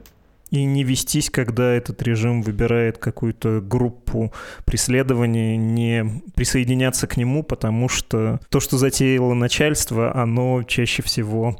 и 0.51 0.63
не 0.63 0.83
вестись, 0.83 1.29
когда 1.29 1.71
этот 1.73 2.01
режим 2.01 2.41
выбирает 2.41 2.97
какую-то 2.97 3.61
группу 3.61 4.33
преследования, 4.65 5.57
не 5.57 6.21
присоединяться 6.35 7.07
к 7.07 7.17
нему, 7.17 7.43
потому 7.43 7.89
что 7.89 8.39
то, 8.49 8.59
что 8.59 8.77
затеяло 8.77 9.33
начальство, 9.33 10.15
оно 10.15 10.63
чаще 10.63 11.03
всего 11.03 11.59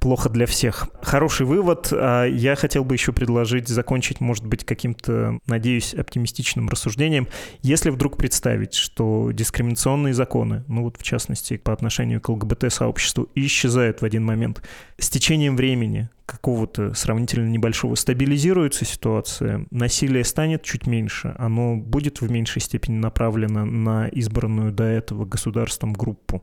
плохо 0.00 0.28
для 0.30 0.46
всех. 0.46 0.88
Хороший 1.02 1.46
вывод. 1.46 1.88
А 1.92 2.24
я 2.24 2.56
хотел 2.56 2.84
бы 2.84 2.94
еще 2.94 3.12
предложить 3.12 3.68
закончить, 3.68 4.20
может 4.20 4.46
быть, 4.46 4.64
каким-то, 4.64 5.38
надеюсь, 5.46 5.94
оптимистичным 5.94 6.68
рассуждением. 6.68 7.28
Если 7.62 7.90
вдруг 7.90 8.16
представить, 8.16 8.74
что 8.74 9.30
дискриминационные 9.32 10.14
законы, 10.14 10.64
ну 10.66 10.84
вот 10.84 10.96
в 10.98 11.02
частности 11.02 11.58
по 11.58 11.72
отношению 11.72 12.20
к 12.20 12.28
ЛГБТ-сообществу, 12.28 13.28
исчезают 13.34 14.00
в 14.00 14.04
один 14.04 14.24
момент, 14.24 14.62
с 14.98 15.10
течением 15.10 15.56
времени 15.56 16.08
какого-то 16.30 16.94
сравнительно 16.94 17.48
небольшого 17.48 17.94
стабилизируется 17.94 18.84
ситуация, 18.84 19.66
насилие 19.70 20.24
станет 20.24 20.62
чуть 20.62 20.86
меньше, 20.86 21.34
оно 21.38 21.76
будет 21.76 22.20
в 22.20 22.30
меньшей 22.30 22.62
степени 22.62 22.98
направлено 22.98 23.64
на 23.64 24.08
избранную 24.08 24.72
до 24.72 24.84
этого 24.84 25.24
государством 25.24 25.92
группу. 25.92 26.42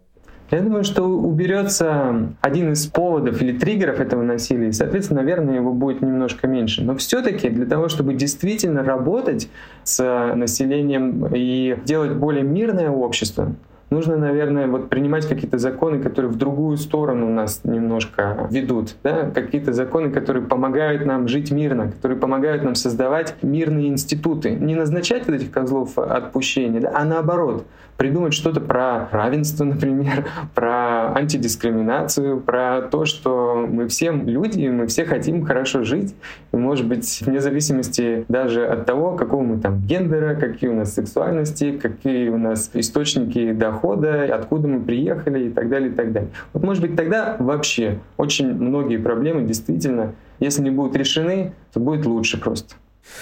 Я 0.49 0.61
думаю, 0.61 0.85
что 0.85 1.03
уберется 1.03 2.33
один 2.39 2.71
из 2.71 2.87
поводов 2.87 3.41
или 3.41 3.57
триггеров 3.57 3.99
этого 3.99 4.23
насилия, 4.23 4.69
и, 4.69 4.71
соответственно, 4.71 5.21
наверное, 5.21 5.55
его 5.55 5.73
будет 5.73 6.01
немножко 6.01 6.47
меньше. 6.47 6.83
Но 6.83 6.95
все-таки 6.95 7.49
для 7.49 7.65
того, 7.65 7.89
чтобы 7.89 8.13
действительно 8.13 8.81
работать 8.81 9.49
с 9.83 10.33
населением 10.35 11.25
и 11.35 11.77
делать 11.83 12.13
более 12.13 12.43
мирное 12.43 12.89
общество, 12.89 13.55
нужно, 13.89 14.17
наверное, 14.17 14.67
вот 14.67 14.89
принимать 14.89 15.27
какие-то 15.27 15.57
законы, 15.57 16.01
которые 16.01 16.31
в 16.31 16.35
другую 16.35 16.77
сторону 16.77 17.29
нас 17.29 17.61
немножко 17.63 18.47
ведут, 18.49 18.95
да? 19.03 19.29
какие-то 19.29 19.73
законы, 19.73 20.11
которые 20.11 20.45
помогают 20.45 21.05
нам 21.05 21.27
жить 21.27 21.51
мирно, 21.51 21.91
которые 21.91 22.17
помогают 22.17 22.63
нам 22.63 22.75
создавать 22.75 23.35
мирные 23.41 23.87
институты. 23.87 24.51
Не 24.51 24.75
назначать 24.75 25.27
вот 25.27 25.35
этих 25.35 25.51
козлов 25.51 25.97
отпущения, 25.97 26.81
да? 26.81 26.91
а 26.93 27.05
наоборот, 27.05 27.65
придумать 27.97 28.33
что-то 28.33 28.61
про 28.61 29.09
равенство, 29.11 29.63
например, 29.65 30.25
про 30.55 31.13
антидискриминацию, 31.13 32.39
про 32.39 32.81
то, 32.83 33.05
что 33.05 33.67
мы 33.69 33.87
все 33.87 34.11
люди, 34.11 34.67
мы 34.67 34.87
все 34.87 35.05
хотим 35.05 35.45
хорошо 35.45 35.83
жить, 35.83 36.15
и, 36.51 36.57
может 36.57 36.87
быть, 36.87 37.21
вне 37.25 37.41
зависимости 37.41 38.25
даже 38.29 38.65
от 38.65 38.85
того, 38.85 39.13
какого 39.15 39.41
мы 39.41 39.59
там 39.59 39.81
гендера, 39.81 40.35
какие 40.35 40.69
у 40.69 40.75
нас 40.75 40.93
сексуальности, 40.93 41.71
какие 41.71 42.29
у 42.29 42.37
нас 42.37 42.69
источники 42.73 43.51
дохода, 43.51 43.76
откуда 43.83 44.67
мы 44.67 44.81
приехали 44.81 45.47
и 45.47 45.49
так 45.49 45.69
далее, 45.69 45.91
и 45.91 45.93
так 45.93 46.11
далее. 46.11 46.29
Вот, 46.53 46.63
может 46.63 46.81
быть, 46.81 46.95
тогда 46.95 47.35
вообще 47.39 47.99
очень 48.17 48.53
многие 48.53 48.97
проблемы 48.97 49.43
действительно, 49.43 50.13
если 50.39 50.61
не 50.61 50.71
будут 50.71 50.95
решены, 50.95 51.53
то 51.73 51.79
будет 51.79 52.05
лучше 52.05 52.39
просто. 52.39 52.75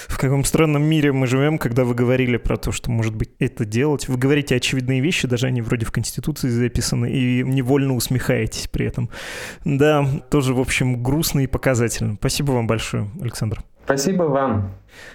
В 0.07 0.17
каком 0.17 0.43
странном 0.43 0.83
мире 0.83 1.11
мы 1.11 1.27
живем, 1.27 1.57
когда 1.57 1.83
вы 1.83 1.93
говорили 1.93 2.37
про 2.37 2.57
то, 2.57 2.71
что, 2.71 2.89
может 2.91 3.15
быть, 3.15 3.29
это 3.39 3.65
делать. 3.65 4.07
Вы 4.07 4.17
говорите 4.17 4.55
очевидные 4.55 4.99
вещи, 4.99 5.27
даже 5.27 5.47
они 5.47 5.61
вроде 5.61 5.85
в 5.85 5.91
Конституции 5.91 6.49
записаны, 6.49 7.11
и 7.11 7.43
невольно 7.43 7.95
усмехаетесь 7.95 8.67
при 8.67 8.87
этом. 8.87 9.09
Да, 9.63 10.05
тоже, 10.29 10.53
в 10.53 10.59
общем, 10.59 11.03
грустно 11.03 11.41
и 11.41 11.47
показательно. 11.47 12.15
Спасибо 12.15 12.51
вам 12.51 12.67
большое, 12.67 13.07
Александр. 13.21 13.63
Спасибо 13.85 14.23
вам. 14.23 14.71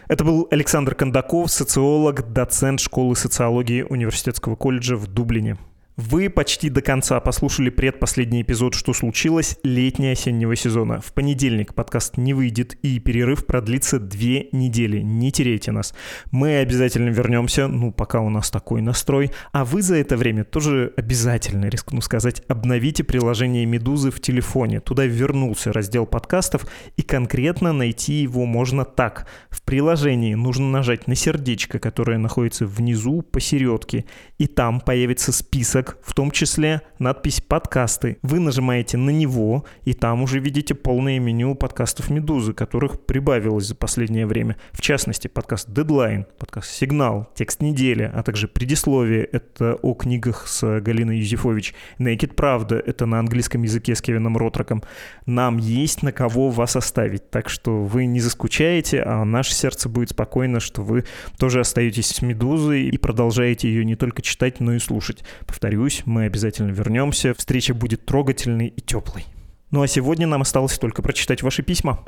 Это 0.07 0.25
был 0.25 0.47
Александр 0.53 0.95
Кондаков, 0.95 1.51
социолог, 1.51 2.33
доцент 2.33 2.79
школы 2.79 3.17
социологии 3.17 3.83
Университетского 3.83 4.55
колледжа 4.55 4.95
в 4.95 5.09
Дублине. 5.09 5.57
Вы 6.01 6.31
почти 6.31 6.71
до 6.71 6.81
конца 6.81 7.21
послушали 7.21 7.69
предпоследний 7.69 8.41
эпизод 8.41 8.75
«Что 8.75 8.95
случилось?» 8.95 9.59
летне-осеннего 9.63 10.57
сезона. 10.57 10.99
В 11.03 11.13
понедельник 11.13 11.75
подкаст 11.75 12.17
не 12.17 12.33
выйдет, 12.33 12.73
и 12.81 12.99
перерыв 12.99 13.45
продлится 13.45 13.99
две 13.99 14.49
недели. 14.51 15.03
Не 15.03 15.31
теряйте 15.31 15.73
нас. 15.73 15.93
Мы 16.31 16.57
обязательно 16.57 17.11
вернемся, 17.11 17.69
ну, 17.69 17.93
пока 17.93 18.21
у 18.21 18.31
нас 18.31 18.51
такой 18.51 18.81
настрой. 18.81 19.31
А 19.53 19.67
вы 19.67 19.83
за 19.83 19.97
это 19.97 20.17
время 20.17 20.45
тоже 20.45 20.95
обязательно, 20.97 21.67
рискну 21.67 22.01
сказать, 22.01 22.45
обновите 22.49 23.05
приложение 23.05 23.67
«Медузы» 23.67 24.11
в 24.11 24.21
телефоне. 24.21 24.81
Туда 24.81 25.05
вернулся 25.05 25.71
раздел 25.71 26.07
подкастов, 26.07 26.67
и 26.97 27.03
конкретно 27.03 27.75
найти 27.75 28.23
его 28.23 28.47
можно 28.47 28.87
так. 28.87 29.27
В 29.51 29.61
приложении 29.61 30.33
нужно 30.33 30.71
нажать 30.71 31.07
на 31.09 31.15
сердечко, 31.15 31.79
которое 31.79 32.17
находится 32.17 32.65
внизу 32.65 33.21
посередке, 33.21 34.07
и 34.39 34.47
там 34.47 34.81
появится 34.81 35.31
список 35.31 35.90
в 36.03 36.15
том 36.15 36.31
числе 36.31 36.83
надпись 36.99 37.41
«Подкасты». 37.41 38.19
Вы 38.23 38.41
нажимаете 38.41 38.97
на 38.97 39.11
него, 39.11 39.65
и 39.85 39.93
там 39.93 40.23
уже 40.23 40.41
видите 40.41 40.75
полное 40.75 41.19
меню 41.19 41.55
подкастов 41.55 42.11
«Медузы», 42.11 42.53
которых 42.53 43.05
прибавилось 43.07 43.67
за 43.67 43.75
последнее 43.75 44.27
время. 44.27 44.57
В 44.73 44.81
частности, 44.81 45.29
подкаст 45.29 45.71
«Дедлайн», 45.71 46.27
подкаст 46.39 46.71
«Сигнал», 46.71 47.31
«Текст 47.35 47.63
недели», 47.63 48.11
а 48.13 48.23
также 48.23 48.49
предисловие— 48.49 49.25
это 49.33 49.77
о 49.77 49.95
книгах 49.95 50.47
с 50.49 50.81
Галиной 50.81 51.19
Юзефович. 51.19 51.75
«Naked 51.99 52.35
Правда»— 52.35 52.83
это 52.87 53.07
на 53.07 53.19
английском 53.19 53.63
языке 53.63 53.95
с 53.95 54.03
Кевином 54.03 54.37
Ротроком. 54.37 54.83
Нам 55.27 55.59
есть 55.59 56.03
на 56.03 56.13
кого 56.13 56.51
вас 56.51 56.77
оставить, 56.77 57.31
так 57.31 57.49
что 57.49 57.85
вы 57.85 58.07
не 58.07 58.21
заскучаете, 58.21 59.03
а 59.03 59.25
наше 59.25 59.55
сердце 59.55 59.89
будет 59.89 60.11
спокойно, 60.11 60.61
что 60.61 60.83
вы 60.83 61.05
тоже 61.39 61.61
остаетесь 61.61 62.09
с 62.09 62.23
«Медузой» 62.23 62.83
и 62.85 62.99
продолжаете 62.99 63.69
ее 63.69 63.85
не 63.85 63.97
только 63.97 64.23
читать, 64.23 64.61
но 64.61 64.75
и 64.75 64.79
слушать. 64.79 65.25
Повторю, 65.47 65.70
повторюсь, 65.71 66.03
мы 66.05 66.25
обязательно 66.25 66.73
вернемся. 66.73 67.33
Встреча 67.33 67.75
будет 67.75 68.05
трогательной 68.05 68.67
и 68.67 68.81
теплой. 68.81 69.25
Ну 69.71 69.83
а 69.83 69.87
сегодня 69.87 70.27
нам 70.27 70.43
осталось 70.43 70.77
только 70.81 71.01
прочитать 71.01 71.45
ваши 71.45 71.63
письма. 71.63 72.01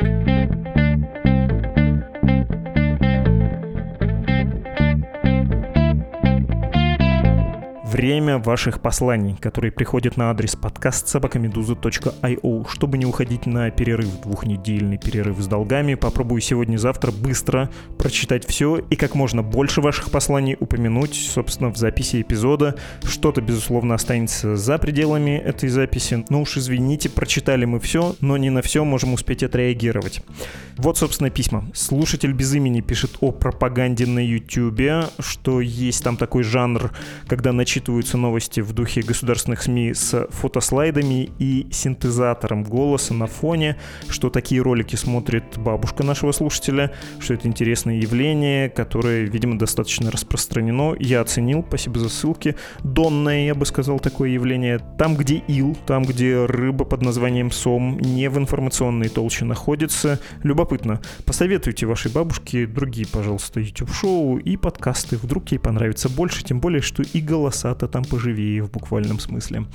Время 7.93 8.39
ваших 8.39 8.81
посланий, 8.81 9.37
которые 9.37 9.71
приходят 9.71 10.17
на 10.17 10.31
адрес 10.31 10.57
подкаст 10.57 11.09
собакамедуза.io. 11.09 12.67
Чтобы 12.67 12.97
не 12.97 13.05
уходить 13.05 13.45
на 13.45 13.71
перерыв, 13.71 14.23
двухнедельный 14.23 14.97
перерыв 14.97 15.39
с 15.39 15.47
долгами, 15.47 15.95
попробую 15.95 16.41
сегодня-завтра 16.41 17.13
быстро 17.13 17.71
прочитать 17.99 18.47
все 18.47 18.79
и 18.79 18.97
как 18.97 19.15
можно 19.15 19.43
больше 19.43 19.83
ваших 19.83 20.11
посланий 20.11 20.57
упомянуть, 20.59 21.15
собственно, 21.15 21.69
в 21.69 21.77
записи 21.77 22.23
эпизода. 22.23 22.77
Что-то, 23.03 23.43
безусловно, 23.43 23.95
останется 23.95 24.57
за 24.57 24.79
пределами 24.79 25.33
этой 25.37 25.69
записи. 25.69 26.25
Но 26.31 26.41
уж 26.41 26.57
извините, 26.57 27.11
прочитали 27.11 27.67
мы 27.67 27.79
все, 27.79 28.17
но 28.21 28.39
не 28.39 28.49
на 28.49 28.63
все 28.63 28.87
можем 28.87 29.13
успеть 29.13 29.43
отреагировать. 29.43 30.23
Вот, 30.79 30.97
собственно, 30.97 31.29
письма. 31.29 31.69
Слушатель 31.75 32.33
без 32.33 32.55
имени 32.55 32.81
пишет 32.81 33.19
о 33.21 33.33
пропаганде 33.33 34.07
на 34.07 34.25
YouTube, 34.25 35.11
что 35.19 35.61
есть 35.61 36.03
там 36.03 36.17
такой 36.17 36.43
жанр, 36.43 36.91
когда 37.29 37.53
начитывают 37.53 37.82
зачитываются 37.83 38.17
новости 38.17 38.61
в 38.61 38.73
духе 38.73 39.03
государственных 39.03 39.63
СМИ 39.63 39.95
с 39.95 40.29
фотослайдами 40.31 41.31
и 41.41 41.67
синтезатором 41.73 42.63
голоса 42.63 43.13
на 43.13 43.27
фоне, 43.27 43.77
что 44.09 44.31
такие 44.31 44.63
ролики 44.63 44.95
смотрит 44.95 45.59
бабушка 45.59 46.05
нашего 46.05 46.31
слушателя, 46.31 46.93
что 47.19 47.35
это 47.35 47.49
интересное 47.49 47.97
явление, 47.97 48.69
которое, 48.69 49.25
видимо, 49.25 49.59
достаточно 49.59 50.13
распространено. 50.13 50.95
Я 51.01 51.23
оценил, 51.23 51.65
спасибо 51.67 51.99
за 51.99 52.09
ссылки. 52.09 52.55
Донное, 52.85 53.47
я 53.47 53.55
бы 53.57 53.67
сказал, 53.67 53.99
такое 53.99 54.31
явление. 54.31 54.79
Там, 54.97 55.17
где 55.17 55.43
ил, 55.49 55.77
там, 55.85 56.05
где 56.05 56.47
рыба 56.47 56.85
под 56.85 57.03
названием 57.03 57.51
сом, 57.51 57.99
не 57.99 58.31
в 58.31 58.39
информационной 58.39 59.09
толще 59.09 59.45
находится. 59.45 60.21
Любопытно. 60.45 61.01
Посоветуйте 61.27 61.87
вашей 61.87 62.13
бабушке 62.13 62.67
другие, 62.67 63.09
пожалуйста, 63.09 63.59
YouTube-шоу 63.59 64.39
и 64.39 64.57
подкасты. 64.57 65.17
Вдруг 65.17 65.51
ей 65.51 65.59
понравится 65.59 66.09
больше, 66.09 66.45
тем 66.45 66.61
более, 66.61 66.81
что 66.81 67.03
и 67.03 67.21
голоса-то 67.73 67.89
там 67.89 68.05
поживее 68.05 68.63
в 68.63 68.71
буквальном 68.71 69.19
смысле. 69.19 69.67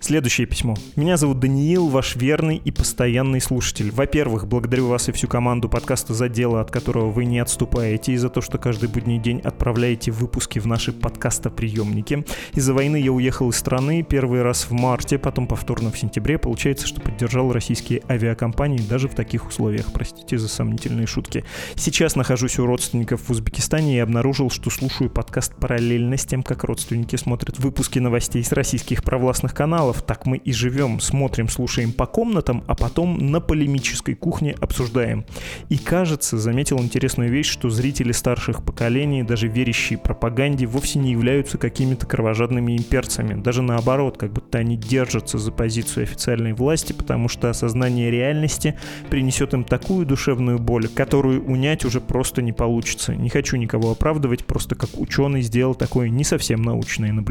Следующее 0.00 0.46
письмо. 0.46 0.74
Меня 0.96 1.16
зовут 1.16 1.40
Даниил, 1.40 1.88
ваш 1.88 2.16
верный 2.16 2.60
и 2.62 2.70
постоянный 2.70 3.40
слушатель. 3.40 3.90
Во-первых, 3.90 4.46
благодарю 4.46 4.88
вас 4.88 5.08
и 5.08 5.12
всю 5.12 5.28
команду 5.28 5.68
подкаста 5.68 6.12
за 6.12 6.28
дело, 6.28 6.60
от 6.60 6.70
которого 6.70 7.10
вы 7.10 7.24
не 7.24 7.38
отступаете, 7.38 8.12
и 8.12 8.16
за 8.18 8.28
то, 8.28 8.42
что 8.42 8.58
каждый 8.58 8.88
будний 8.88 9.18
день 9.18 9.40
отправляете 9.40 10.10
выпуски 10.10 10.58
в 10.58 10.66
наши 10.66 10.92
подкастоприемники. 10.92 12.24
Из-за 12.52 12.74
войны 12.74 13.00
я 13.00 13.12
уехал 13.12 13.48
из 13.50 13.56
страны 13.56 14.02
первый 14.02 14.42
раз 14.42 14.66
в 14.68 14.72
марте, 14.72 15.18
потом 15.18 15.46
повторно 15.46 15.90
в 15.90 15.98
сентябре. 15.98 16.38
Получается, 16.38 16.86
что 16.86 17.00
поддержал 17.00 17.50
российские 17.52 18.02
авиакомпании 18.08 18.86
даже 18.86 19.08
в 19.08 19.14
таких 19.14 19.48
условиях. 19.48 19.86
Простите 19.92 20.36
за 20.36 20.48
сомнительные 20.48 21.06
шутки. 21.06 21.44
Сейчас 21.76 22.14
нахожусь 22.14 22.58
у 22.58 22.66
родственников 22.66 23.22
в 23.22 23.30
Узбекистане 23.30 23.96
и 23.96 24.00
обнаружил, 24.00 24.50
что 24.50 24.68
слушаю 24.68 25.08
подкаст 25.08 25.54
параллельно 25.56 26.18
с 26.18 26.26
тем, 26.26 26.42
как 26.42 26.64
родственники 26.64 27.16
смотрят 27.16 27.33
выпуски 27.58 27.98
новостей 27.98 28.44
с 28.44 28.52
российских 28.52 29.02
провластных 29.02 29.54
каналов. 29.54 30.02
Так 30.02 30.26
мы 30.26 30.36
и 30.36 30.52
живем. 30.52 31.00
Смотрим, 31.00 31.48
слушаем 31.48 31.92
по 31.92 32.06
комнатам, 32.06 32.62
а 32.66 32.74
потом 32.74 33.30
на 33.30 33.40
полемической 33.40 34.14
кухне 34.14 34.54
обсуждаем. 34.60 35.24
И 35.68 35.78
кажется, 35.78 36.38
заметил 36.38 36.78
интересную 36.78 37.30
вещь, 37.30 37.48
что 37.48 37.70
зрители 37.70 38.12
старших 38.12 38.64
поколений, 38.64 39.22
даже 39.22 39.48
верящие 39.48 39.98
пропаганде, 39.98 40.66
вовсе 40.66 40.98
не 40.98 41.12
являются 41.12 41.58
какими-то 41.58 42.06
кровожадными 42.06 42.76
имперцами. 42.76 43.40
Даже 43.40 43.62
наоборот, 43.62 44.16
как 44.16 44.32
будто 44.32 44.58
они 44.58 44.76
держатся 44.76 45.38
за 45.38 45.50
позицию 45.50 46.04
официальной 46.04 46.52
власти, 46.52 46.92
потому 46.92 47.28
что 47.28 47.50
осознание 47.50 48.10
реальности 48.10 48.78
принесет 49.10 49.54
им 49.54 49.64
такую 49.64 50.06
душевную 50.06 50.58
боль, 50.58 50.88
которую 50.88 51.44
унять 51.44 51.84
уже 51.84 52.00
просто 52.00 52.42
не 52.42 52.52
получится. 52.52 53.14
Не 53.14 53.28
хочу 53.28 53.56
никого 53.56 53.92
оправдывать, 53.92 54.44
просто 54.44 54.74
как 54.74 54.90
ученый 54.94 55.42
сделал 55.42 55.74
такое 55.74 56.08
не 56.08 56.24
совсем 56.24 56.62
научное 56.62 57.12
наблюдение. 57.12 57.23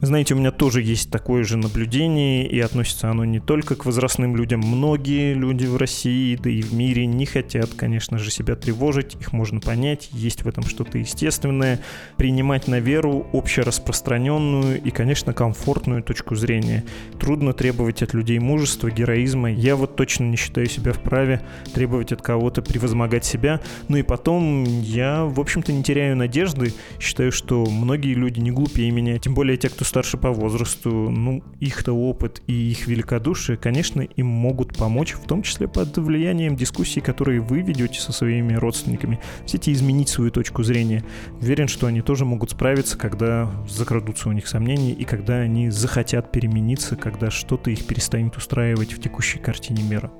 Знаете, 0.00 0.34
у 0.34 0.38
меня 0.38 0.50
тоже 0.50 0.82
есть 0.82 1.10
такое 1.10 1.44
же 1.44 1.56
наблюдение, 1.56 2.46
и 2.46 2.58
относится 2.60 3.10
оно 3.10 3.24
не 3.24 3.40
только 3.40 3.76
к 3.76 3.84
возрастным 3.84 4.36
людям. 4.36 4.60
Многие 4.60 5.34
люди 5.34 5.66
в 5.66 5.76
России, 5.76 6.36
да 6.36 6.50
и 6.50 6.62
в 6.62 6.74
мире 6.74 7.06
не 7.06 7.26
хотят, 7.26 7.70
конечно 7.76 8.18
же, 8.18 8.30
себя 8.30 8.56
тревожить, 8.56 9.16
их 9.20 9.32
можно 9.32 9.60
понять, 9.60 10.08
есть 10.12 10.44
в 10.44 10.48
этом 10.48 10.64
что-то 10.64 10.98
естественное. 10.98 11.80
Принимать 12.16 12.68
на 12.68 12.80
веру 12.80 13.26
общераспространенную 13.32 14.82
и, 14.82 14.90
конечно, 14.90 15.32
комфортную 15.32 16.02
точку 16.02 16.34
зрения. 16.34 16.84
Трудно 17.18 17.52
требовать 17.52 18.02
от 18.02 18.14
людей 18.14 18.38
мужества, 18.38 18.90
героизма. 18.90 19.50
Я 19.50 19.76
вот 19.76 19.96
точно 19.96 20.24
не 20.24 20.36
считаю 20.36 20.66
себя 20.66 20.92
вправе 20.92 21.42
требовать 21.74 22.12
от 22.12 22.22
кого-то 22.22 22.62
превозмогать 22.62 23.24
себя. 23.24 23.60
Ну 23.88 23.96
и 23.96 24.02
потом 24.02 24.64
я, 24.64 25.24
в 25.24 25.40
общем-то, 25.40 25.72
не 25.72 25.82
теряю 25.82 26.16
надежды. 26.16 26.72
Считаю, 27.00 27.32
что 27.32 27.64
многие 27.66 28.14
люди 28.14 28.40
не 28.40 28.50
глупее 28.50 28.90
меня, 28.94 29.18
тем 29.18 29.34
более 29.34 29.56
те, 29.56 29.68
кто 29.68 29.84
старше 29.84 30.16
по 30.16 30.30
возрасту. 30.30 31.10
Ну, 31.10 31.42
их-то 31.60 31.92
опыт 31.92 32.42
и 32.46 32.52
их 32.52 32.86
великодушие, 32.86 33.56
конечно, 33.56 34.00
им 34.00 34.26
могут 34.26 34.76
помочь, 34.76 35.12
в 35.12 35.26
том 35.26 35.42
числе 35.42 35.68
под 35.68 35.96
влиянием 35.98 36.56
дискуссий, 36.56 37.00
которые 37.00 37.40
вы 37.40 37.60
ведете 37.60 38.00
со 38.00 38.12
своими 38.12 38.54
родственниками. 38.54 39.20
Хотите 39.42 39.72
изменить 39.72 40.08
свою 40.08 40.30
точку 40.30 40.62
зрения. 40.62 41.04
Уверен, 41.40 41.68
что 41.68 41.86
они 41.86 42.00
тоже 42.00 42.24
могут 42.24 42.52
справиться, 42.52 42.96
когда 42.96 43.50
закрадутся 43.68 44.28
у 44.28 44.32
них 44.32 44.46
сомнения 44.46 44.92
и 44.92 45.04
когда 45.04 45.36
они 45.36 45.70
захотят 45.70 46.32
перемениться, 46.32 46.96
когда 46.96 47.30
что-то 47.30 47.70
их 47.70 47.86
перестанет 47.86 48.36
устраивать 48.36 48.92
в 48.92 49.00
текущей 49.00 49.38
картине 49.38 49.82
мира. 49.82 50.10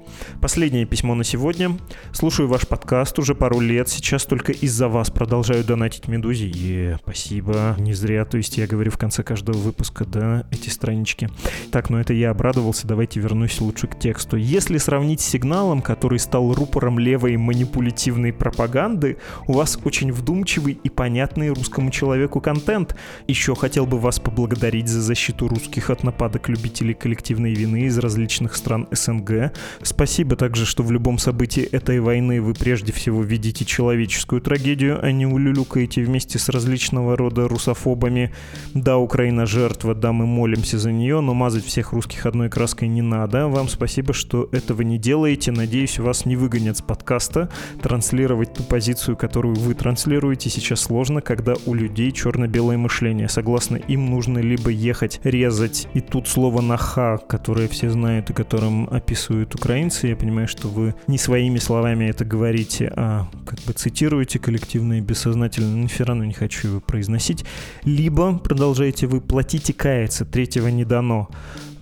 Последнее 0.41 0.87
письмо 0.87 1.14
на 1.14 1.25
сегодня. 1.25 1.79
Слушаю 2.12 2.49
ваш 2.49 2.66
подкаст 2.66 3.18
уже 3.18 3.35
пару 3.35 3.61
лет, 3.61 3.89
сейчас 3.89 4.25
только 4.25 4.53
из-за 4.53 4.89
вас 4.89 5.11
продолжаю 5.11 5.64
донатить 5.64 6.09
Медузе. 6.09 6.49
Е, 6.49 6.99
спасибо. 7.03 7.77
Не 7.79 7.93
зря, 7.93 8.25
то 8.25 8.37
есть 8.37 8.57
я 8.59 8.64
говорю 8.67 8.91
в 8.91 8.99
конце 8.99 9.23
каждого 9.23 9.57
выпуска, 9.57 10.05
да, 10.05 10.47
эти 10.51 10.69
странички. 10.69 11.29
Так, 11.71 11.91
ну 11.91 11.99
это 11.99 12.12
я 12.12 12.31
обрадовался, 12.31 12.87
давайте 12.87 13.21
вернусь 13.21 13.61
лучше 13.61 13.87
к 13.87 13.99
тексту. 13.99 14.37
Если 14.37 14.79
сравнить 14.79 15.21
с 15.21 15.27
сигналом, 15.27 15.83
который 15.83 16.19
стал 16.19 16.53
рупором 16.53 16.99
левой 16.99 17.37
манипулятивной 17.37 18.33
пропаганды, 18.33 19.19
у 19.47 19.55
вас 19.55 19.79
очень 19.85 20.12
вдумчивый 20.12 20.79
и 20.83 20.89
понятный 20.89 21.51
русскому 21.51 21.91
человеку 21.91 22.41
контент. 22.41 22.97
Еще 23.27 23.55
хотел 23.55 23.87
бы 23.87 23.99
вас 23.99 24.19
поблагодарить 24.21 24.89
за 24.89 25.01
защиту 25.01 25.49
русских 25.49 25.91
от 25.91 26.05
нападок 26.05 26.49
любителей 26.49 26.95
коллективной 26.95 27.55
вины 27.55 27.85
из 27.85 27.99
различных 27.99 28.57
стран 28.57 28.89
СНГ. 28.91 29.53
Спасибо 29.83 30.37
также, 30.37 30.67
что 30.67 30.83
в 30.83 30.93
любом 30.93 31.19
событии 31.19 31.62
этой 31.62 32.01
войны 32.01 32.41
вы 32.41 32.55
прежде 32.55 32.93
всего 32.93 33.23
видите 33.23 33.65
человеческую 33.65 34.41
трагедию, 34.41 35.05
а 35.05 35.11
не 35.12 35.27
улюлюкаете 35.27 36.03
вместе 36.03 36.39
с 36.39 36.49
различного 36.49 37.17
рода 37.17 37.49
русофобами. 37.49 38.33
Да, 38.74 38.98
Украина 38.98 39.46
жертва, 39.46 39.94
да, 39.94 40.12
мы 40.12 40.26
молимся 40.26 40.78
за 40.78 40.92
нее, 40.92 41.20
но 41.20 41.34
мазать 41.34 41.64
всех 41.64 41.92
русских 41.92 42.26
одной 42.26 42.48
краской 42.48 42.88
не 42.88 43.02
надо. 43.02 43.48
Вам 43.48 43.68
спасибо, 43.68 44.12
что 44.12 44.48
этого 44.52 44.82
не 44.82 44.98
делаете. 44.98 45.52
Надеюсь, 45.52 45.98
вас 45.98 46.26
не 46.26 46.36
выгонят 46.36 46.76
с 46.76 46.82
подкаста. 46.82 47.48
Транслировать 47.82 48.55
ту 48.55 48.62
позицию, 48.62 49.16
которую 49.16 49.55
вы 49.55 49.74
транслируете, 49.74 50.50
сейчас 50.50 50.80
сложно, 50.80 51.20
когда 51.20 51.55
у 51.66 51.74
людей 51.74 52.12
черно-белое 52.12 52.78
мышление. 52.78 53.28
Согласно 53.28 53.76
им, 53.76 54.11
нужно 54.11 54.38
либо 54.38 54.70
ехать 54.70 55.20
резать, 55.24 55.88
и 55.94 56.00
тут 56.00 56.28
слово 56.28 56.61
«наха», 56.61 57.18
которое 57.18 57.68
все 57.68 57.90
знают 57.90 58.30
и 58.30 58.32
которым 58.32 58.88
описывают 58.90 59.55
украинцы, 59.55 60.09
я 60.09 60.16
понимаю, 60.16 60.48
что 60.48 60.68
вы 60.68 60.94
не 61.07 61.18
своими 61.18 61.59
словами 61.59 62.05
это 62.05 62.24
говорите, 62.24 62.92
а 62.96 63.28
как 63.46 63.59
бы 63.61 63.72
цитируете 63.72 64.38
коллективно 64.38 64.98
и 64.98 65.00
бессознательно, 65.00 65.76
но 65.76 65.88
все 65.88 66.05
равно 66.05 66.24
не 66.24 66.32
хочу 66.32 66.68
его 66.68 66.80
произносить. 66.80 67.44
Либо, 67.84 68.38
продолжаете 68.45 69.07
вы, 69.07 69.20
платите 69.20 69.72
каяться, 69.72 70.24
третьего 70.24 70.68
не 70.68 70.84
дано. 70.84 71.28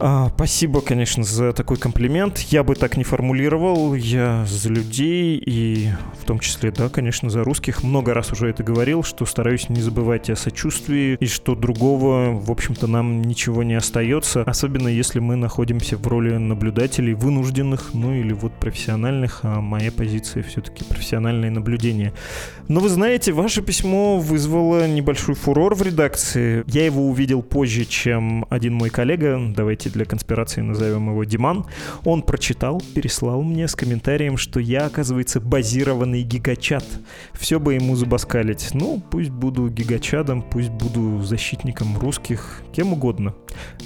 А, 0.05 0.33
спасибо, 0.35 0.81
конечно, 0.81 1.23
за 1.23 1.53
такой 1.53 1.77
комплимент. 1.77 2.41
Я 2.51 2.65
бы 2.65 2.75
так 2.75 2.97
не 2.97 3.05
формулировал. 3.05 3.95
Я 3.95 4.45
за 4.49 4.69
людей 4.69 5.41
и 5.47 5.91
в 6.21 6.25
том 6.25 6.41
числе, 6.41 6.73
да, 6.73 6.89
конечно, 6.89 7.31
за 7.31 7.45
русских. 7.45 7.85
Много 7.85 8.13
раз 8.13 8.33
уже 8.33 8.49
это 8.49 8.65
говорил, 8.65 9.05
что 9.05 9.25
стараюсь 9.27 9.69
не 9.69 9.81
забывать 9.81 10.29
о 10.29 10.35
сочувствии 10.35 11.17
и 11.21 11.27
что 11.29 11.55
другого, 11.55 12.33
в 12.33 12.51
общем-то, 12.51 12.89
нам 12.89 13.23
ничего 13.23 13.63
не 13.63 13.75
остается. 13.75 14.43
Особенно 14.43 14.89
если 14.89 15.21
мы 15.21 15.37
находимся 15.37 15.97
в 15.97 16.05
роли 16.09 16.37
наблюдателей 16.37 17.15
вынужденных, 17.15 17.95
ну 17.95 18.13
или 18.13 18.33
вот 18.33 18.53
профессиональных, 18.55 19.41
а 19.45 19.61
моя 19.61 19.93
позиция 19.93 20.43
все-таки 20.43 20.83
профессиональное 20.83 21.51
наблюдение. 21.51 22.13
Но 22.67 22.81
вы 22.81 22.89
знаете, 22.89 23.31
ваше 23.31 23.63
письмо 23.63 24.19
вызвало 24.19 24.89
небольшой 24.89 25.37
фурор 25.37 25.77
в 25.77 25.83
редакции. 25.83 26.65
Я 26.67 26.87
его 26.87 27.07
увидел 27.09 27.41
позже, 27.43 27.85
чем 27.85 28.47
один 28.51 28.75
мой 28.75 28.91
коллега. 28.91 29.41
Давайте 29.55 29.92
для 29.93 30.05
конспирации 30.05 30.61
назовем 30.61 31.11
его 31.11 31.25
Диман, 31.25 31.67
он 32.05 32.23
прочитал, 32.23 32.83
переслал 32.95 33.43
мне 33.43 33.69
с 33.69 33.75
комментарием, 33.75 34.37
что 34.37 34.61
я, 34.61 34.87
оказывается, 34.87 35.41
базированный 35.41 36.23
гигачат. 36.23 36.85
Все 37.33 37.61
бы 37.61 37.75
ему 37.75 37.97
забаскалить. 37.97 38.71
Ну, 38.75 39.03
пусть 39.11 39.31
буду 39.31 39.69
гигачадом, 39.69 40.43
пусть 40.43 40.71
буду 40.71 41.23
защитником 41.23 41.99
русских, 41.99 42.63
кем 42.73 42.93
угодно. 42.93 43.35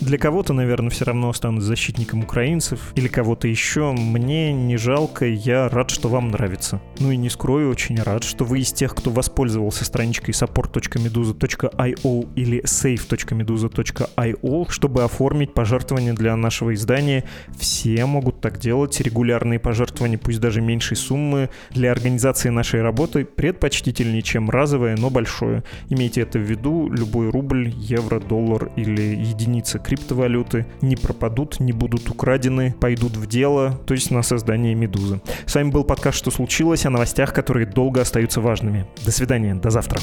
Для 0.00 0.18
кого-то, 0.18 0.52
наверное, 0.52 0.90
все 0.90 1.04
равно 1.04 1.28
останусь 1.28 1.64
защитником 1.64 2.22
украинцев 2.22 2.92
или 2.94 3.08
кого-то 3.08 3.48
еще. 3.48 3.92
Мне 3.92 4.52
не 4.52 4.76
жалко, 4.76 5.26
я 5.26 5.68
рад, 5.68 5.90
что 5.90 6.08
вам 6.08 6.30
нравится. 6.30 6.80
Ну 6.98 7.10
и 7.10 7.16
не 7.16 7.30
скрою, 7.30 7.70
очень 7.70 8.00
рад, 8.00 8.24
что 8.24 8.44
вы 8.44 8.60
из 8.60 8.72
тех, 8.72 8.94
кто 8.94 9.10
воспользовался 9.10 9.84
страничкой 9.84 10.34
support.meduza.io 10.34 12.28
или 12.34 12.62
save.meduza.io, 12.62 14.70
чтобы 14.70 15.04
оформить 15.04 15.54
пожертвования 15.96 16.12
для 16.12 16.36
нашего 16.36 16.74
издания. 16.74 17.24
Все 17.58 18.04
могут 18.06 18.40
так 18.40 18.58
делать. 18.58 19.00
Регулярные 19.00 19.58
пожертвования, 19.58 20.18
пусть 20.18 20.40
даже 20.40 20.60
меньшей 20.60 20.96
суммы, 20.96 21.48
для 21.70 21.90
организации 21.90 22.50
нашей 22.50 22.82
работы 22.82 23.24
предпочтительнее, 23.24 24.22
чем 24.22 24.50
разовое, 24.50 24.96
но 24.96 25.10
большое. 25.10 25.62
Имейте 25.88 26.22
это 26.22 26.38
в 26.38 26.42
виду, 26.42 26.88
любой 26.90 27.30
рубль, 27.30 27.68
евро, 27.68 28.20
доллар 28.20 28.70
или 28.76 29.02
единица 29.02 29.78
криптовалюты 29.78 30.66
не 30.82 30.96
пропадут, 30.96 31.60
не 31.60 31.72
будут 31.72 32.10
украдены, 32.10 32.74
пойдут 32.80 33.16
в 33.16 33.26
дело, 33.26 33.80
то 33.86 33.94
есть 33.94 34.10
на 34.10 34.22
создание 34.22 34.74
«Медузы». 34.74 35.20
С 35.46 35.54
вами 35.54 35.70
был 35.70 35.84
подкаст 35.84 36.18
«Что 36.18 36.30
случилось?» 36.30 36.86
о 36.86 36.90
новостях, 36.90 37.32
которые 37.32 37.66
долго 37.66 38.00
остаются 38.00 38.40
важными. 38.40 38.86
До 39.04 39.10
свидания, 39.10 39.54
до 39.54 39.70
завтра. 39.70 40.00